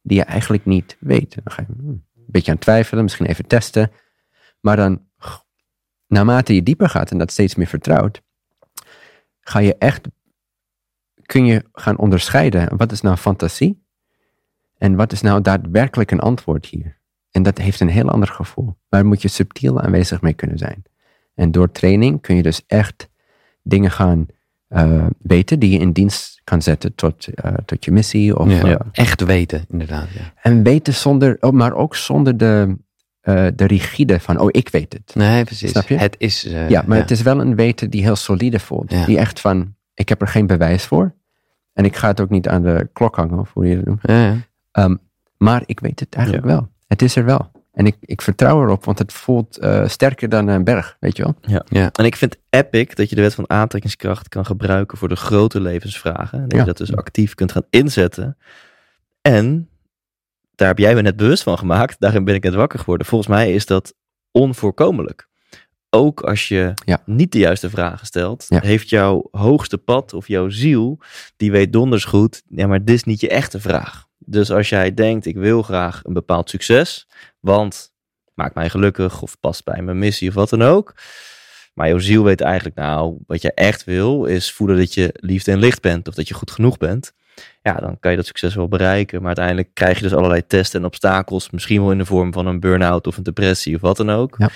die 0.03 0.18
je 0.18 0.25
eigenlijk 0.25 0.64
niet 0.64 0.97
weet. 1.01 1.35
Dan 1.35 1.53
ga 1.53 1.64
je 1.66 1.75
hmm, 1.77 1.88
een 1.88 2.25
beetje 2.27 2.53
aan 2.53 2.59
twijfelen, 2.59 3.03
misschien 3.03 3.27
even 3.27 3.47
testen. 3.47 3.90
Maar 4.61 4.77
dan, 4.77 5.07
naarmate 6.07 6.55
je 6.55 6.62
dieper 6.62 6.88
gaat 6.88 7.11
en 7.11 7.18
dat 7.18 7.31
steeds 7.31 7.55
meer 7.55 7.66
vertrouwt, 7.66 8.23
ga 9.40 9.59
je 9.59 9.77
echt, 9.79 10.09
kun 11.27 11.44
je 11.44 11.64
gaan 11.73 11.99
onderscheiden 11.99 12.77
wat 12.77 12.92
is 12.92 13.01
nou 13.01 13.16
fantasie 13.16 13.87
en 14.79 14.97
wat 14.97 15.12
is 15.12 15.20
nou 15.20 15.40
daadwerkelijk 15.40 16.11
een 16.11 16.20
antwoord 16.20 16.66
hier. 16.66 16.99
En 17.35 17.42
dat 17.42 17.59
heeft 17.59 17.81
een 17.81 17.88
heel 17.88 18.09
ander 18.11 18.29
gevoel. 18.29 18.77
Daar 18.88 19.07
moet 19.07 19.23
je 19.23 19.29
subtiel 19.29 19.81
aanwezig 19.81 20.20
mee 20.20 20.33
kunnen 20.33 20.59
zijn. 20.59 20.83
En 21.35 21.51
door 21.51 21.70
training 21.73 22.20
kun 22.20 22.37
je 22.37 22.42
dus 22.42 22.62
echt 22.66 23.09
dingen 23.62 23.90
gaan 23.90 24.27
eh, 24.68 25.07
weten 25.18 25.59
die 25.59 25.70
je 25.70 25.79
in 25.79 25.92
dienst 25.92 26.40
kan 26.44 26.62
zetten 26.62 26.94
tot, 26.94 27.27
eh, 27.27 27.55
tot 27.64 27.85
je 27.85 27.92
missie. 27.92 28.38
Of, 28.38 28.49
Ja. 28.51 28.62
eh, 28.68 28.77
Echt 28.92 29.25
weten, 29.25 29.64
inderdaad. 29.70 30.07
Ja. 30.11 30.33
en 30.42 30.62
weten 30.62 30.94
zonder, 30.94 31.37
oh, 31.40 31.53
maar 31.53 31.73
ook 31.75 31.97
zonder 31.97 32.37
de, 32.37 32.77
de 33.55 33.66
rigide 33.66 34.20
van, 34.20 34.38
oh, 34.38 34.49
ik 34.51 34.68
weet 34.68 34.92
het. 34.92 35.14
Nee, 35.14 35.44
precies. 35.44 35.70
Snap 35.70 35.88
je? 35.88 35.97
Het 35.97 36.14
is. 36.18 36.42
ja, 36.68 36.85
maar 36.87 36.99
het 36.99 37.11
is 37.11 37.23
wel 37.23 37.40
een 37.40 37.55
weten 37.57 37.90
die 37.90 38.03
heel 38.03 38.16
solide 38.16 38.59
voelt. 38.59 39.07
Die 39.07 39.18
echt 39.18 39.40
van, 39.40 39.75
ik 39.94 40.09
heb 40.09 40.20
er 40.20 40.29
geen 40.29 40.47
bewijs 40.47 40.85
voor. 40.85 41.14
En 41.73 41.85
ik 41.85 41.97
ga 41.97 42.09
het 42.09 42.20
ook 42.20 42.31
niet 42.31 42.49
aan 42.49 42.62
de 42.62 42.88
klok 42.92 43.16
hangen, 43.16 43.38
of 43.38 43.53
hoe 43.53 43.66
je 43.66 43.77
dat 43.77 43.85
noemt. 43.85 44.01
Ja, 44.03 44.25
ja. 44.27 44.37
Ehm, 44.73 44.97
maar 45.38 45.62
ik 45.66 45.81
weet 45.81 46.01
het 46.01 46.14
eigenlijk 46.14 46.47
wel. 46.47 46.68
Het 46.95 47.03
is 47.03 47.17
er 47.17 47.25
wel. 47.25 47.51
En 47.73 47.87
ik, 47.87 47.97
ik 48.01 48.23
vertrouw 48.23 48.63
erop, 48.63 48.85
want 48.85 48.99
het 48.99 49.13
voelt 49.13 49.59
eh, 49.59 49.89
sterker 49.89 50.29
dan 50.29 50.49
een 50.49 50.65
berg, 50.65 50.97
weet 51.01 51.17
je 51.17 51.23
wel? 51.23 51.61
En 51.93 52.05
ik 52.05 52.17
vind 52.17 52.37
epic 52.51 52.95
dat 52.95 53.09
je 53.09 53.15
de 53.17 53.21
wet 53.23 53.35
van 53.35 53.51
aantrekkingskracht 53.51 54.29
kan 54.29 54.47
gebruiken 54.47 54.99
voor 54.99 55.09
de 55.09 55.17
grote 55.17 55.61
levensvragen. 55.61 56.39
En 56.39 56.49
dat 56.49 56.53
Ja. 56.53 56.59
je 56.59 56.65
dat 56.65 56.77
dus 56.77 56.97
actief 56.97 57.35
kunt 57.35 57.53
gaan 57.53 57.67
inzetten. 57.71 58.37
En 59.23 59.69
daar 60.55 60.69
heb 60.69 60.79
jij 60.79 60.95
me 60.95 61.03
net 61.03 61.17
bewust 61.17 61.43
van 61.43 61.59
gemaakt. 61.59 61.97
Daarin 62.01 62.25
ben 62.25 62.35
ik 62.35 62.43
net 62.43 62.55
wakker 62.55 62.79
geworden. 62.79 63.07
Volgens 63.07 63.31
mij 63.31 63.53
is 63.55 63.67
dat 63.67 63.95
onvoorkomelijk. 64.31 65.29
Ook 65.91 66.21
als 66.21 66.49
je 66.49 66.73
Ja. 66.85 67.03
niet 67.07 67.33
de 67.33 67.39
juiste 67.39 67.71
vragen 67.71 68.07
stelt, 68.07 68.45
Ja. 68.49 68.61
heeft 68.63 68.89
jouw 68.89 69.29
hoogste 69.31 69.79
pad 69.79 70.13
of 70.13 70.29
jouw 70.29 70.49
ziel, 70.49 70.99
die 71.37 71.51
weet 71.51 71.73
donders 71.73 72.05
goed, 72.05 72.43
ja, 72.49 72.67
maar 72.67 72.85
dit 72.85 72.95
is 72.95 73.05
niet 73.05 73.21
je 73.21 73.29
echte 73.29 73.61
vraag. 73.61 74.07
Dus 74.27 74.51
als 74.51 74.69
jij 74.69 74.95
denkt, 74.95 75.27
ik 75.27 75.37
wil 75.37 75.63
graag 75.63 76.01
een 76.05 76.13
bepaald 76.13 76.51
succes, 76.51 77.09
want 77.41 77.93
maakt 78.35 78.55
mij 78.55 78.71
gelukkig 78.71 79.23
of 79.23 79.41
past 79.41 79.65
bij 79.65 79.83
mijn 79.83 79.99
missie 79.99 80.29
of 80.29 80.35
wat 80.35 80.51
dan 80.51 80.63
ook. 80.63 80.95
Maar 81.75 81.89
jouw 81.89 81.99
ziel 81.99 82.25
weet 82.25 82.41
eigenlijk, 82.41 82.77
nou, 82.77 83.17
wat 83.27 83.43
je 83.43 83.53
echt 83.53 83.85
wil, 83.85 84.25
is 84.25 84.53
voelen 84.53 84.77
dat 84.77 84.95
je 84.95 85.11
liefde 85.13 85.53
en 85.53 85.59
licht 85.59 85.81
bent 85.83 86.09
of 86.09 86.15
dat 86.15 86.29
je 86.29 86.35
goed 86.35 86.51
genoeg 86.51 86.77
bent. 86.77 87.13
Ja, 87.63 87.75
dan 87.75 87.99
kan 88.01 88.11
je 88.11 88.17
dat 88.17 88.27
succes 88.27 88.55
wel 88.55 88.69
bereiken. 88.69 89.19
Maar 89.19 89.27
uiteindelijk 89.27 89.69
krijg 89.75 89.97
je 89.97 90.03
dus 90.03 90.15
allerlei 90.15 90.47
testen 90.47 90.81
en 90.81 90.87
obstakels. 90.87 91.51
Misschien 91.51 91.81
wel 91.81 91.91
in 91.91 91.99
de 91.99 92.05
vorm 92.05 92.33
van 92.33 92.47
een 92.47 92.61
burn-out 92.61 93.07
of 93.07 93.17
een 93.17 93.23
depressie 93.23 93.75
of 93.75 93.81
wat 93.81 93.97
dan 93.97 94.11
ook. 94.11 94.35
Ja. 94.39 94.49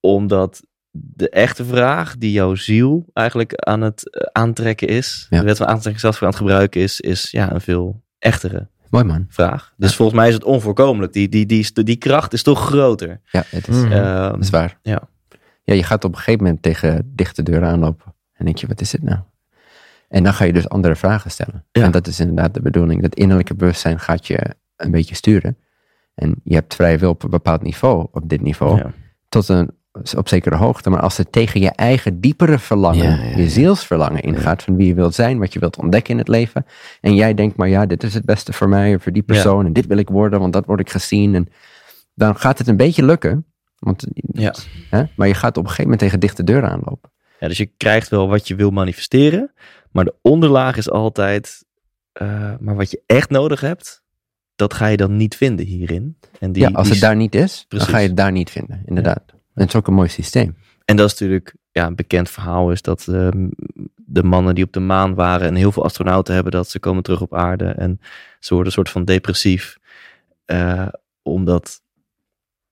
Omdat 0.00 0.62
de 0.90 1.28
echte 1.28 1.64
vraag 1.64 2.16
die 2.16 2.32
jouw 2.32 2.54
ziel 2.54 3.06
eigenlijk 3.12 3.54
aan 3.54 3.80
het 3.80 4.10
eh, 4.10 4.26
aantrekken 4.32 4.88
is, 4.88 5.26
Ja. 5.30 5.38
de 5.38 5.44
wet 5.44 5.56
van 5.56 5.66
aantrekkingskracht 5.66 6.22
aan 6.22 6.28
het 6.28 6.36
gebruiken 6.36 6.80
is, 6.80 7.00
is 7.00 7.30
ja, 7.30 7.52
een 7.52 7.60
veel 7.60 8.02
echtere 8.18 8.68
Mooi 8.90 9.04
man. 9.04 9.26
vraag. 9.28 9.74
Dus 9.76 9.94
volgens 9.96 10.18
mij 10.18 10.28
is 10.28 10.34
het 10.34 10.44
onvoorkomelijk. 10.44 11.12
Die, 11.12 11.28
die, 11.28 11.46
die, 11.46 11.70
die, 11.72 11.84
die 11.84 11.96
kracht 11.96 12.32
is 12.32 12.42
toch 12.42 12.66
groter. 12.66 13.20
Ja, 13.30 13.42
het 13.48 13.68
is, 13.68 13.76
Mhm. 13.76 13.92
Ehm, 13.92 14.30
dat 14.32 14.40
is 14.42 14.50
waar. 14.50 14.78
ja. 14.82 15.08
Ja, 15.62 15.74
je 15.74 15.82
gaat 15.82 16.04
op 16.04 16.10
een 16.12 16.18
gegeven 16.18 16.44
moment 16.44 16.62
tegen 16.62 17.12
dichte 17.14 17.42
deuren 17.42 17.68
aanlopen. 17.68 18.14
En 18.32 18.44
denk 18.44 18.56
je, 18.58 18.66
wat 18.66 18.80
is 18.80 18.90
dit 18.90 19.02
nou? 19.02 19.18
En 20.08 20.22
dan 20.22 20.34
ga 20.34 20.44
je 20.44 20.52
dus 20.52 20.68
andere 20.68 20.96
vragen 20.96 21.30
stellen. 21.30 21.64
Ja. 21.72 21.82
En 21.82 21.90
dat 21.90 22.06
is 22.06 22.20
inderdaad 22.20 22.54
de 22.54 22.62
bedoeling. 22.62 23.02
Dat 23.02 23.14
innerlijke 23.14 23.54
bewustzijn 23.54 24.00
gaat 24.00 24.26
je 24.26 24.54
een 24.76 24.90
beetje 24.90 25.14
sturen. 25.14 25.56
En 26.14 26.34
je 26.44 26.54
hebt 26.54 26.74
vrije 26.74 26.98
wil 26.98 27.10
op 27.10 27.22
een 27.22 27.30
bepaald 27.30 27.62
niveau, 27.62 28.06
op 28.12 28.28
dit 28.28 28.40
niveau. 28.40 28.76
ja. 28.76 28.92
tot 29.28 29.48
een 29.48 29.70
op 30.16 30.28
zekere 30.28 30.56
hoogte. 30.56 30.90
Maar 30.90 31.00
als 31.00 31.16
het 31.16 31.32
tegen 31.32 31.60
je 31.60 31.70
eigen 31.70 32.20
diepere 32.20 32.58
verlangen, 32.58 33.04
Ja, 33.04 33.14
ja, 33.24 33.30
ja. 33.30 33.36
je 33.36 33.48
zielsverlangen 33.50 34.22
ingaat, 34.22 34.62
van 34.62 34.76
wie 34.76 34.86
je 34.86 34.94
wilt 34.94 35.14
zijn, 35.14 35.38
wat 35.38 35.52
je 35.52 35.58
wilt 35.58 35.76
ontdekken 35.78 36.12
in 36.12 36.18
het 36.18 36.28
leven. 36.28 36.66
En 37.00 37.14
jij 37.14 37.34
denkt, 37.34 37.56
maar 37.56 37.68
ja, 37.68 37.86
dit 37.86 38.02
is 38.02 38.14
het 38.14 38.24
beste 38.24 38.52
voor 38.52 38.68
mij, 38.68 38.94
of 38.94 39.02
voor 39.02 39.12
die 39.12 39.22
persoon, 39.22 39.66
en 39.66 39.72
dit 39.72 39.86
wil 39.86 39.96
ik 39.98 40.08
worden, 40.08 40.40
want 40.40 40.52
dat 40.52 40.66
word 40.66 40.80
ik 40.80 40.90
gezien. 40.90 41.34
En 41.34 41.48
dan 42.14 42.36
gaat 42.36 42.58
het 42.58 42.66
een 42.68 42.76
beetje 42.76 43.04
lukken. 43.04 43.46
Want, 43.78 44.06
Ja. 44.32 44.54
hè, 44.90 45.02
maar 45.16 45.28
je 45.28 45.34
gaat 45.34 45.56
op 45.56 45.62
een 45.62 45.68
gegeven 45.70 45.82
moment 45.84 46.00
tegen 46.00 46.20
dichte 46.20 46.44
deuren 46.44 46.70
aanlopen. 46.70 47.10
Ja, 47.40 47.48
dus 47.48 47.56
je 47.56 47.70
krijgt 47.76 48.08
wel 48.08 48.28
wat 48.28 48.48
je 48.48 48.54
wil 48.54 48.70
manifesteren, 48.70 49.52
maar 49.92 50.04
de 50.04 50.14
onderlaag 50.22 50.76
is 50.76 50.90
altijd, 50.90 51.64
eh, 52.12 52.52
maar 52.60 52.76
wat 52.76 52.90
je 52.90 53.02
echt 53.06 53.30
nodig 53.30 53.60
hebt, 53.60 54.02
dat 54.56 54.74
ga 54.74 54.86
je 54.86 54.96
dan 54.96 55.16
niet 55.16 55.36
vinden 55.36 55.66
hierin. 55.66 56.16
En, 56.40 56.52
die, 56.52 56.62
ja, 56.62 56.70
als 56.72 56.84
die- 56.84 56.92
het 56.92 57.02
daar 57.02 57.16
niet 57.16 57.34
is, 57.34 57.64
dan 57.68 57.80
ga 57.80 57.98
je 57.98 58.06
het 58.06 58.16
daar 58.16 58.32
niet 58.32 58.50
vinden, 58.50 58.82
inderdaad. 58.84 59.22
En 59.56 59.62
het 59.62 59.68
is 59.68 59.76
ook 59.76 59.86
een 59.86 59.94
mooi 59.94 60.08
systeem. 60.08 60.56
en 60.84 60.96
dat 60.96 61.06
is 61.06 61.12
natuurlijk 61.12 61.54
ja, 61.72 61.86
een 61.86 61.94
bekend 61.96 62.30
verhaal 62.30 62.70
is 62.70 62.82
dat 62.82 63.06
ehm, 63.08 63.48
de 64.06 64.22
mannen 64.22 64.54
die 64.54 64.64
op 64.64 64.72
de 64.72 64.80
maan 64.80 65.14
waren 65.14 65.46
en 65.46 65.54
heel 65.54 65.72
veel 65.72 65.84
astronauten 65.84 66.34
hebben 66.34 66.52
dat 66.52 66.68
ze 66.70 66.78
komen 66.78 67.02
terug 67.02 67.20
op 67.20 67.34
aarde 67.34 67.64
en 67.64 68.00
ze 68.40 68.48
worden 68.54 68.66
een 68.66 68.72
soort 68.72 68.90
van 68.90 69.04
depressief, 69.04 69.78
eh, 70.44 70.86
omdat 71.22 71.80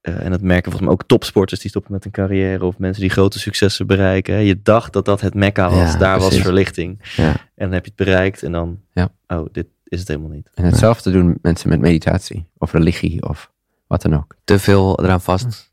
eh, 0.00 0.24
en 0.24 0.30
dat 0.30 0.40
merken 0.40 0.70
volgens 0.70 0.82
mij 0.82 0.92
ook 0.92 1.06
topsporters 1.06 1.60
die 1.60 1.70
stoppen 1.70 1.92
met 1.92 2.04
een 2.04 2.10
carrière 2.10 2.64
of 2.64 2.78
mensen 2.78 3.02
die 3.02 3.10
grote 3.10 3.38
successen 3.38 3.86
bereiken. 3.86 4.34
hè. 4.34 4.40
Je 4.40 4.62
dacht 4.62 4.92
dat 4.92 5.04
dat 5.04 5.20
het 5.20 5.34
mekka 5.34 5.70
was, 5.70 5.92
Ja, 5.92 5.98
daar 5.98 6.18
was 6.18 6.38
verlichting. 6.38 7.00
Ja. 7.16 7.28
En 7.30 7.36
dan 7.54 7.72
heb 7.72 7.84
je 7.84 7.92
het 7.96 8.06
bereikt 8.06 8.42
en 8.42 8.52
dan, 8.52 8.80
Ja. 8.92 9.08
oh, 9.26 9.46
dit 9.52 9.66
is 9.84 9.98
het 9.98 10.08
helemaal 10.08 10.30
niet. 10.30 10.50
En 10.54 10.64
hetzelfde 10.64 11.10
doen 11.10 11.38
mensen 11.42 11.68
met 11.68 11.80
meditatie, 11.80 12.46
of 12.58 12.72
religie, 12.72 13.28
of 13.28 13.50
wat 13.86 14.02
dan 14.02 14.14
ook. 14.14 14.36
Te 14.44 14.58
veel 14.58 15.00
eraan 15.04 15.20
vast 15.20 15.72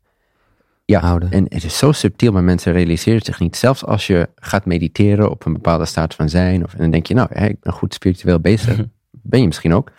Ja, 0.92 1.00
houden. 1.00 1.30
En 1.30 1.44
het 1.48 1.64
is 1.64 1.78
zo 1.78 1.92
subtiel, 1.92 2.32
maar 2.32 2.44
mensen 2.44 2.72
realiseren 2.72 3.18
het 3.18 3.26
zich 3.26 3.40
niet. 3.40 3.56
Zelfs 3.56 3.84
als 3.84 4.06
je 4.06 4.28
gaat 4.34 4.64
mediteren 4.64 5.30
op 5.30 5.46
een 5.46 5.52
bepaalde 5.52 5.84
staat 5.84 6.14
van 6.14 6.28
zijn, 6.28 6.64
of, 6.64 6.72
en 6.72 6.78
dan 6.78 6.90
denk 6.90 7.06
je, 7.06 7.14
nou, 7.14 7.28
hè, 7.32 7.46
ik 7.46 7.60
ben 7.60 7.72
goed 7.72 7.94
spiritueel 7.94 8.40
bezig. 8.40 8.76
ben 9.10 9.40
je 9.40 9.46
misschien 9.46 9.74
ook. 9.74 9.92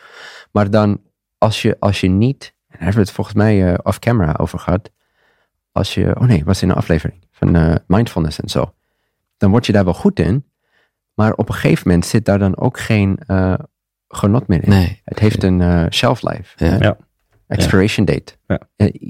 Maar 0.52 0.70
dan, 0.70 1.02
als 1.38 1.62
je, 1.62 1.76
als 1.80 2.02
je 2.02 2.08
niet, 2.08 2.44
en 2.44 2.54
daar 2.70 2.78
hebben 2.80 2.96
we 2.96 3.02
het 3.02 3.12
volgens 3.12 3.36
mij 3.36 3.72
eh, 3.72 3.80
off-camera 3.84 4.36
over 4.38 4.60
gehad. 4.60 4.92
Als 5.72 5.94
je, 5.94 6.16
oh 6.20 6.28
nee, 6.28 6.38
het 6.38 6.46
was 6.46 6.62
in 6.62 6.70
een 6.70 6.76
aflevering 6.76 7.24
van 7.32 7.56
eh, 7.56 7.76
mindfulness 7.88 8.42
en 8.42 8.50
zo. 8.50 8.74
Dan 9.38 9.52
word 9.52 9.66
je 9.66 9.72
daar 9.72 9.84
wel 9.84 9.94
goed 9.94 10.20
in, 10.20 10.46
maar 11.14 11.34
op 11.34 11.50
een 11.50 11.56
gegeven 11.56 11.88
moment 11.88 12.06
zit 12.06 12.26
daar 12.26 12.40
dan 12.40 12.58
ook 12.58 12.80
geen 12.80 13.18
eh, 13.28 13.54
genot 14.08 14.48
meer 14.48 14.64
in. 14.64 14.70
Nee. 14.70 15.02
Het 15.06 15.20
heeft 15.20 15.44
een 15.44 15.88
shelf 15.94 16.22
life. 16.22 16.66
Ja. 16.80 16.98
Expiration 17.48 18.06
date. 18.06 18.34
Ja. 18.48 18.60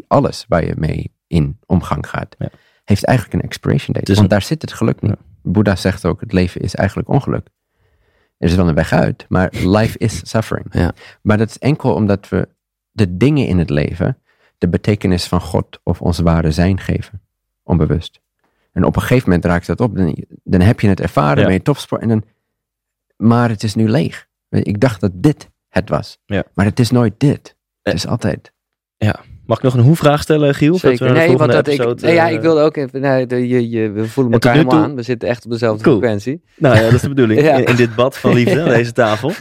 Alles 0.07 0.45
waar 0.47 0.65
je 0.65 0.73
mee 0.77 1.12
in 1.33 1.59
omgang 1.65 2.09
gaat, 2.09 2.35
Ja. 2.37 2.49
heeft 2.83 3.05
eigenlijk 3.05 3.37
een 3.37 3.49
expiration 3.49 3.93
date. 3.93 4.13
want 4.13 4.29
daar 4.29 4.41
zit 4.41 4.61
het 4.61 4.73
geluk 4.73 5.01
niet. 5.01 5.15
Boeddha 5.41 5.75
zegt 5.75 6.05
ook, 6.05 6.21
het 6.21 6.31
leven 6.33 6.61
is 6.61 6.75
eigenlijk 6.75 7.09
ongeluk. 7.09 7.47
Er 8.37 8.49
is 8.49 8.55
wel 8.55 8.67
een 8.67 8.75
weg 8.75 8.91
uit, 8.91 9.25
maar 9.29 9.49
life 9.53 9.97
is 9.97 10.29
suffering. 10.29 10.65
Ja. 10.69 10.93
Maar 11.21 11.37
dat 11.37 11.49
is 11.49 11.59
enkel 11.59 11.93
omdat 11.93 12.29
we 12.29 12.47
de 12.91 13.17
dingen 13.17 13.47
in 13.47 13.57
het 13.59 13.69
leven 13.69 14.17
de 14.57 14.69
betekenis 14.69 15.27
van 15.27 15.41
God 15.41 15.79
of 15.83 16.01
ons 16.01 16.19
ware 16.19 16.51
zijn 16.51 16.79
geven. 16.79 17.21
Onbewust. 17.63 18.21
En 18.71 18.83
op 18.83 18.95
een 18.95 19.01
gegeven 19.01 19.29
moment 19.29 19.45
raakt 19.45 19.67
dat 19.67 19.81
op. 19.81 19.95
Dan, 19.95 20.25
dan 20.43 20.61
heb 20.61 20.79
je 20.79 20.87
het 20.87 20.99
ervaren, 20.99 21.37
Ja. 21.39 21.43
ben 21.45 21.53
je 21.53 21.61
topsport. 21.61 22.01
En 22.01 22.07
dan, 22.07 22.23
maar 23.17 23.49
het 23.49 23.63
is 23.63 23.75
nu 23.75 23.89
leeg. 23.89 24.27
Ik 24.49 24.79
dacht 24.79 25.01
dat 25.01 25.11
dit 25.15 25.49
het 25.69 25.89
was. 25.89 26.17
Ja. 26.25 26.43
Maar 26.53 26.65
het 26.65 26.79
is 26.79 26.91
nooit 26.91 27.13
dit. 27.17 27.47
Eh. 27.81 27.93
Het 27.93 27.93
is 28.03 28.07
altijd. 28.07 28.53
Mag 29.53 29.61
ik 29.63 29.73
nog 29.73 29.83
een 29.83 29.87
hoe-vraag 29.89 30.21
stellen, 30.21 30.55
Giel? 30.55 30.77
Zeker. 30.77 31.13
Nee, 31.13 31.37
want 31.37 31.51
dat 31.51 31.67
ik, 31.67 32.01
nee, 32.01 32.13
ja, 32.13 32.27
eh, 32.27 32.33
ik 32.33 32.41
wilde 32.41 32.61
ook 32.61 32.75
even, 32.77 33.01
nee, 33.01 33.25
de, 33.25 33.47
je, 33.47 33.69
je, 33.69 33.91
we 33.91 34.07
voelen 34.07 34.33
elkaar 34.33 34.53
helemaal 34.53 34.75
toe- 34.75 34.83
aan. 34.83 34.95
We 34.95 35.01
zitten 35.01 35.29
echt 35.29 35.45
op 35.45 35.51
dezelfde 35.51 35.83
Cool. 35.83 35.97
frequentie. 35.97 36.41
Nou 36.57 36.75
ja, 36.75 36.81
dat 36.81 36.93
is 36.93 37.01
de 37.01 37.07
bedoeling. 37.07 37.41
Ja. 37.43 37.55
in, 37.57 37.65
in 37.65 37.75
dit 37.75 37.95
bad 37.95 38.17
van 38.17 38.33
liefde 38.33 38.61
aan 38.61 38.69
deze 38.79 38.91
tafel. 38.91 39.31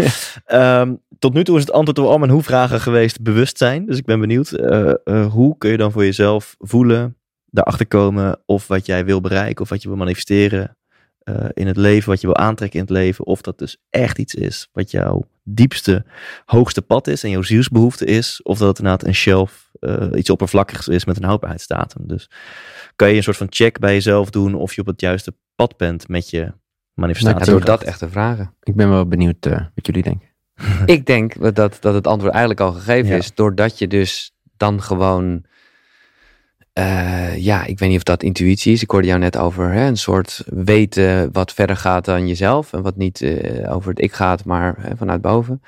Ehm, 0.46 0.94
tot 1.18 1.34
nu 1.34 1.44
toe 1.44 1.56
is 1.56 1.62
het 1.62 1.72
antwoord 1.72 1.98
op 1.98 2.06
al 2.06 2.18
mijn 2.18 2.30
hoe-vragen 2.30 2.80
geweest 2.80 3.22
bewustzijn. 3.22 3.86
Dus 3.86 3.98
ik 3.98 4.04
ben 4.04 4.20
benieuwd, 4.20 4.50
eh, 4.50 4.90
eh, 5.04 5.26
hoe 5.32 5.58
kun 5.58 5.70
je 5.70 5.76
dan 5.76 5.92
voor 5.92 6.04
jezelf 6.04 6.54
voelen, 6.58 7.16
daarachter 7.50 7.86
komen 7.86 8.38
of 8.46 8.66
wat 8.66 8.86
jij 8.86 9.04
wil 9.04 9.20
bereiken 9.20 9.62
of 9.62 9.68
wat 9.70 9.82
je 9.82 9.88
wil 9.88 9.96
manifesteren 9.96 10.76
in 11.52 11.66
het 11.66 11.76
leven, 11.76 12.10
wat 12.10 12.20
je 12.20 12.26
wil 12.26 12.36
aantrekken 12.36 12.78
in 12.78 12.84
het 12.84 12.94
leven. 12.94 13.26
Of 13.26 13.40
dat 13.40 13.58
dus 13.58 13.76
echt 13.90 14.18
iets 14.18 14.34
is 14.34 14.68
wat 14.72 14.90
jouw 14.90 15.24
diepste, 15.44 16.04
hoogste 16.44 16.82
pad 16.82 17.06
is 17.06 17.24
en 17.24 17.30
jouw 17.30 17.42
zielsbehoefte 17.42 18.04
is. 18.04 18.40
Of 18.42 18.58
dat 18.58 18.68
het 18.68 18.78
inderdaad 18.78 19.06
een 19.06 19.14
shelf, 19.14 19.61
eh, 19.82 20.06
iets 20.14 20.30
oppervlakkigs 20.30 20.88
is 20.88 21.04
met 21.04 21.16
een 21.16 21.24
houdbaarheidsdatum. 21.24 22.06
Dus 22.06 22.30
kan 22.96 23.08
je 23.10 23.16
een 23.16 23.22
soort 23.22 23.36
van 23.36 23.46
check 23.50 23.78
bij 23.78 23.92
jezelf 23.92 24.30
doen 24.30 24.54
of 24.54 24.74
je 24.74 24.80
op 24.80 24.86
het 24.86 25.00
juiste 25.00 25.34
pad 25.54 25.76
bent 25.76 26.08
met 26.08 26.30
je 26.30 26.52
manifestatie. 26.94 27.38
Ja, 27.38 27.44
door 27.50 27.64
dat 27.64 27.82
echt 27.82 27.98
te 27.98 28.08
vragen. 28.08 28.54
Ik 28.62 28.74
ben 28.74 28.88
wel 28.90 29.06
benieuwd 29.06 29.46
eh, 29.46 29.52
wat 29.74 29.86
jullie 29.86 30.02
denken. 30.02 30.28
ik 30.86 31.06
denk 31.06 31.54
dat, 31.54 31.76
dat 31.80 31.94
het 31.94 32.06
antwoord 32.06 32.32
eigenlijk 32.32 32.60
al 32.60 32.72
gegeven 32.72 33.10
Ja. 33.10 33.16
is. 33.16 33.34
Doordat 33.34 33.78
je 33.78 33.88
dus 33.88 34.34
dan 34.56 34.82
gewoon... 34.82 35.44
eh, 36.72 37.36
ja, 37.36 37.64
ik 37.64 37.78
weet 37.78 37.88
niet 37.88 37.98
of 37.98 38.02
dat 38.04 38.22
intuïtie 38.22 38.72
is. 38.72 38.82
Ik 38.82 38.90
hoorde 38.90 39.06
jou 39.06 39.18
net 39.20 39.36
over 39.36 39.72
hè, 39.72 39.86
een 39.86 39.96
soort 39.96 40.42
weten 40.46 41.32
wat 41.32 41.52
verder 41.52 41.76
gaat 41.76 42.04
dan 42.04 42.28
jezelf. 42.28 42.72
En 42.72 42.82
wat 42.82 42.96
niet 42.96 43.20
eh, 43.22 43.74
over 43.74 43.90
het 43.90 44.00
ik 44.00 44.12
gaat, 44.12 44.44
maar 44.44 44.74
hè, 44.78 44.96
vanuit 44.96 45.20
boven. 45.20 45.62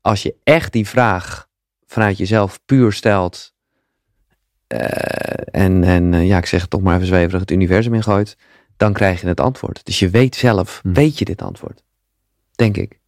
Als 0.00 0.22
je 0.22 0.34
echt 0.44 0.72
die 0.72 0.88
vraag 0.88 1.45
vanuit 1.86 2.16
jezelf 2.18 2.60
puur 2.64 2.92
stelt... 2.92 3.54
eh, 4.66 5.62
en, 5.64 5.84
en 5.84 6.14
eh, 6.14 6.26
ja, 6.26 6.38
ik 6.38 6.46
zeg 6.46 6.60
het 6.60 6.70
toch 6.70 6.82
maar 6.82 6.94
even 6.94 7.06
zweverig, 7.06 7.40
het 7.40 7.50
universum 7.50 7.94
ingooit... 7.94 8.36
dan 8.76 8.92
krijg 8.92 9.20
je 9.20 9.26
het 9.26 9.40
antwoord. 9.40 9.84
Dus 9.84 9.98
je 9.98 10.08
weet 10.10 10.34
zelf, 10.34 10.80
Hm. 10.82 10.92
weet 10.92 11.18
je 11.18 11.24
dit 11.24 11.42
antwoord. 11.42 11.82
Denk 12.54 12.76
ik. 12.76 13.00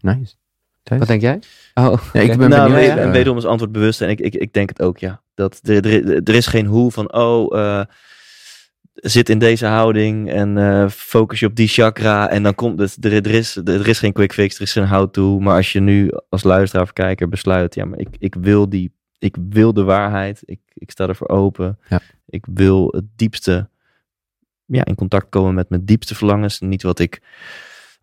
Nice. 0.00 0.34
Wat 0.82 1.06
denk 1.06 1.20
jij? 1.20 1.40
Oh, 1.74 2.02
Ja, 2.12 2.20
ik 2.20 2.36
ben 2.38 2.50
nou, 2.50 2.72
benieuwd, 2.72 2.92
we- 2.94 3.00
eh, 3.00 3.04
en 3.06 3.10
wederom 3.12 3.38
is 3.38 3.44
antwoord 3.44 3.72
bewust. 3.72 4.00
En 4.00 4.08
ik, 4.08 4.20
ik, 4.20 4.34
ik 4.34 4.52
denk 4.52 4.68
het 4.68 4.82
ook, 4.82 4.98
ja. 4.98 5.22
Dat 5.34 5.60
er, 5.62 5.86
er, 5.86 6.22
er 6.22 6.34
is 6.34 6.46
geen 6.46 6.66
hoe 6.66 6.90
van, 6.92 7.12
oh, 7.14 7.58
eh, 7.58 7.84
zit 8.94 9.28
in 9.28 9.38
deze 9.38 9.66
houding 9.66 10.30
en 10.30 10.58
eh, 10.58 10.88
focus 10.88 11.40
je 11.40 11.46
op 11.46 11.56
die 11.56 11.68
chakra. 11.68 12.30
En 12.30 12.42
dan 12.42 12.54
komt 12.54 12.78
het, 12.78 13.04
er, 13.04 13.12
er, 13.12 13.26
is, 13.26 13.56
er 13.56 13.88
is 13.88 13.98
geen 13.98 14.12
quick 14.12 14.32
fix, 14.32 14.56
er 14.56 14.62
is 14.62 14.72
geen 14.72 14.88
how-to. 14.88 15.38
Maar 15.38 15.56
als 15.56 15.72
je 15.72 15.80
nu 15.80 16.10
als 16.28 16.42
luisteraar 16.42 16.84
of 16.84 16.92
kijker 16.92 17.28
besluit, 17.28 17.74
ja, 17.74 17.84
maar 17.84 17.98
ik, 17.98 18.08
ik 18.18 18.34
wil 18.34 18.68
die, 18.68 18.92
ik 19.18 19.36
wil 19.48 19.72
de 19.72 19.82
waarheid. 19.82 20.42
Ik, 20.44 20.60
ik 20.74 20.90
sta 20.90 21.06
ervoor 21.06 21.28
open. 21.28 21.78
Ja. 21.88 22.00
Ik 22.26 22.46
wil 22.54 22.88
het 22.90 23.04
diepste, 23.16 23.68
ja, 24.66 24.84
in 24.84 24.94
contact 24.94 25.28
komen 25.28 25.54
met 25.54 25.68
mijn 25.68 25.84
diepste 25.84 26.14
verlangens. 26.14 26.60
Niet 26.60 26.82
wat 26.82 26.98
ik 26.98 27.20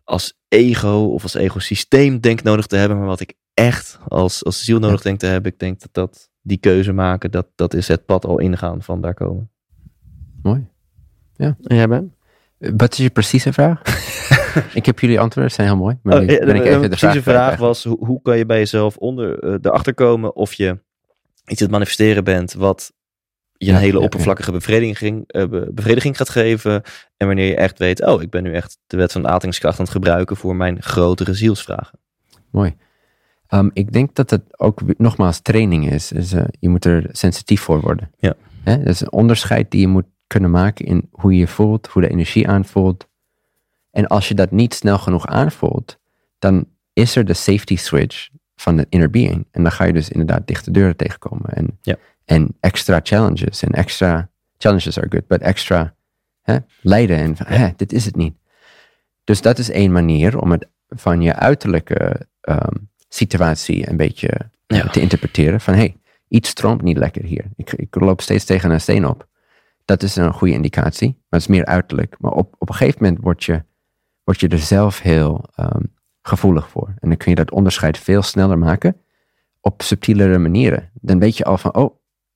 als 0.04 0.38
ego 0.48 1.04
of 1.12 1.22
als 1.22 1.34
egosysteem 1.34 2.20
denk 2.20 2.42
nodig 2.42 2.66
te 2.66 2.76
hebben, 2.76 2.98
maar 2.98 3.06
wat 3.06 3.20
ik 3.20 3.34
echt 3.54 3.98
als, 4.08 4.44
als 4.44 4.64
ziel 4.64 4.78
nodig 4.78 5.00
denk 5.00 5.18
te 5.18 5.26
hebben. 5.26 5.52
Ik 5.52 5.58
denk 5.58 5.80
dat, 5.80 5.88
dat 5.92 6.30
die 6.42 6.58
keuze 6.58 6.92
maken, 6.92 7.30
dat, 7.30 7.46
dat 7.54 7.74
is 7.74 7.88
het 7.88 8.06
pad 8.06 8.24
al 8.24 8.38
ingaan 8.38 8.82
van 8.82 9.00
daar 9.00 9.14
komen. 9.14 9.50
Mooi. 10.42 10.69
En 11.40 11.76
jij 11.76 11.88
bent? 11.88 12.12
Eh, 12.58 12.70
Wat 12.76 12.92
is 12.92 12.98
je 12.98 13.10
precieze 13.10 13.52
vraag? 13.52 13.82
ik 14.74 14.86
heb 14.86 14.98
jullie 15.00 15.20
antwoorden, 15.20 15.52
zijn 15.52 15.66
heel 15.66 15.76
mooi. 15.76 15.98
Maar 16.02 16.20
Oh, 16.20 16.26
ben 16.26 16.38
ik 16.54 16.62
de- 16.62 16.68
even 16.68 16.82
de 16.82 16.88
precieze 16.88 17.22
vraag, 17.22 17.56
was, 17.58 17.84
hoe, 17.84 18.06
hoe 18.06 18.22
kan 18.22 18.38
je 18.38 18.46
bij 18.46 18.58
jezelf 18.58 18.96
onder, 18.96 19.38
eh, 19.38 19.54
erachter 19.62 19.94
komen 19.94 20.34
of 20.36 20.52
je 20.52 20.66
iets 21.46 21.60
aan 21.60 21.66
het 21.66 21.70
manifesteren 21.70 22.24
bent 22.24 22.52
wat 22.52 22.92
je 23.56 23.66
een 23.68 23.74
Ja, 23.74 23.80
hele 23.80 23.98
ja, 23.98 24.04
oppervlakkige 24.04 24.52
bevrediging, 24.52 25.24
eh, 25.26 25.46
be- 25.48 25.70
bevrediging 25.72 26.16
gaat 26.16 26.28
geven. 26.28 26.82
En 27.16 27.26
wanneer 27.26 27.46
je 27.46 27.56
echt 27.56 27.78
weet, 27.78 28.04
oh, 28.06 28.22
ik 28.22 28.30
ben 28.30 28.42
nu 28.42 28.52
echt 28.54 28.78
de 28.86 28.96
wet 28.96 29.12
van 29.12 29.20
de 29.20 29.26
aantrekkingskracht 29.26 29.78
aan 29.78 29.84
het 29.84 29.92
gebruiken 29.94 30.36
voor 30.36 30.56
mijn 30.56 30.82
grotere 30.82 31.34
zielsvragen. 31.34 31.98
Mooi. 32.50 32.76
Ehm, 33.46 33.68
ik 33.72 33.92
denk 33.92 34.14
dat 34.14 34.30
het 34.30 34.42
ook 34.60 34.80
nogmaals 34.98 35.40
training 35.40 35.90
is. 35.92 36.08
Dus, 36.08 36.30
je 36.60 36.68
moet 36.68 36.84
er 36.84 37.06
sensitief 37.12 37.60
voor 37.60 37.80
worden. 37.80 38.10
Ja. 38.18 38.34
Hè? 38.64 38.78
Dat 38.78 38.86
is 38.88 39.00
een 39.00 39.12
onderscheid 39.12 39.70
die 39.70 39.80
je 39.80 39.86
moet 39.88 40.04
kunnen 40.30 40.50
maken 40.50 40.84
in 40.84 41.08
hoe 41.10 41.32
je 41.32 41.38
je 41.38 41.46
voelt, 41.46 41.86
hoe 41.86 42.02
de 42.02 42.08
energie 42.08 42.48
aanvoelt. 42.48 43.08
En 43.90 44.06
als 44.06 44.28
je 44.28 44.34
dat 44.34 44.50
niet 44.50 44.74
snel 44.74 44.98
genoeg 44.98 45.26
aanvoelt, 45.26 45.98
dan 46.38 46.66
is 46.92 47.16
er 47.16 47.24
de 47.24 47.34
safety 47.34 47.76
switch 47.76 48.28
van 48.56 48.76
de 48.76 48.86
inner 48.88 49.10
being. 49.10 49.46
En 49.50 49.62
dan 49.62 49.72
ga 49.72 49.84
je 49.84 49.92
dus 49.92 50.08
inderdaad 50.08 50.46
dichte 50.46 50.70
deuren 50.70 50.96
tegenkomen. 50.96 51.50
En, 51.50 51.78
Ja. 51.82 51.96
en 52.24 52.56
extra 52.60 53.00
challenges. 53.02 53.62
En 53.62 53.72
extra 53.72 54.30
challenges 54.58 54.98
are 54.98 55.06
good, 55.10 55.26
but 55.26 55.40
extra 55.40 55.94
hè, 56.42 56.56
lijden. 56.80 57.16
En 57.16 57.36
van, 57.36 57.46
hè, 57.46 57.68
dit 57.76 57.92
is 57.92 58.04
het 58.04 58.16
niet. 58.16 58.34
Dus 59.24 59.40
dat 59.42 59.58
is 59.58 59.70
één 59.70 59.92
manier 59.92 60.40
om 60.40 60.50
het 60.50 60.68
van 60.88 61.22
je 61.22 61.34
uiterlijke 61.34 62.26
ehm, 62.40 62.74
situatie 63.08 63.88
een 63.88 63.96
beetje 63.96 64.28
eh, 64.66 64.78
Ja. 64.78 64.86
te 64.88 65.00
interpreteren. 65.00 65.60
Van 65.60 65.74
hey, 65.74 65.96
iets 66.28 66.48
stroomt 66.48 66.82
niet 66.82 66.96
lekker 66.96 67.24
hier. 67.24 67.44
Ik, 67.56 67.72
ik 67.72 67.94
loop 67.94 68.20
steeds 68.20 68.44
tegen 68.44 68.70
een 68.70 68.80
steen 68.80 69.06
op. 69.06 69.28
Dat 69.90 70.02
is 70.02 70.16
een 70.16 70.32
goede 70.32 70.54
indicatie, 70.54 71.08
maar 71.08 71.40
het 71.40 71.40
is 71.40 71.46
meer 71.46 71.64
uiterlijk. 71.64 72.16
Maar 72.18 72.32
op, 72.32 72.54
op 72.58 72.68
een 72.68 72.74
gegeven 72.74 73.02
moment 73.04 73.22
word 73.22 73.44
je, 73.44 73.62
word 74.24 74.40
je 74.40 74.48
er 74.48 74.58
zelf 74.58 75.00
heel 75.00 75.44
ehm, 75.54 75.82
gevoelig 76.22 76.68
voor. 76.68 76.94
En 76.98 77.08
dan 77.08 77.16
kun 77.16 77.30
je 77.30 77.36
dat 77.36 77.50
onderscheid 77.50 77.98
veel 77.98 78.22
sneller 78.22 78.58
maken 78.58 79.00
op 79.60 79.82
subtielere 79.82 80.38
manieren. 80.38 80.90
Dan 80.94 81.18
weet 81.18 81.36
je 81.36 81.44
al 81.44 81.58
van, 81.58 81.74
oh, 81.74 81.94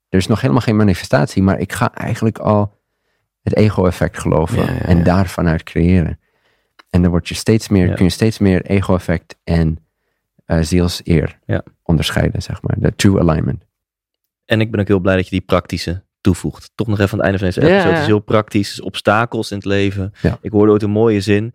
er 0.09 0.19
is 0.19 0.27
nog 0.27 0.41
helemaal 0.41 0.63
geen 0.63 0.77
manifestatie, 0.77 1.43
maar 1.43 1.59
ik 1.59 1.73
ga 1.73 1.95
eigenlijk 1.95 2.39
al 2.39 2.81
het 3.43 3.57
ego-effect 3.57 4.19
geloven 4.19 4.65
Ja, 4.65 4.73
ja, 4.73 4.81
en 4.81 4.97
ja. 4.99 5.05
daarvan 5.05 5.47
uit 5.49 5.63
creëren. 5.63 6.21
En 6.91 7.03
dan 7.03 7.11
word 7.11 7.29
je 7.29 7.35
steeds 7.35 7.69
meer, 7.69 7.87
Ja. 7.89 7.95
kun 7.95 8.05
je 8.05 8.11
steeds 8.11 8.39
meer 8.39 8.63
ego-effect 8.65 9.39
en 9.45 9.87
eh 10.45 10.59
zielseer 10.61 11.39
Ja. 11.45 11.63
onderscheiden, 11.83 12.43
zeg 12.43 12.63
maar. 12.63 12.77
De 12.79 12.95
true 12.97 13.21
alignment. 13.21 13.65
En 14.45 14.61
ik 14.61 14.71
ben 14.71 14.81
ook 14.81 14.89
heel 14.89 15.01
blij 15.01 15.17
dat 15.17 15.25
je 15.25 15.31
die 15.31 15.41
praktische 15.41 16.03
toevoegt. 16.25 16.71
Toch 16.75 16.87
nog 16.87 16.99
even 16.99 17.13
aan 17.13 17.19
het 17.19 17.27
einde 17.27 17.39
van 17.39 17.47
deze 17.47 17.61
episode. 17.61 17.89
ja. 17.89 17.93
Het 17.93 18.01
is 18.01 18.07
heel 18.07 18.19
praktisch. 18.19 18.69
Dus 18.69 18.81
obstakels 18.81 19.51
in 19.51 19.57
het 19.57 19.67
leven. 19.67 20.13
Ja. 20.23 20.39
Ik 20.41 20.51
hoorde 20.51 20.73
ooit 20.73 20.83
een 20.83 20.91
mooie 20.91 21.21
zin. 21.21 21.55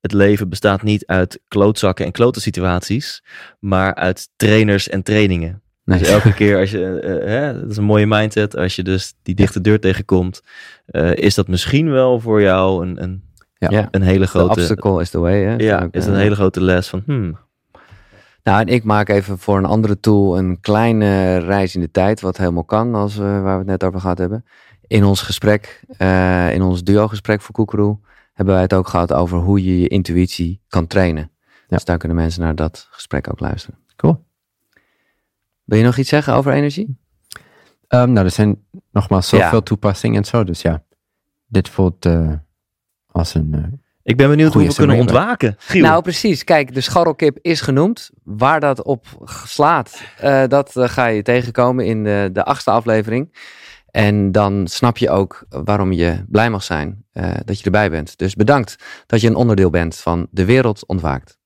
Het 0.00 0.12
leven 0.12 0.48
bestaat 0.48 0.82
niet 0.82 1.06
uit 1.06 1.40
klootzakken 1.48 2.04
en 2.04 2.12
klote 2.12 2.40
situaties, 2.40 3.24
maar 3.58 3.94
uit 3.94 4.28
trainers 4.36 4.88
en 4.88 5.02
trainingen. 5.02 5.62
Nee. 5.84 5.98
Dus 5.98 6.08
elke 6.08 6.34
keer 6.34 6.58
als 6.58 6.70
je, 6.70 7.00
eh, 7.00 7.28
hè, 7.28 7.60
dat 7.60 7.70
is 7.70 7.76
een 7.76 7.84
mooie 7.84 8.06
mindset, 8.06 8.56
als 8.56 8.76
je 8.76 8.82
dus 8.82 9.14
die 9.22 9.34
dichte 9.34 9.60
deur 9.60 9.80
tegenkomt, 9.80 10.42
eh, 10.86 11.14
is 11.14 11.34
dat 11.34 11.48
misschien 11.48 11.90
wel 11.90 12.20
voor 12.20 12.42
jou 12.42 12.86
een, 12.86 13.02
een, 13.02 13.22
een 13.90 14.02
hele 14.02 14.24
The 14.24 14.30
grote, 14.30 14.60
obstacle 14.60 15.00
is 15.00 15.10
the 15.10 15.18
way. 15.18 15.42
Hè? 15.42 15.56
ja, 15.56 15.88
is 15.90 16.06
eh, 16.06 16.12
een 16.12 16.18
hele 16.18 16.34
grote 16.34 16.62
les 16.62 16.88
van, 16.88 17.02
hmm, 17.06 17.38
Nou, 18.50 18.62
en 18.62 18.68
ik 18.68 18.84
maak 18.84 19.08
even 19.08 19.38
voor 19.38 19.58
een 19.58 19.64
andere 19.64 20.00
tool 20.00 20.38
een 20.38 20.60
kleine 20.60 21.36
reis 21.36 21.74
in 21.74 21.80
de 21.80 21.90
tijd, 21.90 22.20
wat 22.20 22.36
helemaal 22.36 22.64
kan, 22.64 22.94
als 22.94 23.16
we, 23.16 23.22
waar 23.22 23.52
we 23.52 23.58
het 23.58 23.66
net 23.66 23.84
over 23.84 24.00
gehad 24.00 24.18
hebben. 24.18 24.44
In 24.86 25.04
ons 25.04 25.22
gesprek, 25.22 25.82
eh, 25.96 26.54
in 26.54 26.62
ons 26.62 26.82
duo-gesprek 26.84 27.40
voor 27.40 27.54
Koekeroe, 27.54 27.98
hebben 28.32 28.54
wij 28.54 28.62
het 28.62 28.74
ook 28.74 28.88
gehad 28.88 29.12
over 29.12 29.38
hoe 29.38 29.64
je 29.64 29.80
je 29.80 29.88
intuïtie 29.88 30.62
kan 30.68 30.86
trainen. 30.86 31.30
Dus 31.66 31.84
daar 31.84 31.98
kunnen 31.98 32.16
mensen 32.16 32.42
naar 32.42 32.54
dat 32.54 32.88
gesprek 32.90 33.30
ook 33.30 33.40
luisteren. 33.40 33.78
Cool. 33.96 34.24
Wil 35.64 35.78
je 35.78 35.84
nog 35.84 35.96
iets 35.96 36.08
zeggen 36.08 36.34
over 36.34 36.52
energie? 36.52 36.98
Ehm, 37.86 38.12
nou, 38.12 38.24
er 38.26 38.32
zijn 38.32 38.64
nogmaals 38.92 39.28
zoveel 39.28 39.58
Ja. 39.58 39.60
toepassingen 39.60 40.16
en 40.18 40.24
zo. 40.24 40.44
Dus 40.44 40.62
ja, 40.62 40.82
dit 41.46 41.68
voelt 41.68 42.06
eh, 42.06 42.32
als 43.06 43.34
een... 43.34 43.54
eh, 43.54 43.89
ik 44.02 44.16
ben 44.16 44.28
benieuwd 44.28 44.52
hoe 44.52 44.66
we 44.66 44.74
kunnen 44.74 44.98
ontwaken. 44.98 45.54
Giel. 45.58 45.82
Nou, 45.82 46.02
precies. 46.02 46.44
Kijk, 46.44 46.74
de 46.74 46.80
scharrelkip 46.80 47.38
is 47.40 47.60
genoemd. 47.60 48.10
Waar 48.24 48.60
dat 48.60 48.82
op 48.82 49.06
slaat, 49.44 50.02
eh, 50.18 50.42
dat 50.46 50.76
eh, 50.76 50.88
ga 50.88 51.06
je 51.06 51.22
tegenkomen 51.22 51.86
in 51.86 52.04
de, 52.04 52.30
de 52.32 52.44
achtste 52.44 52.70
aflevering. 52.70 53.32
En 53.90 54.32
dan 54.32 54.66
snap 54.66 54.98
je 54.98 55.10
ook 55.10 55.44
waarom 55.48 55.92
je 55.92 56.24
blij 56.28 56.50
mag 56.50 56.62
zijn 56.62 57.04
eh, 57.12 57.30
dat 57.44 57.58
je 57.58 57.64
erbij 57.64 57.90
bent. 57.90 58.18
Dus 58.18 58.34
bedankt 58.34 58.76
dat 59.06 59.20
je 59.20 59.28
een 59.28 59.34
onderdeel 59.34 59.70
bent 59.70 59.96
van 59.96 60.26
De 60.30 60.44
Wereld 60.44 60.86
Ontwaakt. 60.86 61.39